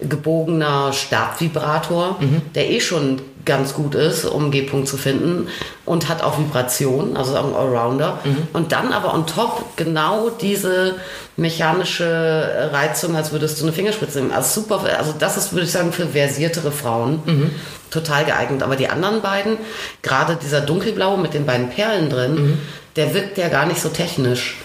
gebogener 0.10 0.94
Stabvibrator, 0.94 2.18
der 2.56 2.70
eh 2.70 2.80
schon 2.80 3.22
ganz 3.46 3.74
gut 3.74 3.94
ist, 3.94 4.24
um 4.24 4.52
G-Punkt 4.52 4.88
zu 4.88 4.96
finden 4.96 5.48
und 5.86 6.08
hat 6.08 6.24
auch 6.24 6.40
Vibration, 6.40 7.18
also 7.18 7.36
auch 7.36 7.46
ein 7.46 7.56
Allrounder. 7.56 8.20
Und 8.54 8.72
dann 8.72 8.94
aber 8.94 9.14
on 9.14 9.28
top 9.28 9.76
genau 9.76 10.30
diese 10.30 10.96
mechanische 11.36 12.70
Reizung, 12.72 13.16
als 13.16 13.32
würdest 13.32 13.60
du 13.60 13.66
eine 13.66 13.74
Fingerspitze 13.74 14.20
nehmen. 14.20 14.32
Also 14.32 14.62
super, 14.62 14.82
also 14.98 15.14
das 15.18 15.36
ist, 15.36 15.52
würde 15.52 15.66
ich 15.66 15.72
sagen, 15.72 15.92
für 15.92 16.08
versiertere 16.08 16.72
Frauen 16.72 17.52
total 17.92 18.24
geeignet. 18.24 18.64
Aber 18.64 18.78
die 18.78 18.88
anderen 18.88 19.22
beiden, 19.22 19.58
gerade 20.02 20.38
dieser 20.42 20.62
dunkelblaue 20.62 21.18
mit 21.18 21.34
den 21.34 21.46
beiden 21.46 21.70
Perlen 21.70 22.10
drin, 22.10 22.60
der 22.96 23.14
wirkt 23.14 23.38
ja 23.38 23.50
gar 23.50 23.66
nicht 23.66 23.82
so 23.82 23.90
technisch. 23.90 24.58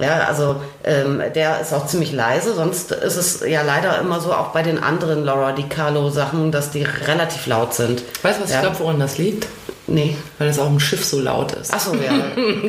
Ja, 0.00 0.20
also 0.28 0.60
ähm, 0.86 1.20
der 1.34 1.60
ist 1.60 1.72
auch 1.72 1.86
ziemlich 1.86 2.12
leise, 2.12 2.54
sonst 2.54 2.92
ist 2.92 3.16
es 3.16 3.40
ja 3.40 3.62
leider 3.62 3.98
immer 3.98 4.20
so, 4.20 4.32
auch 4.32 4.48
bei 4.48 4.62
den 4.62 4.82
anderen 4.82 5.24
Laura 5.24 5.52
DiCarlo 5.52 6.10
Sachen, 6.10 6.52
dass 6.52 6.70
die 6.70 6.84
relativ 6.84 7.46
laut 7.46 7.74
sind. 7.74 8.02
Weißt 8.22 8.38
du, 8.38 8.44
was 8.44 8.50
ja. 8.50 8.56
ich 8.56 8.62
glaube, 8.62 8.78
woran 8.78 9.00
das 9.00 9.18
liegt? 9.18 9.48
Nee. 9.88 10.16
Weil 10.38 10.48
es 10.48 10.58
auf 10.58 10.68
dem 10.68 10.80
Schiff 10.80 11.04
so 11.04 11.20
laut 11.20 11.52
ist. 11.52 11.72
Achso, 11.72 11.94
ja. 11.94 12.12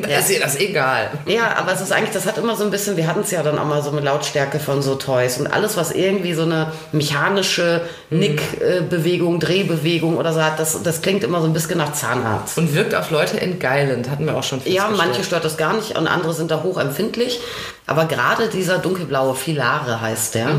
da 0.02 0.18
ist 0.20 0.30
ihr 0.30 0.40
das 0.40 0.56
egal. 0.56 1.10
Ja, 1.26 1.56
aber 1.58 1.74
es 1.74 1.82
ist 1.82 1.92
eigentlich, 1.92 2.12
das 2.12 2.26
hat 2.26 2.38
immer 2.38 2.56
so 2.56 2.64
ein 2.64 2.70
bisschen, 2.70 2.96
wir 2.96 3.08
hatten 3.08 3.22
es 3.22 3.32
ja 3.32 3.42
dann 3.42 3.58
auch 3.58 3.66
mal 3.66 3.82
so 3.82 3.92
mit 3.92 4.04
Lautstärke 4.04 4.60
von 4.60 4.82
so 4.82 4.96
Toys 4.96 5.40
und 5.40 5.48
alles, 5.48 5.78
was 5.78 5.92
irgendwie 5.92 6.34
so 6.34 6.44
eine 6.44 6.72
mechanische 6.92 7.82
Nickbewegung, 8.12 9.40
Drehbewegung 9.40 10.18
oder 10.18 10.32
so 10.32 10.44
hat, 10.44 10.60
das, 10.60 10.82
das 10.84 11.02
klingt 11.02 11.24
immer 11.24 11.42
so 11.42 11.48
ein 11.48 11.54
bisschen 11.54 11.80
nach 11.80 11.94
Zahnarzt. 11.94 12.58
Und 12.58 12.76
wirkt 12.76 12.94
auf 12.94 13.10
Leute 13.10 13.42
entgeilend, 13.42 14.10
hatten 14.10 14.26
wir 14.26 14.36
auch 14.36 14.44
schon 14.44 14.62
Ja, 14.66 14.90
manche 14.96 15.24
stört 15.24 15.44
das 15.44 15.58
gar 15.58 15.76
nicht 15.76 15.98
und 15.98 16.08
andere 16.08 16.34
sind 16.34 16.52
da 16.52 16.62
hochempfindlich. 16.62 17.40
Aber 17.88 18.06
gerade 18.06 18.50
dieser 18.50 18.78
dunkelblaue 18.78 19.34
Filare 19.36 20.00
heißt 20.02 20.36
der. 20.36 20.50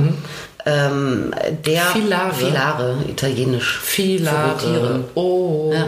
Ähm, 0.67 1.33
der 1.65 1.83
Filare? 1.83 2.35
Filare, 2.35 2.97
italienisch. 3.07 3.79
Filare. 3.79 4.53
Rotieren. 4.53 5.05
Oh. 5.15 5.71
Ja. 5.73 5.87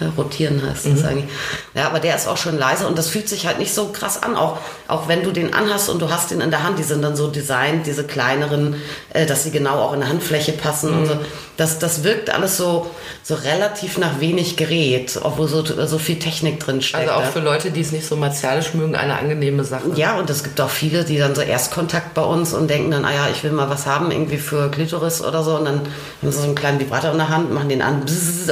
Ja, 0.00 0.12
rotieren 0.16 0.62
heißt 0.64 0.86
das 0.86 1.04
eigentlich. 1.04 1.28
Ja, 1.74 1.86
aber 1.86 1.98
der 1.98 2.14
ist 2.14 2.28
auch 2.28 2.36
schon 2.36 2.56
leise 2.56 2.86
und 2.86 2.96
das 2.96 3.08
fühlt 3.08 3.28
sich 3.28 3.46
halt 3.46 3.58
nicht 3.58 3.74
so 3.74 3.88
krass 3.88 4.22
an. 4.22 4.36
Auch, 4.36 4.58
auch 4.88 5.06
wenn 5.06 5.22
du 5.22 5.30
den 5.30 5.52
anhast 5.52 5.90
und 5.90 6.00
du 6.00 6.10
hast 6.10 6.30
den 6.30 6.40
in 6.40 6.50
der 6.50 6.62
Hand, 6.62 6.78
die 6.78 6.82
sind 6.82 7.02
dann 7.02 7.14
so 7.14 7.28
designt, 7.28 7.86
diese 7.86 8.04
kleineren, 8.04 8.76
äh, 9.12 9.26
dass 9.26 9.44
sie 9.44 9.50
genau 9.50 9.74
auch 9.80 9.92
in 9.92 10.00
der 10.00 10.08
Handfläche 10.08 10.52
passen 10.52 10.94
und 10.94 11.06
so. 11.06 11.18
Das, 11.58 11.78
das 11.78 12.04
wirkt 12.04 12.30
alles 12.30 12.56
so, 12.56 12.86
so 13.22 13.34
relativ 13.34 13.98
nach 13.98 14.20
wenig 14.20 14.56
Gerät, 14.56 15.18
obwohl 15.22 15.46
so, 15.46 15.62
so 15.64 15.98
viel 15.98 16.18
Technik 16.18 16.60
drin 16.60 16.80
steckt. 16.80 17.08
Also 17.08 17.20
auch 17.20 17.24
ja. 17.24 17.30
für 17.30 17.40
Leute, 17.40 17.70
die 17.70 17.82
es 17.82 17.92
nicht 17.92 18.06
so 18.06 18.16
martialisch 18.16 18.72
mögen, 18.72 18.96
eine 18.96 19.18
angenehme 19.18 19.62
Sache. 19.64 19.90
Ja, 19.94 20.18
und 20.18 20.30
es 20.30 20.42
gibt 20.42 20.58
auch 20.60 20.70
viele, 20.70 21.04
die 21.04 21.18
dann 21.18 21.34
so 21.34 21.42
Erstkontakt 21.42 22.14
bei 22.14 22.22
uns 22.22 22.54
und 22.54 22.70
denken 22.70 22.90
dann, 22.90 23.04
ah 23.04 23.12
ja, 23.12 23.28
ich 23.30 23.44
will 23.44 23.50
mal 23.50 23.68
was 23.68 23.86
haben, 23.86 24.10
irgendwie 24.10 24.38
für 24.38 24.70
Klitoris 24.70 25.20
oder 25.20 25.42
so. 25.42 25.56
Und 25.56 25.66
dann 25.66 25.80
haben 25.80 26.32
sie 26.32 26.38
so 26.38 26.44
einen 26.44 26.54
kleinen 26.54 26.80
Vibrator 26.80 27.12
in 27.12 27.18
der 27.18 27.28
Hand, 27.28 27.52
machen 27.52 27.68
den 27.68 27.82
an 27.82 28.06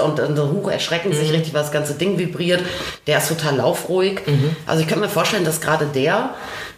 und 0.05 0.18
dann 0.18 0.37
so 0.37 0.51
hoch 0.51 0.70
erschrecken 0.70 1.14
sich 1.14 1.33
richtig, 1.33 1.55
weil 1.55 1.62
das 1.62 1.72
ganze 1.72 1.94
Ding 1.94 2.18
vibriert. 2.18 2.62
Der 3.07 3.18
ist 3.18 3.29
total 3.29 3.57
laufruhig. 3.57 4.20
Also 4.66 4.83
ich 4.83 4.88
könnte 4.88 5.05
mir 5.05 5.09
vorstellen, 5.09 5.44
dass 5.44 5.62
gerade 5.62 5.87
der 5.87 6.26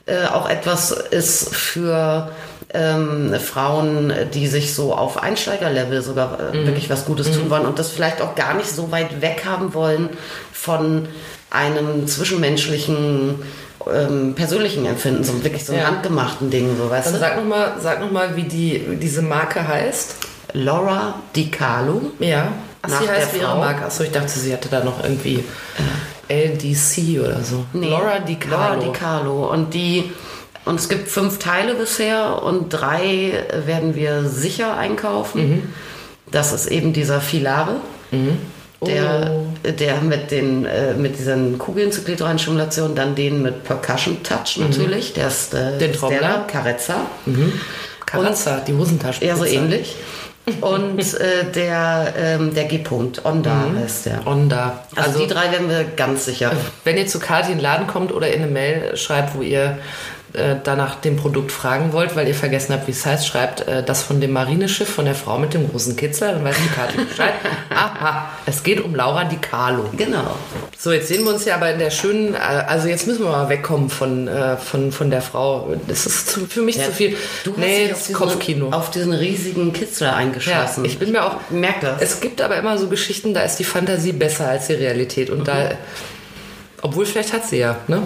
äh, 0.07 0.27
auch 0.27 0.49
etwas 0.49 0.91
ist 0.91 1.55
für 1.55 2.31
ähm, 2.75 3.35
Frauen, 3.41 4.13
die 4.35 4.47
sich 4.47 4.75
so 4.75 4.95
auf 4.95 5.23
Einsteigerlevel 5.23 6.03
sogar 6.03 6.39
äh, 6.53 6.67
wirklich 6.67 6.91
was 6.91 7.05
Gutes 7.07 7.31
tun 7.31 7.49
wollen 7.51 7.67
und 7.67 7.79
das 7.79 7.91
vielleicht 7.91 8.21
auch 8.21 8.35
gar 8.35 8.55
nicht 8.55 8.69
so 8.71 8.91
weit 8.91 9.21
weg 9.23 9.43
haben 9.47 9.73
wollen 9.75 10.11
von 10.53 11.09
einem 11.51 12.07
zwischenmenschlichen 12.07 13.43
ähm, 13.91 14.35
persönlichen 14.35 14.85
Empfinden, 14.87 15.25
so 15.25 15.43
wirklich 15.45 15.65
so 15.65 15.73
Ja. 15.73 15.87
handgemachten 15.87 16.51
Ding, 16.51 16.77
so 16.77 16.91
weißt 16.91 17.07
Dann 17.07 17.15
du? 17.15 17.21
sag 17.21 17.37
nochmal 17.37 17.73
sag 17.81 18.01
noch 18.01 18.11
mal, 18.11 18.37
wie 18.37 18.43
die, 18.43 18.85
wie 18.89 18.97
diese 18.97 19.23
Marke 19.23 19.67
heißt. 19.67 20.17
Laura 20.53 21.15
Di 21.37 21.51
Carlo. 21.51 22.01
Ja. 22.19 22.53
Ach, 22.83 23.03
sie 23.03 23.09
heißt 23.09 23.35
wie 23.35 23.39
ihre. 23.39 23.57
Marke. 23.57 23.85
Achso, 23.87 24.03
ich 24.03 24.11
dachte, 24.11 24.29
sie 24.31 24.53
hatte 24.53 24.69
da 24.69 24.83
noch 24.85 25.03
irgendwie 25.03 25.45
LDC 26.29 27.21
oder 27.21 27.41
so. 27.43 27.65
Laura 27.73 28.19
Di 28.21 28.37
Laura 28.49 28.67
Carlo. 28.69 28.83
Di 28.83 28.99
Carlo. 28.99 29.51
Und 29.53 29.75
die, 29.75 30.05
und 30.65 30.79
es 30.79 30.89
gibt 30.89 31.09
fünf 31.09 31.39
Teile 31.39 31.75
bisher 31.75 32.43
und 32.43 32.69
drei 32.71 33.45
werden 33.67 33.95
wir 33.95 34.25
sicher 34.25 34.77
einkaufen. 34.77 35.49
Mhm. 35.51 35.63
Das 36.31 36.53
ist 36.53 36.67
eben 36.67 36.93
dieser 36.93 37.21
Filare. 37.21 37.77
Der, 38.87 39.33
Oh. 39.65 39.71
der 39.73 40.01
mit 40.03 40.31
den 40.31 40.65
äh, 40.65 40.95
mit 40.95 41.19
diesen 41.19 41.59
Kugeln 41.59 41.91
zur 41.91 42.05
Klitorenstimulation, 42.05 42.95
dann 42.95 43.17
den 43.17 43.43
mit 43.43 43.65
Percussion 43.65 44.23
Touch 44.23 44.57
natürlich, 44.59 45.15
der 45.15 45.27
ist 45.29 45.53
äh, 45.53 45.73
Mhm. 45.73 45.79
Den 45.81 45.93
Trommler. 45.95 46.19
der 46.21 46.29
da, 46.29 46.45
Carezza. 48.07 48.61
Die 48.67 48.73
Hosentasche. 48.75 49.25
Ja, 49.25 49.35
so 49.37 49.45
ähnlich. 49.45 49.97
Und 50.61 50.99
äh, 51.15 51.45
der, 51.55 52.15
ähm, 52.17 52.55
der 52.55 52.65
G-Punkt, 52.65 53.25
Onda 53.25 53.67
heißt 53.81 54.07
der. 54.07 54.27
Onda. 54.27 54.85
Also, 54.95 55.11
Also, 55.11 55.19
die 55.21 55.27
drei 55.27 55.51
werden 55.53 55.69
wir 55.69 55.85
ganz 55.85 56.25
sicher. 56.25 56.53
wenn 56.85 56.97
ihr 56.97 57.07
zu 57.07 57.19
Kati 57.19 57.53
in 57.53 57.59
den 57.59 57.63
Laden 57.63 57.87
kommt 57.87 58.13
oder 58.13 58.29
in 58.29 58.43
eine 58.43 58.51
Mail 58.51 58.97
schreibt, 58.97 59.35
wo 59.37 59.43
ihr 59.43 59.79
äh, 60.35 60.57
danach 60.63 60.97
dem 60.97 61.17
Produkt 61.17 61.53
fragen 61.53 61.93
wollt, 61.93 62.15
weil 62.17 62.29
ihr 62.29 62.35
vergessen 62.35 62.73
habt, 62.75 62.87
wie 62.87 62.93
es 62.93 63.05
heißt, 63.07 63.27
schreibt 63.27 63.67
äh, 63.67 63.83
das 63.83 64.03
von 64.03 64.21
dem 64.21 64.33
Marineschiff 64.33 64.89
von 64.89 65.05
der 65.05 65.15
Frau 65.15 65.39
mit 65.39 65.55
dem 65.55 65.71
großen 65.71 65.97
Kitzler, 65.97 66.33
dann 66.33 66.45
weiß 66.45 66.57
die 66.57 66.69
Kati 66.69 67.05
Bescheid. 67.09 67.33
Aha, 67.71 68.31
es 68.47 68.63
geht 68.63 68.81
um 68.83 68.95
Laura 68.95 69.25
Di 69.25 69.37
Carlo. 69.37 69.85
Genau. 69.97 70.37
So, 70.77 70.93
jetzt 70.93 71.09
sehen 71.09 71.25
wir 71.25 71.33
uns 71.33 71.45
ja 71.45 71.55
aber 71.57 71.73
in 71.73 71.79
der 71.79 71.91
schönen, 71.91 72.35
äh, 72.35 72.39
also 72.39 72.89
jetzt 72.89 73.07
müssen 73.07 73.25
wir 73.25 73.31
mal 73.31 73.49
wegkommen 73.49 73.89
von, 73.91 74.29
äh, 74.29 74.57
von, 74.57 74.93
von 74.93 75.11
der 75.11 75.23
Frau. 75.23 75.75
Das 75.87 76.07
ist 76.07 76.31
zu, 76.31 76.47
für 76.47 76.63
mich 76.63 76.83
zu 76.83 76.93
viel. 76.93 77.17
Du 77.45 77.53
hast 77.53 77.59
nee, 77.59 77.79
dich 77.87 77.91
das 77.91 78.09
auf 78.09 78.13
Kopfkino. 78.13 78.67
Diesen, 78.67 78.75
auf 78.75 78.91
diesen 78.91 79.13
riesigen 79.13 79.73
Kitzler 79.73 80.09
Ja, 80.09 80.17
eingeschossen. 80.17 80.85
ich 80.85 80.99
bin 80.99 81.13
mir 81.13 81.25
auch. 81.25 81.37
merk 81.51 81.81
das. 81.81 82.01
Es 82.03 82.21
gibt 82.21 82.41
aber 82.41 82.57
immer 82.57 82.77
so 82.79 82.89
Geschichten, 82.89 83.35
da 83.35 83.43
ist 83.43 83.57
die 83.57 83.65
Fantasie 83.65 84.13
besser 84.13 84.49
als 84.49 84.67
die 84.67 84.75
Realität. 84.75 85.31
Und 85.31 85.49
da, 85.49 85.71
obwohl 86.83 87.07
vielleicht 87.07 87.33
hat 87.33 87.47
sie 87.47 87.59
ja, 87.59 87.79
ne? 87.89 88.03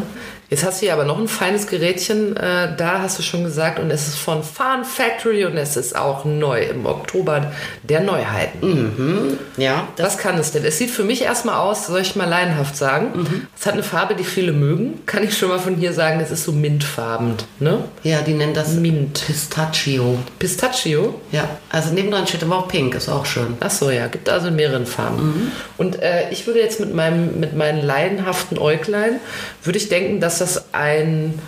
Jetzt 0.52 0.66
hast 0.66 0.82
du 0.82 0.84
hier 0.84 0.92
aber 0.92 1.06
noch 1.06 1.18
ein 1.18 1.28
feines 1.28 1.66
Gerätchen, 1.66 2.36
äh, 2.36 2.76
da 2.76 3.00
hast 3.00 3.18
du 3.18 3.22
schon 3.22 3.42
gesagt, 3.42 3.78
und 3.78 3.90
es 3.90 4.06
ist 4.06 4.18
von 4.18 4.42
Fun 4.42 4.84
Factory 4.84 5.46
und 5.46 5.56
es 5.56 5.78
ist 5.78 5.96
auch 5.96 6.26
neu 6.26 6.64
im 6.64 6.84
Oktober 6.84 7.50
der 7.84 8.00
Neuheiten. 8.02 9.38
ja, 9.56 9.88
das, 9.96 10.08
Was 10.08 10.18
kann 10.18 10.38
es 10.38 10.52
denn? 10.52 10.62
Es 10.66 10.76
sieht 10.76 10.90
für 10.90 11.04
mich 11.04 11.22
erstmal 11.22 11.54
aus, 11.54 11.86
soll 11.86 12.02
ich 12.02 12.16
mal 12.16 12.28
laienhaft 12.28 12.76
sagen. 12.76 13.46
Es 13.58 13.64
hat 13.64 13.72
eine 13.72 13.82
Farbe, 13.82 14.14
die 14.14 14.24
viele 14.24 14.52
mögen. 14.52 15.00
Kann 15.06 15.24
ich 15.24 15.38
schon 15.38 15.48
mal 15.48 15.58
von 15.58 15.76
hier 15.76 15.94
sagen, 15.94 16.20
es 16.20 16.30
ist 16.30 16.44
so 16.44 16.52
mintfarben. 16.52 17.36
Ne? 17.58 17.84
ja, 18.02 18.20
die 18.20 18.34
nennen 18.34 18.52
das 18.52 18.74
Mint. 18.74 19.24
Pistachio. 19.26 20.18
Pistachio. 20.38 21.14
Ja, 21.30 21.48
also 21.70 21.94
nebendran 21.94 22.26
steht 22.26 22.42
aber 22.42 22.58
auch 22.58 22.68
pink, 22.68 22.94
ist 22.94 23.08
auch 23.08 23.24
schön. 23.24 23.56
Ach 23.60 23.70
so, 23.70 23.88
ja, 23.88 24.06
gibt 24.08 24.28
also 24.28 24.48
in 24.48 24.56
mehreren 24.56 24.84
Farben. 24.84 25.50
Und 25.78 26.02
äh, 26.02 26.28
ich 26.30 26.46
würde 26.46 26.60
jetzt 26.60 26.78
mit 26.78 26.92
meinem 26.92 27.40
mit 27.40 27.56
meinen 27.56 27.82
laienhaften 27.82 28.58
Äuglein 28.58 29.18
würde 29.64 29.78
ich 29.78 29.88
denken, 29.88 30.20
dass 30.20 30.41
das 30.42 30.72
ein 30.72 31.38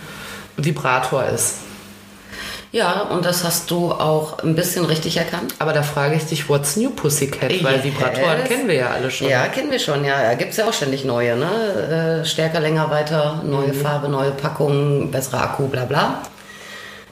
Vibrator 0.57 1.25
ist. 1.25 1.55
Ja, 2.71 3.03
und 3.03 3.23
das 3.23 3.45
hast 3.45 3.71
du 3.71 3.93
auch 3.93 4.39
ein 4.39 4.55
bisschen 4.55 4.83
richtig 4.83 5.15
erkannt. 5.15 5.55
Aber 5.59 5.71
da 5.71 5.81
frage 5.81 6.15
ich 6.15 6.25
dich, 6.25 6.49
what's 6.49 6.75
new 6.75 6.89
Pussycat? 6.89 7.63
Weil 7.63 7.75
Yes. 7.75 7.83
Vibratoren 7.85 8.43
kennen 8.43 8.67
wir 8.67 8.75
ja 8.75 8.89
alle 8.89 9.09
schon. 9.09 9.29
Ja, 9.29 9.47
kennen 9.47 9.71
wir 9.71 9.79
schon, 9.79 10.03
ja. 10.03 10.21
Da 10.21 10.33
gibt 10.33 10.51
es 10.51 10.57
ja 10.57 10.65
auch 10.65 10.73
ständig 10.73 11.05
neue, 11.05 11.37
ne? 11.37 12.21
Äh, 12.21 12.25
stärker, 12.25 12.59
länger, 12.59 12.89
weiter, 12.89 13.41
neue 13.45 13.73
Farbe, 13.73 14.09
neue 14.09 14.31
Packung, 14.31 15.09
besserer 15.09 15.43
Akku, 15.43 15.67
bla 15.67 15.85
bla. 15.85 16.21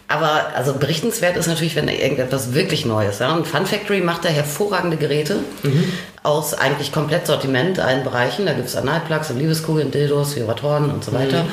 Aber 0.09 0.47
also 0.53 0.73
berichtenswert 0.73 1.37
ist 1.37 1.47
natürlich, 1.47 1.77
wenn 1.77 1.87
irgendetwas 1.87 2.53
wirklich 2.53 2.85
Neues. 2.85 3.19
Ja? 3.19 3.33
Und 3.33 3.47
Fun 3.47 3.65
Factory 3.65 4.01
macht 4.01 4.25
da 4.25 4.29
hervorragende 4.29 4.97
Geräte 4.97 5.39
aus 6.23 6.53
eigentlich 6.53 6.91
komplett 6.91 7.27
Sortiment, 7.27 7.79
allen 7.79 8.03
Bereichen. 8.03 8.45
Da 8.45 8.53
gibt 8.53 8.67
es 8.69 8.75
Analplugs 8.75 9.29
und 9.29 9.37
Liebeskugeln, 9.39 9.91
Dildos, 9.91 10.35
Vibratoren 10.35 10.89
und 10.89 11.03
so 11.03 11.13
weiter. 11.13 11.45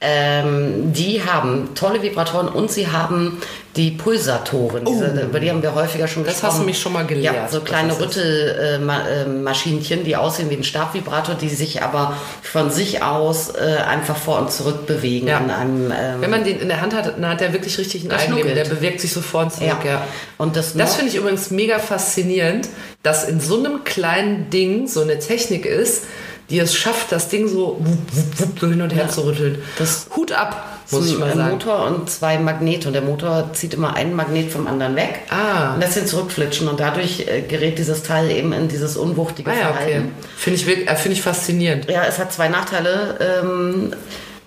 Ähm, 0.00 0.92
die 0.92 1.22
haben 1.24 1.70
tolle 1.74 2.02
Vibratoren 2.02 2.46
und 2.48 2.70
sie 2.70 2.86
haben 2.86 3.40
die 3.74 3.90
Pulsatoren. 3.92 4.84
Diese, 4.84 5.06
über 5.22 5.40
die 5.40 5.50
haben 5.50 5.60
wir 5.62 5.74
häufiger 5.74 6.06
schon 6.06 6.22
Oh. 6.22 6.26
Das 6.26 6.34
gesprochen. 6.34 6.52
hast 6.52 6.60
du 6.60 6.66
mich 6.66 6.78
schon 6.80 6.92
mal 6.92 7.04
gelehrt, 7.06 7.34
Ja, 7.34 7.48
so 7.48 7.60
kleine 7.60 7.88
das 7.88 7.98
ist. 7.98 8.16
Rüttelmaschinchen, 8.16 10.04
die 10.04 10.16
aussehen 10.16 10.50
wie 10.50 10.54
ein 10.54 10.64
Stabvibrator, 10.64 11.34
die 11.34 11.48
sich 11.48 11.82
aber 11.82 12.14
von 12.42 12.70
sich 12.70 13.02
aus 13.02 13.50
äh, 13.50 13.76
einfach 13.88 14.16
vor 14.16 14.38
und 14.38 14.52
zurück 14.52 14.86
bewegen. 14.86 15.26
Ja. 15.28 15.38
Einem, 15.38 15.90
ähm, 15.92 16.20
Wenn 16.20 16.30
man 16.30 16.44
den 16.44 16.60
in 16.60 16.68
der 16.68 16.80
Hand 16.80 16.94
hat, 16.94 17.06
dann 17.06 17.28
hat 17.28 17.40
er 17.42 17.52
wirklich 17.52 17.76
richtig 17.78 18.04
ein 18.04 18.10
Eigenleben. 18.12 18.54
Der 18.54 18.64
bewegt 18.64 19.00
sich 19.00 19.12
so 19.12 19.20
vor 19.20 19.42
und 19.42 19.52
zurück, 19.52 19.78
ja. 19.84 19.90
ja. 19.92 20.02
Und 20.38 20.56
das, 20.56 20.74
Das 20.74 20.94
finde 20.96 21.10
ich 21.10 21.16
übrigens 21.18 21.50
mega 21.50 21.78
faszinierend, 21.80 22.68
dass 23.02 23.24
in 23.28 23.40
so 23.40 23.58
einem 23.58 23.84
kleinen 23.84 24.07
Ding 24.52 24.86
so 24.88 25.02
eine 25.02 25.18
Technik 25.18 25.66
ist, 25.66 26.04
die 26.50 26.58
es 26.58 26.74
schafft, 26.74 27.12
das 27.12 27.28
Ding 27.28 27.46
so, 27.46 27.76
wupp, 27.78 28.38
wupp, 28.38 28.58
so 28.60 28.66
hin 28.68 28.80
und 28.80 28.94
her 28.94 29.04
Ja. 29.04 29.08
zu 29.10 29.20
rütteln. 29.26 29.58
Das- 29.78 30.06
Hut 30.16 30.32
ab, 30.32 30.80
muss 30.90 31.02
ein 31.02 31.08
ich 31.08 31.18
mal 31.18 31.30
ein 31.30 31.36
sagen. 31.36 31.50
Motor 31.52 31.84
und 31.86 32.08
zwei 32.08 32.38
Magnete. 32.38 32.88
Und 32.88 32.94
der 32.94 33.02
Motor 33.02 33.50
zieht 33.52 33.74
immer 33.74 33.94
einen 33.94 34.14
Magnet 34.14 34.50
vom 34.50 34.66
anderen 34.66 34.96
weg 34.96 35.20
Ah. 35.28 35.74
und 35.74 35.80
lässt 35.80 35.98
ihn 35.98 36.06
zurückflitschen. 36.06 36.66
Und 36.68 36.80
dadurch 36.80 37.26
äh, 37.28 37.42
gerät 37.42 37.78
dieses 37.78 38.02
Teil 38.02 38.30
eben 38.30 38.54
in 38.54 38.68
dieses 38.68 38.96
unwuchtige 38.96 39.50
Ah 39.50 39.54
ja, 39.54 39.60
okay. 39.70 39.74
Verhalten. 39.76 40.12
Finde 40.38 40.58
ich, 40.58 40.66
äh, 40.88 40.96
finde 40.96 41.12
ich 41.16 41.22
faszinierend. 41.22 41.90
Ja, 41.90 42.04
es 42.08 42.18
hat 42.18 42.32
zwei 42.32 42.48
Nachteile. 42.48 43.40
Ähm, 43.42 43.92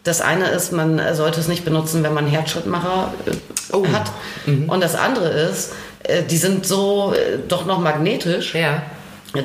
das 0.03 0.21
eine 0.21 0.47
ist, 0.49 0.71
man 0.71 0.99
sollte 1.13 1.39
es 1.39 1.47
nicht 1.47 1.63
benutzen, 1.63 2.01
wenn 2.01 2.15
man 2.15 2.25
Herzschrittmacher 2.25 3.13
äh, 3.27 3.31
Oh. 3.73 3.85
hat. 3.93 4.11
Und 4.67 4.81
das 4.83 4.95
andere 4.95 5.29
ist, 5.29 5.71
die 6.31 6.37
sind 6.37 6.65
so 6.65 7.13
doch 7.47 7.65
noch 7.67 7.79
magnetisch, 7.79 8.55
Ja. 8.55 8.81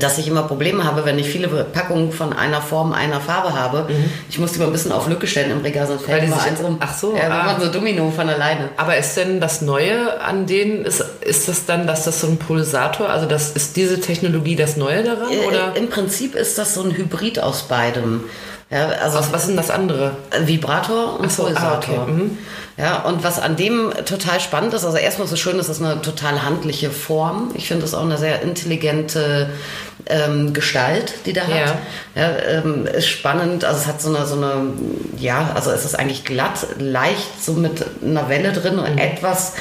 Dass 0.01 0.19
ich 0.19 0.27
immer 0.27 0.43
Probleme 0.43 0.85
habe, 0.85 1.05
wenn 1.05 1.19
ich 1.19 1.29
viele 1.29 1.47
Packungen 1.49 2.11
von 2.11 2.33
einer 2.33 2.61
Form, 2.61 2.93
einer 2.93 3.21
Farbe 3.21 3.55
habe. 3.55 3.89
Ich 4.29 4.39
muss 4.39 4.53
die 4.53 4.59
mal 4.59 4.67
ein 4.67 4.73
bisschen 4.73 4.91
auf 4.93 5.09
Lücke 5.09 5.27
stellen 5.27 5.53
im 5.53 5.61
Regal, 5.61 5.87
sonst 5.87 6.03
Mhm. 6.03 6.07
Fällt 6.07 6.23
die 6.23 6.27
immer 6.27 6.43
eins 6.43 6.61
um. 6.61 6.77
Ach 6.81 6.97
so, 6.97 7.15
Ja, 7.17 7.57
ah. 7.57 7.61
so 7.61 7.71
Domino 7.71 8.11
von 8.11 8.29
alleine. 8.29 8.71
Aber 8.77 8.97
ist 8.97 9.17
denn 9.17 9.41
das 9.41 9.63
Neue 9.63 10.21
an 10.21 10.47
denen, 10.47 10.85
ist, 10.85 11.05
ist 11.21 11.49
das 11.49 11.67
dann, 11.67 11.87
dass 11.87 12.05
das 12.05 12.21
so 12.21 12.27
ein 12.27 12.37
Pulsator, 12.37 13.09
also 13.09 13.27
das 13.27 13.51
ist 13.53 13.77
diese 13.77 14.01
Technologie 14.01 14.57
das 14.57 14.77
Neue 14.77 15.05
daran? 15.05 15.31
Äh, 15.31 15.47
Oder 15.47 15.77
Im 15.77 15.89
Prinzip 15.89 16.35
ist 16.35 16.59
das 16.59 16.75
so 16.75 16.83
ein 16.83 16.97
Hybrid 16.97 17.39
aus 17.39 17.63
beidem. 17.65 18.25
Ja, 18.71 18.89
also 18.89 19.19
was, 19.19 19.33
was 19.33 19.43
ist 19.43 19.49
denn 19.51 19.57
das 19.57 19.71
andere? 19.71 20.17
Vibrator 20.41 21.21
und 21.21 21.27
Ach 21.27 21.31
so, 21.31 21.45
ah, 21.45 21.47
Pulsator. 21.47 22.03
okay, 22.03 22.13
mhm. 22.13 22.39
Ja, 22.77 23.03
und 23.03 23.25
was 23.25 23.39
an 23.39 23.57
dem 23.57 23.93
total 24.05 24.39
spannend 24.41 24.75
ist, 24.75 24.85
also 24.85 24.99
erstmal 24.99 25.29
so 25.29 25.37
schön, 25.37 25.59
ist 25.59 25.69
es 25.69 25.81
eine 25.81 26.03
total 26.03 26.43
handliche 26.43 26.91
Form. 26.91 27.53
Ich 27.55 27.69
finde 27.69 27.87
es 27.87 27.95
auch 27.95 28.03
eine 28.03 28.19
sehr 28.19 28.43
intelligente 28.43 29.49
ähm, 30.07 30.53
Gestalt, 30.53 31.15
die 31.25 31.33
da 31.33 31.43
hat. 31.43 31.49
Ja. 31.49 31.79
Ja, 32.15 32.37
ähm, 32.39 32.87
ist 32.87 33.09
spannend, 33.09 33.65
also 33.65 33.81
es 33.81 33.87
hat 33.87 34.03
so 34.03 34.15
eine, 34.15 34.27
so 34.27 34.35
eine, 34.35 34.73
ja, 35.17 35.53
also 35.55 35.71
es 35.71 35.85
ist 35.85 35.99
eigentlich 35.99 36.25
glatt, 36.25 36.67
leicht, 36.79 37.43
so 37.43 37.55
mit 37.55 37.85
einer 38.03 38.29
Welle 38.29 38.53
drin 38.53 38.79
und 38.79 38.99
etwas 38.99 39.55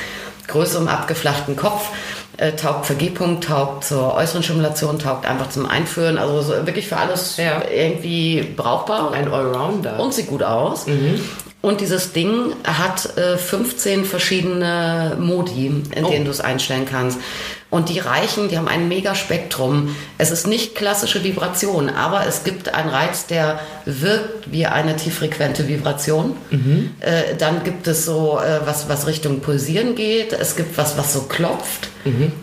größerem 0.48 0.88
abgeflachten 0.88 1.56
Kopf. 1.56 1.90
Äh, 2.38 2.52
taugt 2.54 2.86
für 2.86 2.96
G-Punkt, 2.96 3.46
taugt 3.46 3.86
zur 3.86 4.14
äußeren 4.16 4.44
Stimulation, 4.44 5.00
taugt 5.00 5.26
einfach 5.26 5.50
zum 5.50 5.66
Einführen. 5.66 6.18
Also 6.18 6.42
so 6.42 6.52
wirklich 6.66 6.88
für 6.88 6.98
alles 6.98 7.38
Ja. 7.38 7.62
irgendwie 7.74 8.42
brauchbar. 8.56 9.12
Ein 9.14 9.32
Allrounder. 9.32 10.00
Und 10.00 10.14
sieht 10.14 10.28
gut 10.28 10.44
aus. 10.44 10.86
Und 11.62 11.82
dieses 11.82 12.12
Ding 12.14 12.54
hat 12.66 13.18
äh, 13.18 13.38
15 13.38 14.06
verschiedene 14.06 15.16
Modi, 15.20 15.68
in 15.96 16.06
Oh. 16.06 16.10
denen 16.10 16.26
du 16.26 16.32
es 16.32 16.42
einstellen 16.42 16.86
kannst. 16.90 17.20
Und 17.72 17.90
die 17.90 18.00
reichen, 18.00 18.48
die 18.48 18.58
haben 18.58 18.68
ein 18.70 18.88
Megaspektrum. 18.88 19.96
Es 20.18 20.32
ist 20.32 20.48
nicht 20.48 20.76
klassische 20.76 21.24
Vibration, 21.24 21.90
aber 21.90 22.26
es 22.26 22.44
gibt 22.44 22.74
einen 22.74 22.90
Reiz, 22.90 23.26
der 23.28 23.60
wirkt 23.86 24.52
wie 24.52 24.66
eine 24.66 24.96
tieffrequente 24.96 25.68
Vibration. 25.68 26.38
Äh, 27.02 27.36
dann 27.38 27.64
gibt 27.64 27.88
es 27.88 28.06
so 28.06 28.40
äh, 28.40 28.66
was, 28.66 28.88
was 28.88 29.08
Richtung 29.08 29.40
Pulsieren 29.42 29.96
geht. 29.96 30.32
Es 30.32 30.56
gibt 30.56 30.78
was, 30.78 30.98
was 30.98 31.12
so 31.14 31.22
klopft. 31.24 31.90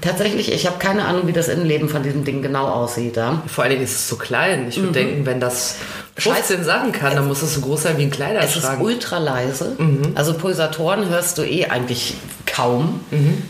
Tatsächlich, 0.00 0.50
ich 0.52 0.66
habe 0.66 0.78
keine 0.80 1.04
Ahnung, 1.04 1.28
wie 1.28 1.32
das 1.32 1.46
Innenleben 1.46 1.88
von 1.88 2.02
diesem 2.02 2.24
Ding 2.24 2.42
genau 2.42 2.66
aussieht. 2.66 3.16
Ja? 3.16 3.42
Vor 3.46 3.62
allen 3.62 3.70
Dingen 3.74 3.84
ist 3.84 3.92
es 3.94 4.08
so 4.08 4.16
klein. 4.16 4.66
Ich 4.68 4.74
würde 4.76 4.88
Mhm. 4.88 4.92
denken, 4.92 5.26
wenn 5.26 5.38
das 5.38 5.76
15 6.16 6.64
Sachen 6.64 6.90
kann, 6.90 7.14
dann 7.14 7.28
muss 7.28 7.42
es 7.42 7.54
so 7.54 7.60
groß 7.60 7.84
sein 7.84 7.96
wie 7.96 8.02
ein 8.02 8.08
Es 8.08 8.12
ist 8.12 8.16
Kleiderschrank. 8.16 8.82
ultra 8.82 9.18
leise. 9.18 9.76
Also 10.16 10.34
Pulsatoren 10.34 11.08
hörst 11.08 11.38
du 11.38 11.42
eh 11.44 11.66
eigentlich 11.66 12.14
kaum. 12.44 13.00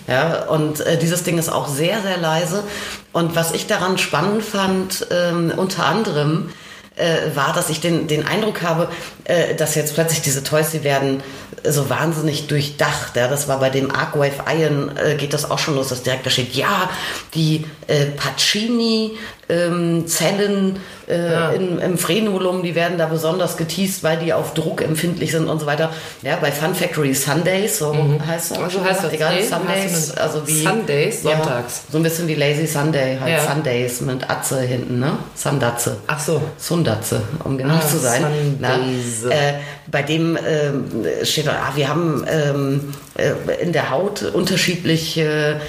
Ja, 0.06 0.44
und 0.48 0.80
äh, 0.82 0.98
dieses 0.98 1.22
Ding 1.22 1.38
ist 1.38 1.48
auch 1.48 1.61
sehr, 1.68 2.00
sehr 2.02 2.18
leise. 2.18 2.64
Und 3.12 3.36
was 3.36 3.52
ich 3.52 3.66
daran 3.66 3.98
spannend 3.98 4.42
fand, 4.42 5.06
ähm, 5.10 5.52
unter 5.56 5.86
anderem, 5.86 6.50
äh, 6.96 7.34
war, 7.34 7.52
dass 7.54 7.70
ich 7.70 7.80
den, 7.80 8.06
den 8.06 8.26
Eindruck 8.26 8.62
habe, 8.62 8.88
äh, 9.24 9.54
dass 9.54 9.74
jetzt 9.74 9.94
plötzlich 9.94 10.20
diese 10.20 10.44
Toys, 10.44 10.70
die 10.70 10.84
werden 10.84 11.22
so 11.64 11.88
wahnsinnig 11.88 12.48
durchdacht. 12.48 13.16
Ja, 13.16 13.28
das 13.28 13.48
war 13.48 13.60
bei 13.60 13.70
dem 13.70 13.90
Arcwave 13.90 14.44
Iron, 14.48 14.96
äh, 14.96 15.14
geht 15.14 15.32
das 15.32 15.50
auch 15.50 15.58
schon 15.58 15.74
los, 15.74 15.88
dass 15.88 16.02
direkt 16.02 16.26
da 16.26 16.30
steht, 16.30 16.54
ja, 16.54 16.90
die 17.34 17.64
äh, 17.86 18.06
Pacini 18.06 19.12
ähm, 19.52 20.06
Zellen 20.06 20.76
äh, 21.08 21.54
in, 21.56 21.78
im 21.78 21.98
Frenulum, 21.98 22.62
die 22.62 22.74
werden 22.74 22.96
da 22.96 23.06
besonders 23.06 23.56
geteased, 23.56 24.02
weil 24.02 24.18
die 24.18 24.32
auf 24.32 24.54
Druck 24.54 24.80
empfindlich 24.82 25.32
sind 25.32 25.48
und 25.48 25.58
so 25.60 25.66
weiter. 25.66 25.90
Ja, 26.22 26.36
bei 26.40 26.50
Fun 26.50 26.74
Factory 26.74 27.12
Sundays, 27.14 27.78
so 27.78 27.94
heißt 28.26 28.52
das. 28.52 28.58
Also 28.58 28.70
schon 28.78 28.84
heißt 28.88 29.04
das, 29.04 29.12
Egal, 29.12 29.34
nee, 29.34 29.42
Sundays, 29.42 30.10
also 30.16 30.46
wie... 30.46 30.62
Sundays, 30.62 31.22
Ja, 31.22 31.36
sonntags. 31.36 31.82
so 31.90 31.98
ein 31.98 32.02
bisschen 32.02 32.28
wie 32.28 32.34
Lazy 32.34 32.66
Sunday, 32.66 33.18
halt 33.20 33.32
Ja. 33.32 33.40
Sundays 33.52 34.00
mit 34.00 34.30
Atze 34.30 34.60
hinten, 34.62 35.00
ne? 35.00 35.18
Sundatze. 35.34 35.96
Ach 36.06 36.20
so. 36.20 36.40
Sundatze, 36.56 37.20
um 37.44 37.58
genau 37.58 37.74
Ah, 37.74 37.80
zu 37.86 37.98
sein. 37.98 38.24
Na, 38.60 38.74
Sundays. 38.76 39.24
äh, 39.24 39.54
bei 39.90 40.02
dem 40.02 40.38
ähm, 40.48 40.84
steht 41.24 41.46
da, 41.46 41.52
ah, 41.68 41.72
wir 41.74 41.88
haben 41.88 42.24
ähm, 42.30 42.94
äh, 43.18 43.62
in 43.62 43.72
der 43.72 43.90
Haut 43.90 44.22
unterschiedliche 44.22 45.60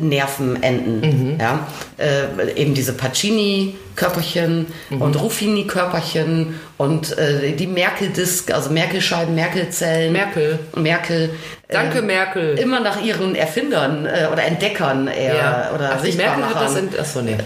Nervenenden. 0.00 1.38
Ja? 1.40 1.66
Äh, 1.98 2.60
eben 2.60 2.74
diese 2.74 2.92
Pacini-Körperchen 2.92 4.66
und 4.98 5.20
Ruffini-Körperchen 5.20 6.60
und 6.76 7.16
äh, 7.18 7.52
die 7.52 7.66
Merkel-Disk, 7.66 8.52
also 8.52 8.70
Merkel-Scheiben, 8.70 9.34
Merkel-Zellen. 9.34 10.12
Merkel. 10.12 10.58
Merkel. 10.74 11.30
Danke, 11.68 11.98
äh, 11.98 12.02
Merkel. 12.02 12.58
Immer 12.58 12.80
nach 12.80 13.02
ihren 13.02 13.34
Erfindern 13.34 14.06
äh, 14.06 14.28
oder 14.32 14.44
Entdeckern 14.44 15.06
eher. 15.06 15.34
Ja. 15.34 15.70
Oder 15.74 15.98
Ach, 15.98 16.02
Merkel 16.02 16.44
hat 16.44 16.62
das 16.62 16.76
in, 16.76 16.88
achso, 16.98 17.22
nee. 17.22 17.36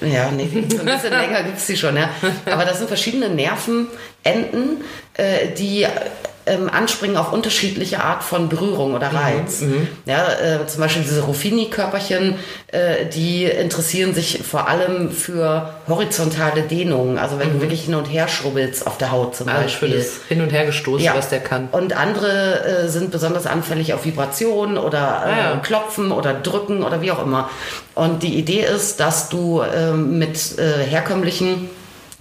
Ja, 0.00 0.30
nee, 0.30 0.48
so 0.68 0.80
ein 0.80 0.84
bisschen 0.84 1.10
länger 1.10 1.42
gibt's 1.44 1.66
die 1.66 1.76
schon, 1.76 1.96
ja. 1.96 2.10
Aber 2.46 2.64
das 2.64 2.78
sind 2.78 2.88
verschiedene 2.88 3.28
Nervenenden, 3.28 4.82
äh, 5.14 5.48
die 5.56 5.86
ähm, 6.46 6.68
anspringen 6.68 7.16
auf 7.16 7.32
unterschiedliche 7.32 8.02
Art 8.02 8.22
von 8.24 8.48
Berührung 8.48 8.94
oder 8.94 9.08
Reiz. 9.14 9.62
Ja, 10.06 10.26
äh, 10.32 10.66
zum 10.66 10.80
Beispiel 10.80 11.02
diese 11.02 11.22
Ruffini-Körperchen, 11.22 12.34
äh, 12.68 13.06
die 13.06 13.44
interessieren 13.44 14.12
sich 14.14 14.40
vor 14.42 14.68
allem 14.68 15.10
für 15.12 15.72
horizontale 15.88 16.62
Dehnungen. 16.62 17.18
Also 17.18 17.38
wenn 17.38 17.52
du 17.52 17.60
wirklich 17.60 17.82
hin 17.84 17.94
und 17.94 18.06
her 18.06 18.26
schrubbelst 18.28 18.86
auf 18.86 18.98
der 18.98 19.12
Haut 19.12 19.36
zum 19.36 19.46
für 19.48 19.54
Beispiel. 19.54 19.90
das 19.96 20.20
Hin- 20.28 20.40
und 20.42 20.50
Hergestoßen, 20.52 21.04
Ja. 21.04 21.14
was 21.16 21.28
der 21.28 21.40
kann. 21.40 21.68
Und 21.70 21.92
andere 21.96 22.64
äh, 22.64 22.88
sind 22.88 23.10
besonders 23.12 23.46
anfällig 23.46 23.94
auf 23.94 24.04
Vibrationen 24.04 24.78
oder 24.78 24.98
äh, 25.26 25.30
Ah, 25.30 25.38
ja. 25.54 25.56
Klopfen 25.62 26.10
oder 26.12 26.34
Drücken 26.34 26.82
oder 26.82 27.00
wie 27.02 27.12
auch 27.12 27.22
immer. 27.24 27.50
Und 27.94 28.22
die 28.22 28.34
Idee 28.34 28.64
ist, 28.64 28.98
dass 29.00 29.28
du 29.28 29.62
ähm, 29.62 30.18
mit 30.18 30.58
äh, 30.58 30.82
herkömmlichen 30.84 31.70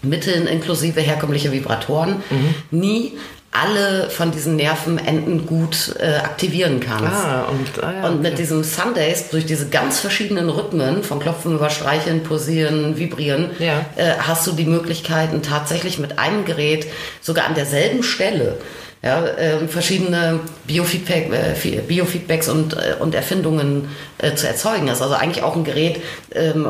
Mitteln 0.04 0.48
inklusive 0.48 1.00
herkömmliche 1.02 1.52
Vibratoren 1.52 2.24
Mhm. 2.30 2.56
nie 2.72 3.18
alle 3.52 4.10
von 4.10 4.32
diesen 4.32 4.56
Nervenenden 4.56 5.46
gut 5.46 5.96
äh, 6.00 6.16
aktivieren 6.16 6.80
kannst. 6.80 7.12
Ah, 7.12 7.50
und, 7.50 7.84
ah, 7.84 7.94
ja, 7.94 8.08
Und 8.08 8.22
mit 8.22 8.32
okay. 8.34 8.42
diesem 8.42 8.64
Sundays, 8.64 9.30
durch 9.30 9.46
diese 9.46 9.68
ganz 9.68 10.00
verschiedenen 10.00 10.50
Rhythmen, 10.50 11.04
von 11.04 11.20
Klopfen 11.20 11.56
über 11.56 11.70
Streicheln, 11.70 12.24
Pulsieren, 12.24 12.98
Vibrieren, 12.98 13.52
Ja. 13.60 13.86
äh, 13.98 14.14
hast 14.20 14.48
du 14.48 14.54
die 14.54 14.66
Möglichkeiten, 14.66 15.42
tatsächlich 15.42 16.00
mit 16.00 16.18
einem 16.18 16.46
Gerät 16.46 16.88
sogar 17.22 17.46
an 17.46 17.56
derselben 17.56 18.04
Stelle 18.04 18.58
ja, 19.04 19.26
ähm, 19.38 19.68
verschiedene 19.68 20.42
Biofeedback, 20.68 21.32
äh, 21.32 21.82
Biofeedbacks 21.88 22.50
und, 22.50 22.74
äh, 22.74 22.96
und 23.00 23.16
Erfindungen 23.16 23.90
äh, 24.20 24.36
zu 24.36 24.48
erzeugen. 24.48 24.86
Das 24.86 24.98
ist 24.98 25.02
also 25.02 25.16
eigentlich 25.16 25.44
auch 25.44 25.56
ein 25.56 25.64
Gerät, 25.64 26.02
ähm, 26.34 26.68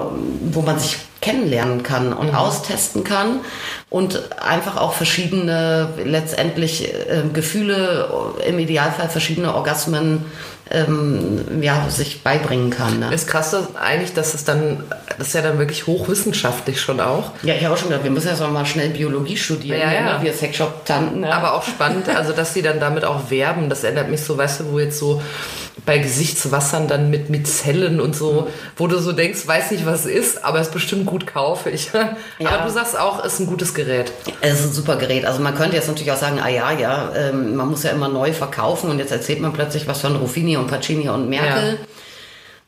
wo 0.52 0.62
man 0.62 0.80
sich 0.80 0.98
kennenlernen 1.20 1.84
kann 1.84 2.14
und 2.14 2.34
austesten 2.34 3.04
kann 3.04 3.42
und 3.90 4.32
einfach 4.42 4.78
auch 4.78 4.94
verschiedene 4.94 5.90
letztendlich 6.04 6.94
äh, 6.94 7.24
Gefühle, 7.34 8.34
im 8.48 8.60
Idealfall 8.60 9.10
verschiedene 9.10 9.54
Orgasmen 9.54 10.26
ähm, 10.72 11.62
ja, 11.62 11.90
sich 11.90 12.24
beibringen 12.24 12.70
kann. 12.70 13.00
Ne? 13.00 13.14
Ist 13.14 13.28
krass 13.28 13.52
dass 13.52 13.76
eigentlich, 13.76 14.14
dass 14.14 14.34
es 14.34 14.44
dann, 14.44 14.84
das 15.18 15.28
ist 15.28 15.34
ja 15.34 15.42
dann 15.42 15.60
wirklich 15.60 15.88
hochwissenschaftlich 15.88 16.80
schon 16.80 17.00
auch. 17.00 17.32
Ja, 17.44 17.54
ich 17.54 17.64
habe 17.64 17.74
auch 17.74 17.78
schon 17.78 17.90
gedacht, 17.90 18.04
wir 18.04 18.12
müssen 18.12 18.30
jetzt 18.30 18.40
mal 18.40 18.66
schnell 18.66 18.90
Biologie 18.90 19.38
studieren, 19.38 19.80
Ja, 19.80 19.92
ja. 19.92 20.18
Ne? 20.18 20.24
wir 20.24 20.34
Sexshop-Tanten. 20.34 21.24
Ja. 21.24 21.32
Aber 21.32 21.54
auch 21.54 21.64
spannend, 21.64 22.10
also 22.10 22.34
dass 22.34 22.54
sie 22.54 22.62
dann 22.62 22.80
damit 22.80 23.04
auch 23.04 23.30
werben. 23.30 23.70
Das 23.70 23.84
erinnert 23.84 24.10
mich 24.10 24.22
so, 24.22 24.38
weißt 24.38 24.62
du, 24.62 24.72
wo 24.72 24.80
jetzt 24.80 24.98
so 24.98 25.22
bei 25.86 25.98
Gesichtswassern 25.98 26.88
dann 26.88 27.10
mit 27.10 27.30
Mizellen 27.30 28.00
und 28.00 28.16
so, 28.16 28.48
wo 28.78 28.88
du 28.88 29.00
so 29.00 29.14
denkst, 29.14 29.48
weiß 29.48 29.72
nicht, 29.72 29.86
was 29.86 30.06
es 30.06 30.12
ist, 30.12 30.46
aber 30.46 30.60
es 30.60 30.70
bestimmt 30.70 31.06
gut 31.06 31.26
kaufe 31.26 31.70
ich. 31.70 31.92
Aber 32.40 32.66
du 32.66 32.70
sagst 32.70 32.98
auch, 33.00 33.24
ist 33.24 33.40
ein 33.40 33.48
gutes 33.48 33.74
Gerät. 33.74 34.12
Es 34.42 34.60
ist 34.60 34.66
ein 34.68 34.74
super 34.74 34.96
Gerät. 34.96 35.26
Also 35.26 35.42
man 35.42 35.56
könnte 35.56 35.76
jetzt 35.76 35.88
natürlich 35.88 36.12
auch 36.12 36.18
sagen, 36.18 36.40
ah 36.40 36.50
ja, 36.50 36.72
ja, 36.72 37.12
ähm, 37.16 37.56
man 37.56 37.70
muss 37.70 37.84
ja 37.84 37.92
immer 37.92 38.10
neu 38.10 38.34
verkaufen 38.34 38.90
und 38.90 39.00
jetzt 39.00 39.12
erzählt 39.12 39.40
man 39.42 39.54
plötzlich 39.54 39.88
was 39.88 40.02
von 40.02 40.16
Ruffini 40.16 40.58
und 40.58 40.68
Pacini 40.68 41.10
und 41.10 41.30
Merkel. 41.30 41.80
Ja. 41.80 41.86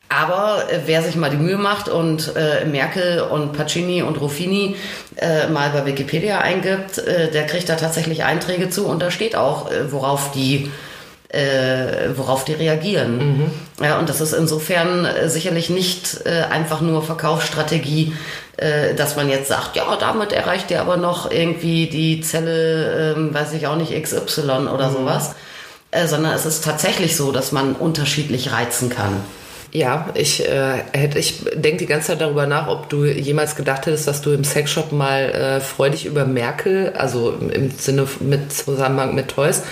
Aber 0.09 0.71
äh, 0.71 0.81
wer 0.85 1.01
sich 1.01 1.15
mal 1.15 1.29
die 1.29 1.37
Mühe 1.37 1.57
macht 1.57 1.89
und 1.89 2.35
äh, 2.35 2.65
Merkel 2.65 3.21
und 3.21 3.53
Pacini 3.53 4.03
und 4.03 4.19
Ruffini 4.19 4.75
äh, 5.15 5.47
mal 5.47 5.69
bei 5.69 5.85
Wikipedia 5.85 6.39
eingibt, 6.39 6.99
äh, 6.99 7.31
der 7.31 7.45
kriegt 7.45 7.69
da 7.69 7.75
tatsächlich 7.75 8.23
Einträge 8.23 8.69
zu 8.69 8.85
und 8.85 9.01
da 9.01 9.11
steht 9.11 9.35
auch, 9.35 9.71
äh, 9.71 9.91
worauf 9.91 10.31
die 10.31 10.71
äh, 11.33 12.15
worauf 12.15 12.45
die 12.45 12.53
reagieren. 12.53 13.51
Ja, 13.81 13.99
und 13.99 14.07
das 14.07 14.21
ist 14.21 14.33
insofern 14.33 15.05
äh, 15.05 15.29
sicherlich 15.29 15.69
nicht 15.69 16.21
äh, 16.25 16.43
einfach 16.43 16.79
nur 16.79 17.01
Verkaufsstrategie, 17.01 18.13
äh, 18.57 18.93
dass 18.93 19.15
man 19.15 19.29
jetzt 19.29 19.49
sagt, 19.49 19.75
ja, 19.75 19.83
damit 19.99 20.31
erreicht 20.31 20.69
ihr 20.69 20.79
aber 20.79 20.97
noch 20.97 21.31
irgendwie 21.31 21.87
die 21.87 22.21
Zelle, 22.21 23.15
ähm, 23.15 23.33
weiß 23.33 23.53
ich 23.53 23.65
auch 23.67 23.75
nicht, 23.75 23.99
XY 23.99 24.67
oder 24.71 24.91
sowas. 24.91 25.35
Äh, 25.89 26.07
sondern 26.07 26.33
es 26.33 26.45
ist 26.45 26.63
tatsächlich 26.63 27.15
so, 27.15 27.31
dass 27.31 27.51
man 27.51 27.73
unterschiedlich 27.73 28.51
reizen 28.51 28.89
kann. 28.89 29.23
Ja, 29.71 30.09
ich 30.13 30.47
äh, 30.47 30.83
hätte, 30.91 31.17
ich 31.17 31.45
denke 31.55 31.77
die 31.77 31.85
ganze 31.87 32.07
Zeit 32.07 32.21
darüber 32.21 32.45
nach, 32.45 32.67
ob 32.67 32.89
du 32.89 33.05
jemals 33.05 33.55
gedacht 33.55 33.87
hättest, 33.87 34.07
dass 34.07 34.21
du 34.21 34.31
im 34.31 34.43
Sexshop 34.43 34.91
mal 34.91 35.23
äh, 35.31 35.59
freudig 35.61 36.05
über 36.05 36.25
Merkel, 36.25 36.93
also 36.95 37.31
im, 37.31 37.49
im 37.49 37.71
Sinne 37.71 38.07
mit 38.19 38.53
Zusammenhang 38.53 39.15
mit 39.15 39.29
Toys, 39.29 39.63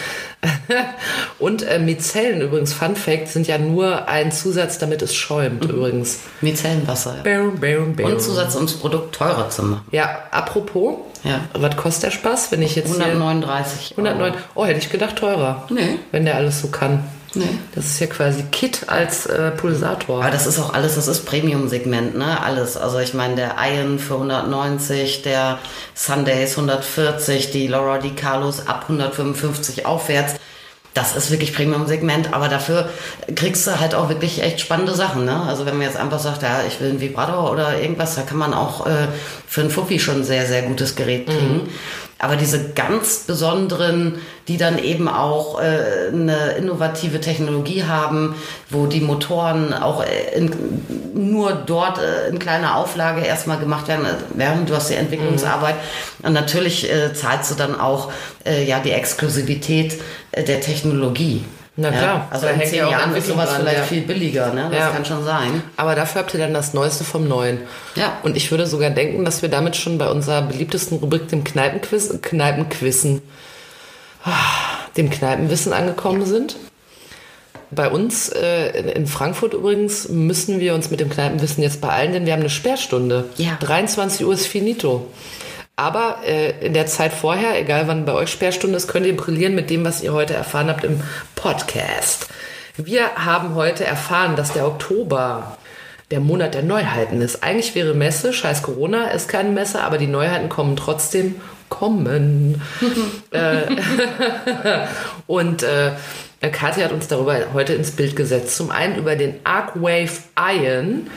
und 1.39 1.63
äh, 1.63 1.79
Mizellen 1.79 2.41
übrigens, 2.41 2.73
Fun 2.73 2.95
Fact, 2.95 3.27
sind 3.27 3.47
ja 3.47 3.57
nur 3.57 4.07
ein 4.07 4.31
Zusatz, 4.31 4.77
damit 4.77 5.01
es 5.01 5.13
schäumt 5.15 5.65
übrigens. 5.65 6.19
Micellenwasser. 6.41 7.17
Ja. 7.17 7.23
Bäum, 7.23 7.59
bäum, 7.59 7.95
bäum. 7.95 8.11
Und 8.13 8.21
Zusatz, 8.21 8.55
um 8.55 8.65
das 8.65 8.75
Produkt 8.75 9.15
teurer 9.15 9.49
zu 9.49 9.63
machen. 9.63 9.85
Ja, 9.91 10.09
apropos, 10.31 10.95
Ja. 11.23 11.41
was 11.53 11.75
kostet 11.77 12.03
der 12.05 12.11
Spaß, 12.11 12.51
wenn 12.51 12.61
ich 12.61 12.75
jetzt 12.75 12.95
hier 12.95 13.05
139. 13.05 13.91
109, 13.97 14.33
oh, 14.55 14.65
hätte 14.65 14.79
ich 14.79 14.89
gedacht 14.89 15.17
teurer. 15.17 15.67
Nee. 15.69 15.99
Wenn 16.11 16.25
der 16.25 16.35
alles 16.35 16.61
so 16.61 16.69
kann. 16.69 17.03
Nee. 17.33 17.57
Das 17.73 17.85
ist 17.85 17.99
ja 17.99 18.07
quasi 18.07 18.43
Kit 18.51 18.89
als 18.89 19.25
äh, 19.25 19.51
Pulsator. 19.51 20.21
Aber 20.21 20.31
das 20.31 20.47
ist 20.47 20.59
auch 20.59 20.73
alles, 20.73 20.95
das 20.95 21.07
ist 21.07 21.25
Premium-Segment, 21.25 22.17
ne? 22.17 22.41
Alles. 22.41 22.75
Also 22.75 22.99
ich 22.99 23.13
meine, 23.13 23.35
der 23.35 23.55
Iron 23.73 23.99
für 23.99 24.15
190, 24.15 25.21
der 25.21 25.59
Sundays 25.93 26.51
140, 26.57 27.51
die 27.51 27.67
Laura 27.67 27.99
Di 27.99 28.11
Carlos 28.11 28.67
ab 28.67 28.83
155 28.83 29.85
aufwärts. 29.85 30.35
Das 30.93 31.15
ist 31.15 31.31
wirklich 31.31 31.53
Premium-Segment, 31.53 32.33
aber 32.33 32.49
dafür 32.49 32.89
kriegst 33.33 33.65
du 33.65 33.79
halt 33.79 33.95
auch 33.95 34.09
wirklich 34.09 34.43
echt 34.43 34.59
spannende 34.59 34.93
Sachen. 34.93 35.23
Ne? 35.23 35.41
Also 35.43 35.65
wenn 35.65 35.77
man 35.77 35.87
jetzt 35.87 35.95
einfach 35.95 36.19
sagt, 36.19 36.43
ja, 36.43 36.63
ich 36.67 36.81
will 36.81 36.89
einen 36.89 36.99
Vibrator 36.99 37.49
oder 37.49 37.79
irgendwas, 37.79 38.15
da 38.15 38.23
kann 38.23 38.37
man 38.37 38.53
auch 38.53 38.85
äh, 38.85 39.07
für 39.47 39.61
einen 39.61 39.69
Fuffi 39.69 39.99
schon 39.99 40.17
ein 40.17 40.23
sehr, 40.25 40.45
sehr 40.45 40.63
gutes 40.63 40.97
Gerät 40.97 41.27
kriegen. 41.27 41.69
Aber 42.21 42.35
diese 42.35 42.69
ganz 42.69 43.21
besonderen, 43.25 44.19
die 44.47 44.57
dann 44.57 44.77
eben 44.77 45.07
auch 45.07 45.59
äh, 45.59 46.09
eine 46.13 46.51
innovative 46.51 47.19
Technologie 47.19 47.85
haben, 47.85 48.35
wo 48.69 48.85
die 48.85 49.01
Motoren 49.01 49.73
auch 49.73 50.03
äh, 50.03 50.37
in, 50.37 50.51
nur 51.15 51.53
dort 51.53 51.97
äh, 51.97 52.29
in 52.29 52.37
kleiner 52.37 52.75
Auflage 52.75 53.21
erstmal 53.21 53.57
gemacht 53.57 53.87
werden, 53.87 54.05
äh, 54.05 54.13
während 54.35 54.69
du 54.69 54.75
hast 54.75 54.91
die 54.91 54.95
Entwicklungsarbeit. 54.95 55.75
Und 56.21 56.33
natürlich 56.33 56.91
äh, 56.91 57.11
zahlst 57.15 57.49
du 57.49 57.55
dann 57.55 57.79
auch 57.79 58.11
äh, 58.45 58.65
ja 58.65 58.79
die 58.79 58.91
Exklusivität 58.91 59.99
äh, 60.31 60.43
der 60.43 60.61
Technologie. 60.61 61.43
Na 61.77 61.89
klar, 61.89 62.01
Ja, 62.03 62.27
also 62.29 62.45
da 62.47 62.51
in 62.51 62.59
hängt 62.59 62.69
zehn 62.69 62.79
ja 62.79 62.87
auch 62.87 62.91
Jahren 62.91 63.03
Entwicklung 63.09 63.37
sowas 63.37 63.49
dran, 63.51 63.61
vielleicht 63.61 63.77
ja. 63.77 63.83
viel 63.85 64.01
billiger, 64.01 64.53
ne? 64.53 64.67
Das 64.69 64.79
Ja. 64.79 64.89
kann 64.89 65.05
schon 65.05 65.23
sein. 65.23 65.63
Aber 65.77 65.95
dafür 65.95 66.21
habt 66.21 66.33
ihr 66.33 66.39
dann 66.41 66.53
das 66.53 66.73
Neueste 66.73 67.03
vom 67.05 67.27
Neuen. 67.27 67.59
Ja. 67.95 68.17
Und 68.23 68.35
ich 68.35 68.51
würde 68.51 68.67
sogar 68.67 68.89
denken, 68.89 69.23
dass 69.23 69.41
wir 69.41 69.47
damit 69.49 69.77
schon 69.77 69.97
bei 69.97 70.09
unserer 70.09 70.41
beliebtesten 70.41 70.97
Rubrik, 70.99 71.29
dem 71.29 71.43
Kneipenquiz, 71.45 72.13
Kneipenquissen, 72.21 73.21
ah, 74.25 74.31
dem 74.97 75.09
Kneipenwissen 75.09 75.71
angekommen 75.71 76.25
sind. 76.25 76.57
Bei 77.73 77.89
uns 77.89 78.27
äh, 78.27 78.77
in- 78.77 78.89
in 78.89 79.07
Frankfurt 79.07 79.53
übrigens 79.53 80.09
müssen 80.09 80.59
wir 80.59 80.73
uns 80.75 80.91
mit 80.91 80.99
dem 80.99 81.09
Kneipenwissen 81.09 81.63
jetzt 81.63 81.79
beeilen, 81.79 82.11
denn 82.11 82.25
wir 82.25 82.33
haben 82.33 82.41
eine 82.41 82.49
Sperrstunde. 82.49 83.29
Ja. 83.37 83.57
23 83.61 84.25
Uhr 84.25 84.33
ist 84.33 84.45
finito. 84.45 85.07
Aber 85.75 86.17
äh, 86.25 86.65
in 86.65 86.73
der 86.73 86.85
Zeit 86.85 87.13
vorher, 87.13 87.59
egal 87.59 87.87
wann 87.87 88.05
bei 88.05 88.13
euch 88.13 88.29
Sperrstunde 88.29 88.77
ist, 88.77 88.87
könnt 88.87 89.05
ihr 89.05 89.17
brillieren 89.17 89.55
mit 89.55 89.69
dem, 89.69 89.83
was 89.83 90.03
ihr 90.03 90.13
heute 90.13 90.33
erfahren 90.33 90.69
habt 90.69 90.83
im 90.83 91.01
Podcast. 91.35 92.27
Wir 92.77 93.15
haben 93.15 93.55
heute 93.55 93.85
erfahren, 93.85 94.35
dass 94.35 94.53
der 94.53 94.67
Oktober 94.67 95.57
der 96.11 96.19
Monat 96.19 96.53
der 96.53 96.63
Neuheiten 96.63 97.21
ist. 97.21 97.41
Eigentlich 97.43 97.73
wäre 97.73 97.93
Messe, 97.93 98.33
scheiß 98.33 98.61
Corona, 98.61 99.07
ist 99.11 99.27
keine 99.27 99.49
Messe, 99.49 99.81
aber 99.81 99.97
die 99.97 100.07
Neuheiten 100.07 100.49
kommen 100.49 100.75
trotzdem. 100.75 101.35
Kommen. 101.69 102.61
äh, 103.31 103.61
und 105.27 105.63
äh, 105.63 105.91
Katja 106.49 106.85
hat 106.85 106.91
uns 106.91 107.07
darüber 107.07 107.53
heute 107.53 107.73
ins 107.73 107.91
Bild 107.91 108.15
gesetzt. 108.15 108.57
Zum 108.57 108.71
einen 108.71 108.97
über 108.97 109.15
den 109.15 109.35
Arcwave 109.45 110.11
Iron, 110.37 111.07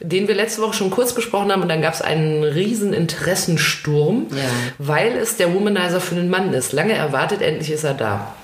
den 0.00 0.28
wir 0.28 0.34
letzte 0.34 0.62
Woche 0.62 0.74
schon 0.74 0.90
kurz 0.90 1.14
besprochen 1.14 1.50
haben 1.52 1.62
und 1.62 1.68
dann 1.68 1.82
gab 1.82 1.94
es 1.94 2.02
einen 2.02 2.42
riesen 2.42 2.92
Interessensturm, 2.92 4.26
Ja. 4.30 4.44
weil 4.78 5.12
es 5.16 5.36
der 5.36 5.54
Womanizer 5.54 6.00
für 6.00 6.14
den 6.14 6.28
Mann 6.30 6.52
ist. 6.52 6.72
Lange 6.72 6.94
erwartet, 6.94 7.42
endlich 7.42 7.70
ist 7.70 7.84
er 7.84 7.94
da. 7.94 8.34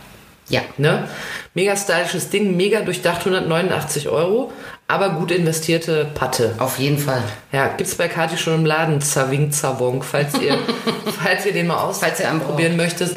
Ja. 0.49 0.61
Ne? 0.77 1.09
Mega 1.55 1.77
stylisches 1.77 2.31
Ding, 2.31 2.57
mega 2.57 2.81
durchdacht, 2.81 3.21
189 3.21 4.09
Euro, 4.09 4.53
aber 4.89 5.11
gut 5.11 5.31
investierte 5.31 6.07
Patte. 6.15 6.55
Auf 6.59 6.79
jeden 6.79 6.99
Fall. 6.99 7.23
Ja, 7.53 7.69
gibt's 7.69 7.95
bei 7.95 8.09
Kati 8.09 8.37
schon 8.37 8.55
im 8.57 8.67
Laden, 8.67 9.01
Zaving 9.01 9.53
Zavong, 9.53 10.03
falls 10.03 10.39
ihr, 10.41 10.59
falls 11.23 11.47
ihr 11.47 11.53
den 11.53 11.67
mal 11.69 11.93
Falls 11.93 12.21
ihr 12.21 12.29
einen 12.29 12.41
ausprobieren 12.41 12.77
möchtet. 12.77 13.17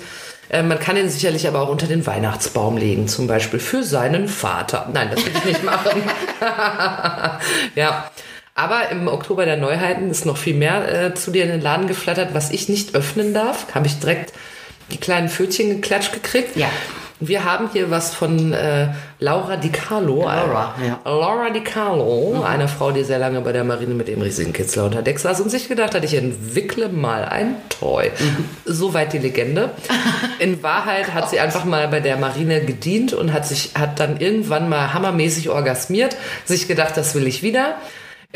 Äh, 0.49 0.63
man 0.63 0.79
kann 0.79 0.95
den 0.95 1.09
sicherlich 1.09 1.47
aber 1.47 1.61
auch 1.61 1.69
unter 1.69 1.87
den 1.87 2.05
Weihnachtsbaum 2.05 2.77
legen, 2.77 3.07
zum 3.07 3.27
Beispiel 3.27 3.59
für 3.59 3.83
seinen 3.83 4.27
Vater. 4.27 4.89
Nein, 4.93 5.09
das 5.11 5.25
will 5.25 5.33
ich 5.35 5.45
nicht 5.45 5.63
machen. 5.63 6.01
ja. 7.75 8.09
Aber 8.57 8.89
im 8.89 9.09
Oktober 9.09 9.43
der 9.45 9.57
Neuheiten 9.57 10.09
ist 10.09 10.25
noch 10.25 10.37
viel 10.37 10.55
mehr 10.55 11.07
äh, 11.07 11.13
zu 11.13 11.31
dir 11.31 11.43
in 11.43 11.49
den 11.49 11.61
Laden 11.61 11.87
geflattert, 11.87 12.33
was 12.33 12.51
ich 12.51 12.69
nicht 12.69 12.95
öffnen 12.95 13.33
darf. 13.33 13.75
Habe 13.75 13.87
ich 13.87 13.99
direkt 13.99 14.31
die 14.91 14.97
kleinen 14.97 15.27
Pfötchen 15.27 15.69
geklatscht 15.69 16.13
gekriegt. 16.13 16.55
Ja. 16.55 16.69
Wir 17.21 17.45
haben 17.45 17.69
hier 17.71 17.89
was 17.91 18.13
von 18.13 18.51
äh, 18.51 18.89
Laura 19.19 19.55
Di 19.55 19.69
Carlo. 19.69 20.23
Laura, 20.23 20.75
ja. 20.85 20.99
Laura 21.05 21.49
Di 21.49 21.61
Carlo, 21.61 22.43
eine 22.43 22.67
Frau, 22.67 22.91
die 22.91 23.05
sehr 23.05 23.19
lange 23.19 23.39
bei 23.39 23.53
der 23.53 23.63
Marine 23.63 23.93
mit 23.93 24.09
dem 24.09 24.21
riesigen 24.21 24.51
Kitzler 24.51 24.83
unter 24.85 25.01
Deck 25.01 25.19
saß 25.19 25.39
und 25.39 25.49
sich 25.49 25.69
gedacht 25.69 25.95
hat, 25.95 26.03
ich 26.03 26.13
entwickle 26.13 26.89
mal 26.89 27.23
ein 27.23 27.55
Toy. 27.69 28.11
Soweit 28.65 29.13
die 29.13 29.19
Legende. 29.19 29.71
In 30.39 30.61
Wahrheit 30.61 31.13
hat 31.13 31.29
sie 31.29 31.39
einfach 31.39 31.63
mal 31.63 31.87
bei 31.87 32.01
der 32.01 32.17
Marine 32.17 32.65
gedient 32.65 33.13
und 33.13 33.31
hat 33.31 33.47
sich, 33.47 33.71
hat 33.75 33.99
dann 34.01 34.19
irgendwann 34.19 34.67
mal 34.67 34.93
hammermäßig 34.93 35.49
orgasmiert, 35.49 36.17
sich 36.43 36.67
gedacht, 36.67 36.97
das 36.97 37.15
will 37.15 37.27
ich 37.27 37.41
wieder. 37.41 37.75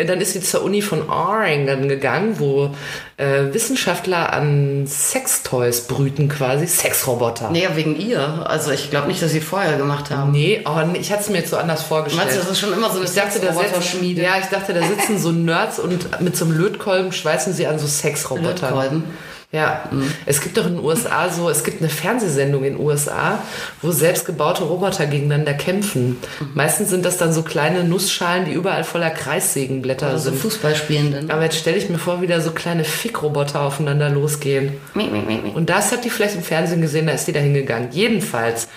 Dann 0.07 0.21
ist 0.21 0.33
sie 0.33 0.41
zur 0.41 0.63
Uni 0.63 0.81
von 0.81 1.09
Oregon 1.09 1.89
gegangen, 1.89 2.39
wo 2.39 2.73
äh, 3.17 3.53
Wissenschaftler 3.53 4.31
an 4.31 4.87
Sextoys 4.87 5.81
brüten 5.87 6.29
quasi, 6.29 6.67
Sexroboter. 6.67 7.49
Nee, 7.51 7.67
wegen 7.75 7.99
ihr. 7.99 8.45
Also 8.47 8.71
ich 8.71 8.89
glaube 8.89 9.07
nicht, 9.07 9.21
dass 9.21 9.31
sie 9.31 9.41
vorher 9.41 9.77
gemacht 9.77 10.09
haben. 10.09 10.31
Nee, 10.31 10.61
oh, 10.65 10.79
nee, 10.89 10.99
ich 10.99 11.11
hatte 11.11 11.23
es 11.23 11.29
mir 11.29 11.39
jetzt 11.39 11.49
so 11.49 11.57
anders 11.57 11.83
vorgestellt. 11.83 12.25
Meinst 12.25 12.37
du, 12.37 12.41
das 12.41 12.51
ist 12.51 12.59
schon 12.59 12.71
immer 12.71 12.89
so 12.89 12.97
eine 12.97 13.05
ich 13.05 13.13
dachte, 13.13 13.39
da 13.39 13.47
sitzen, 13.47 13.57
Sexroboter-Schmiede? 13.57 14.21
ja, 14.21 14.37
ich 14.39 14.45
dachte, 14.45 14.73
da 14.73 14.81
sitzen 14.83 15.19
so 15.19 15.31
Nerds 15.31 15.79
und 15.79 16.21
mit 16.21 16.35
so 16.37 16.45
einem 16.45 16.57
Lötkolben 16.57 17.11
schweißen 17.11 17.53
sie 17.53 17.67
an 17.67 17.77
so 17.77 17.87
Sexrobotern. 17.87 18.73
Lötkolben? 18.73 19.03
Ja, 19.51 19.89
es 20.27 20.41
gibt 20.41 20.57
doch 20.57 20.67
in 20.67 20.75
den 20.75 20.85
USA 20.85 21.27
so, 21.27 21.49
es 21.49 21.63
gibt 21.63 21.81
eine 21.81 21.89
Fernsehsendung 21.89 22.63
in 22.65 22.75
den 22.75 22.85
USA, 22.85 23.41
wo 23.81 23.89
selbstgebaute 23.91 24.63
Roboter 24.63 25.07
gegeneinander 25.07 25.55
kämpfen. 25.55 26.17
Meistens 26.53 26.91
sind 26.91 27.03
das 27.03 27.17
dann 27.17 27.33
so 27.33 27.41
kleine 27.41 27.83
Nussschalen, 27.83 28.45
die 28.45 28.51
überall 28.51 28.83
voller 28.83 29.09
Kreissägenblätter 29.09 30.05
Also 30.05 30.29
sind. 30.29 30.39
Fußballspielenden. 30.39 31.31
Aber 31.31 31.41
jetzt 31.45 31.57
stelle 31.57 31.77
ich 31.77 31.89
mir 31.89 31.97
vor, 31.97 32.21
wie 32.21 32.27
da 32.27 32.41
so 32.41 32.51
kleine 32.51 32.83
Fickroboter 32.83 33.61
aufeinander 33.61 34.09
losgehen. 34.09 34.73
Miep, 34.93 35.11
miep, 35.11 35.25
miep. 35.25 35.55
Und 35.55 35.71
das 35.71 35.91
hat 35.91 36.05
die 36.05 36.11
vielleicht 36.11 36.35
im 36.35 36.43
Fernsehen 36.43 36.81
gesehen, 36.81 37.07
da 37.07 37.13
ist 37.13 37.25
die 37.25 37.33
da 37.33 37.39
hingegangen. 37.39 37.89
Jedenfalls, 37.91 38.67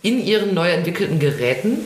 in 0.00 0.24
ihren 0.24 0.54
neu 0.54 0.70
entwickelten 0.70 1.18
Geräten, 1.18 1.78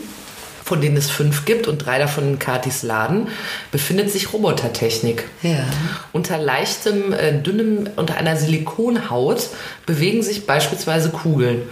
von 0.65 0.81
denen 0.81 0.97
es 0.97 1.11
fünf 1.11 1.45
gibt 1.45 1.69
und 1.69 1.79
drei 1.85 1.99
davon 1.99 2.25
in 2.25 2.39
Katis 2.39 2.83
Laden, 2.83 3.29
befindet 3.71 4.11
sich 4.11 4.33
Robotertechnik. 4.33 5.25
Ja. 5.43 5.67
Unter 6.13 6.39
leichtem, 6.39 7.13
äh, 7.13 7.33
dünnem, 7.41 7.91
unter 7.97 8.17
einer 8.17 8.37
Silikonhaut 8.37 9.49
bewegen 9.87 10.23
sich 10.23 10.47
beispielsweise 10.47 11.11
Kugeln. 11.11 11.63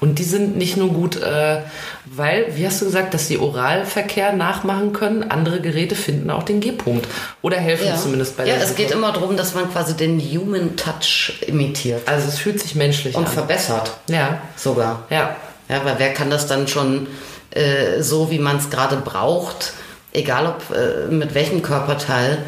Und 0.00 0.18
die 0.18 0.24
sind 0.24 0.56
nicht 0.56 0.78
nur 0.78 0.88
gut, 0.94 1.16
äh, 1.22 1.58
weil, 2.06 2.46
wie 2.56 2.66
hast 2.66 2.80
du 2.80 2.86
gesagt, 2.86 3.12
dass 3.12 3.28
sie 3.28 3.36
Oralverkehr 3.36 4.32
nachmachen 4.32 4.94
können. 4.94 5.30
Andere 5.30 5.60
Geräte 5.60 5.94
finden 5.94 6.30
auch 6.30 6.42
den 6.42 6.60
G-Punkt. 6.60 7.06
Oder 7.42 7.58
helfen 7.58 7.86
Ja, 7.86 7.96
zumindest 7.98 8.36
bei 8.38 8.46
ja 8.46 8.54
der 8.54 8.62
es 8.62 8.70
Suche. 8.70 8.82
geht 8.82 8.90
immer 8.92 9.12
darum, 9.12 9.36
dass 9.36 9.54
man 9.54 9.70
quasi 9.70 9.94
den 9.94 10.18
Human 10.18 10.74
Touch 10.76 11.34
imitiert. 11.46 12.08
Also 12.08 12.28
es 12.28 12.38
fühlt 12.38 12.58
sich 12.60 12.74
menschlich 12.74 13.14
Und 13.14 13.26
an. 13.26 13.32
verbessert 13.32 13.90
Ja, 14.08 14.40
sogar. 14.56 15.04
ja. 15.10 15.36
Ja, 15.68 15.84
weil 15.84 15.94
wer 15.98 16.14
kann 16.14 16.30
das 16.30 16.46
dann 16.48 16.66
schon 16.66 17.06
äh, 17.52 18.00
so, 18.02 18.30
wie 18.30 18.38
man 18.38 18.56
es 18.58 18.70
gerade 18.70 18.96
braucht, 18.96 19.72
egal 20.12 20.46
ob 20.46 20.76
äh, 20.76 21.06
mit 21.12 21.34
welchem 21.34 21.62
Körperteil, 21.62 22.38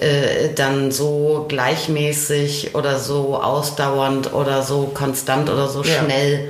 äh, 0.00 0.54
dann 0.54 0.90
so 0.90 1.46
gleichmäßig 1.48 2.74
oder 2.74 2.98
so 2.98 3.36
ausdauernd 3.42 4.32
oder 4.32 4.62
so 4.62 4.90
konstant 4.94 5.50
oder 5.50 5.68
so 5.68 5.82
Ja. 5.82 6.02
schnell, 6.02 6.48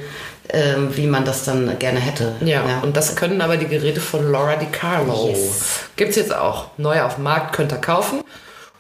ähm, 0.52 0.96
wie 0.96 1.06
man 1.06 1.24
das 1.24 1.44
dann 1.44 1.78
gerne 1.78 2.00
hätte. 2.00 2.32
Ja, 2.44 2.80
und 2.82 2.96
das 2.96 3.14
können 3.16 3.40
aber 3.40 3.56
die 3.56 3.68
Geräte 3.68 4.00
von 4.00 4.30
Laura 4.30 4.56
DiCarlo. 4.56 5.28
Yes. 5.28 5.80
Gibt's 5.96 6.16
jetzt 6.16 6.34
auch. 6.34 6.66
Neu 6.76 7.02
auf 7.02 7.14
dem 7.16 7.24
Markt, 7.24 7.54
könnt 7.54 7.72
ihr 7.72 7.78
kaufen. 7.78 8.22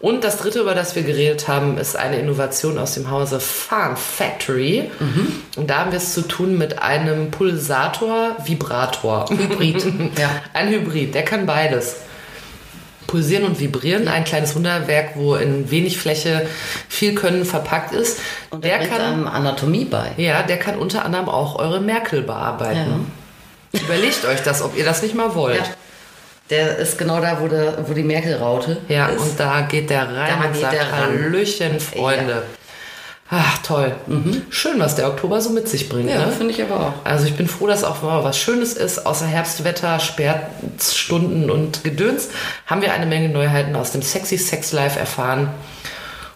Und 0.00 0.24
das 0.24 0.38
dritte, 0.38 0.60
über 0.60 0.74
das 0.74 0.96
wir 0.96 1.02
geredet 1.02 1.46
haben, 1.46 1.76
ist 1.76 1.94
eine 1.94 2.18
Innovation 2.18 2.78
aus 2.78 2.94
dem 2.94 3.10
Hause 3.10 3.38
Farm 3.38 3.98
Factory. 3.98 4.90
Und 5.56 5.68
da 5.68 5.80
haben 5.80 5.92
wir 5.92 5.98
es 5.98 6.14
zu 6.14 6.22
tun 6.22 6.56
mit 6.56 6.80
einem 6.80 7.30
Pulsator-Vibrator. 7.30 9.28
Hybrid. 9.28 9.84
ja. 10.18 10.30
Ein 10.54 10.70
Hybrid, 10.70 11.14
der 11.14 11.24
kann 11.24 11.44
beides. 11.44 11.96
Pulsieren 13.06 13.44
und 13.44 13.60
vibrieren, 13.60 14.08
ein 14.08 14.24
kleines 14.24 14.54
Wunderwerk, 14.54 15.16
wo 15.16 15.34
in 15.34 15.70
wenig 15.70 15.98
Fläche 15.98 16.46
viel 16.88 17.14
Können 17.14 17.44
verpackt 17.44 17.92
ist. 17.92 18.20
Und 18.48 18.64
der 18.64 18.78
der 18.78 18.86
bringt 18.86 18.96
kann 18.96 19.02
einem 19.02 19.26
Anatomie 19.26 19.84
bei. 19.84 20.12
ja, 20.16 20.42
der 20.42 20.58
kann 20.58 20.78
unter 20.78 21.04
anderem 21.04 21.28
auch 21.28 21.56
eure 21.56 21.80
Merkel 21.80 22.22
bearbeiten. 22.22 23.10
Überlegt 23.72 24.24
euch 24.24 24.42
das, 24.42 24.62
ob 24.62 24.76
ihr 24.78 24.84
das 24.84 25.02
nicht 25.02 25.14
mal 25.14 25.34
wollt. 25.34 25.58
Ja. 25.58 25.74
Der 26.50 26.76
ist 26.78 26.98
genau 26.98 27.20
da, 27.20 27.40
wo, 27.40 27.46
der, 27.48 27.88
wo 27.88 27.92
die 27.94 28.02
Merkel-Raute 28.02 28.78
Ja, 28.88 29.06
ist. 29.06 29.20
und 29.20 29.38
da 29.40 29.62
geht 29.62 29.88
der 29.88 30.08
rein 30.08 30.38
Da 30.40 30.46
und 30.46 30.52
geht 30.52 30.62
sagt 30.62 30.74
der. 30.74 30.92
Hallöchen, 30.92 31.80
Freunde. 31.80 32.42
Ach, 33.32 33.58
toll. 33.58 33.94
Schön, 34.50 34.80
was 34.80 34.96
der 34.96 35.06
Oktober 35.06 35.40
so 35.40 35.50
mit 35.50 35.68
sich 35.68 35.88
bringt. 35.88 36.10
ja, 36.10 36.26
ne? 36.26 36.32
finde 36.32 36.52
ich 36.52 36.60
aber 36.60 36.80
auch. 36.80 36.92
Also 37.04 37.26
ich 37.26 37.36
bin 37.36 37.46
froh, 37.46 37.68
dass 37.68 37.84
auch 37.84 38.02
mal 38.02 38.24
was 38.24 38.36
Schönes 38.36 38.72
ist, 38.72 39.06
außer 39.06 39.24
Herbstwetter, 39.26 40.00
Sperrstunden 40.00 41.48
und 41.48 41.84
Gedöns, 41.84 42.30
haben 42.66 42.82
wir 42.82 42.92
eine 42.92 43.06
Menge 43.06 43.28
Neuheiten 43.28 43.76
aus 43.76 43.92
dem 43.92 44.02
Sexy 44.02 44.36
Sex 44.36 44.72
Life 44.72 44.98
erfahren. 44.98 45.50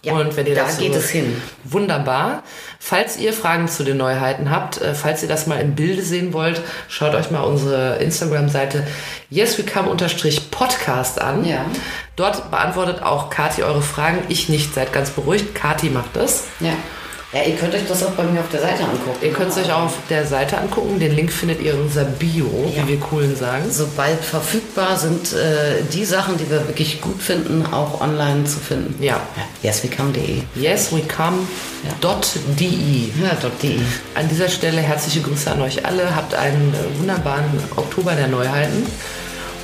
Ja, 0.05 0.13
und 0.15 0.37
wenn 0.37 0.47
ihr 0.47 0.55
da 0.55 0.65
das 0.65 0.79
geht 0.79 0.93
so- 0.93 0.99
es 0.99 1.11
hin. 1.11 1.41
Wunderbar. 1.65 2.43
Falls 2.79 3.17
ihr 3.17 3.33
Fragen 3.33 3.67
zu 3.69 3.83
den 3.85 3.97
Neuheiten 3.97 4.51
habt, 4.51 4.81
äh, 4.81 4.95
falls 4.95 5.23
ihr 5.23 5.29
das 5.29 5.47
mal 5.47 5.61
im 5.61 5.75
Bilde 5.75 6.03
sehen 6.03 6.33
wollt, 6.33 6.61
schaut 6.89 7.15
euch 7.15 7.31
mal 7.31 7.41
unsere 7.41 7.97
Instagram-Seite 7.97 8.87
yeswecome-podcast 9.31 11.21
an. 11.21 11.45
Ja. 11.45 11.65
Dort 12.17 12.51
beantwortet 12.51 13.03
auch 13.03 13.31
Kati 13.31 13.63
eure 13.63 13.83
Fragen. 13.83 14.19
Ich 14.29 14.49
nicht, 14.49 14.75
seid 14.75 14.93
ganz 14.93 15.11
beruhigt. 15.11 15.55
Kati 15.55 15.91
macht 15.91 16.15
das. 16.15 16.45
Ja. 16.61 16.73
Ja, 17.35 17.43
ihr 17.43 17.57
könnt 17.57 17.75
euch 17.75 17.83
das 17.89 18.01
auch 18.05 18.13
bei 18.13 18.23
mir 18.23 18.39
auf 18.39 18.49
der 18.53 18.61
Seite 18.61 18.85
angucken. 18.85 19.19
Ihr 19.21 19.33
könnt 19.33 19.51
es 19.51 19.57
euch 19.59 19.73
auch 19.73 19.87
auf 19.87 19.95
der 20.09 20.25
Seite 20.25 20.57
angucken. 20.57 21.01
Den 21.01 21.17
Link 21.17 21.33
findet 21.33 21.61
ihr 21.61 21.75
in 21.75 21.81
unserer 21.81 22.05
Bio, 22.05 22.47
Ja. 22.77 22.85
wie 22.85 22.91
wir 22.93 23.01
coolen 23.01 23.35
sagen. 23.35 23.65
Sobald 23.71 24.25
verfügbar 24.25 24.97
sind 24.97 25.33
äh, 25.33 25.83
die 25.93 26.05
Sachen, 26.05 26.37
die 26.39 26.49
wir 26.49 26.65
wirklich 26.69 27.01
gut 27.01 27.21
finden, 27.21 27.67
auch 27.73 28.01
online 28.01 28.45
zu 28.45 28.61
finden. 28.61 29.03
Ja. 29.03 29.21
Yeswecome.de. 29.65 30.43
Yeswecome.de. 30.55 33.09
Ja, 33.21 33.37
.de. 33.63 33.79
An 34.15 34.29
dieser 34.29 34.49
Stelle 34.49 34.81
herzliche 34.81 35.21
Grüße 35.21 35.51
an 35.51 35.61
euch 35.61 35.85
alle. 35.85 36.15
Habt 36.15 36.37
einen 36.37 36.73
äh, 36.73 37.01
wunderbaren 37.01 37.51
Oktober 37.75 38.13
der 38.13 38.29
Neuheiten. 38.29 38.87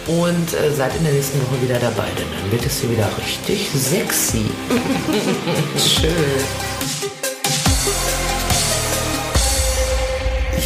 Und 0.08 0.54
äh, 0.54 0.72
seid 0.74 0.96
in 0.96 1.04
der 1.04 1.12
nächsten 1.12 1.38
Woche 1.42 1.62
wieder 1.62 1.78
dabei, 1.78 2.06
denn 2.18 2.26
dann 2.32 2.50
wird 2.50 2.66
es 2.66 2.80
hier 2.80 2.90
wieder 2.90 3.08
richtig 3.24 3.68
sexy. 3.76 4.46
Schön. 5.78 6.10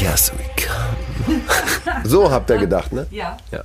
Yes, 0.00 0.32
we 0.36 0.44
come. 0.56 1.40
So 2.04 2.30
habt 2.30 2.50
ihr 2.50 2.58
gedacht, 2.58 2.92
ne? 2.92 3.06
Ja. 3.10 3.36
Ja. 3.50 3.62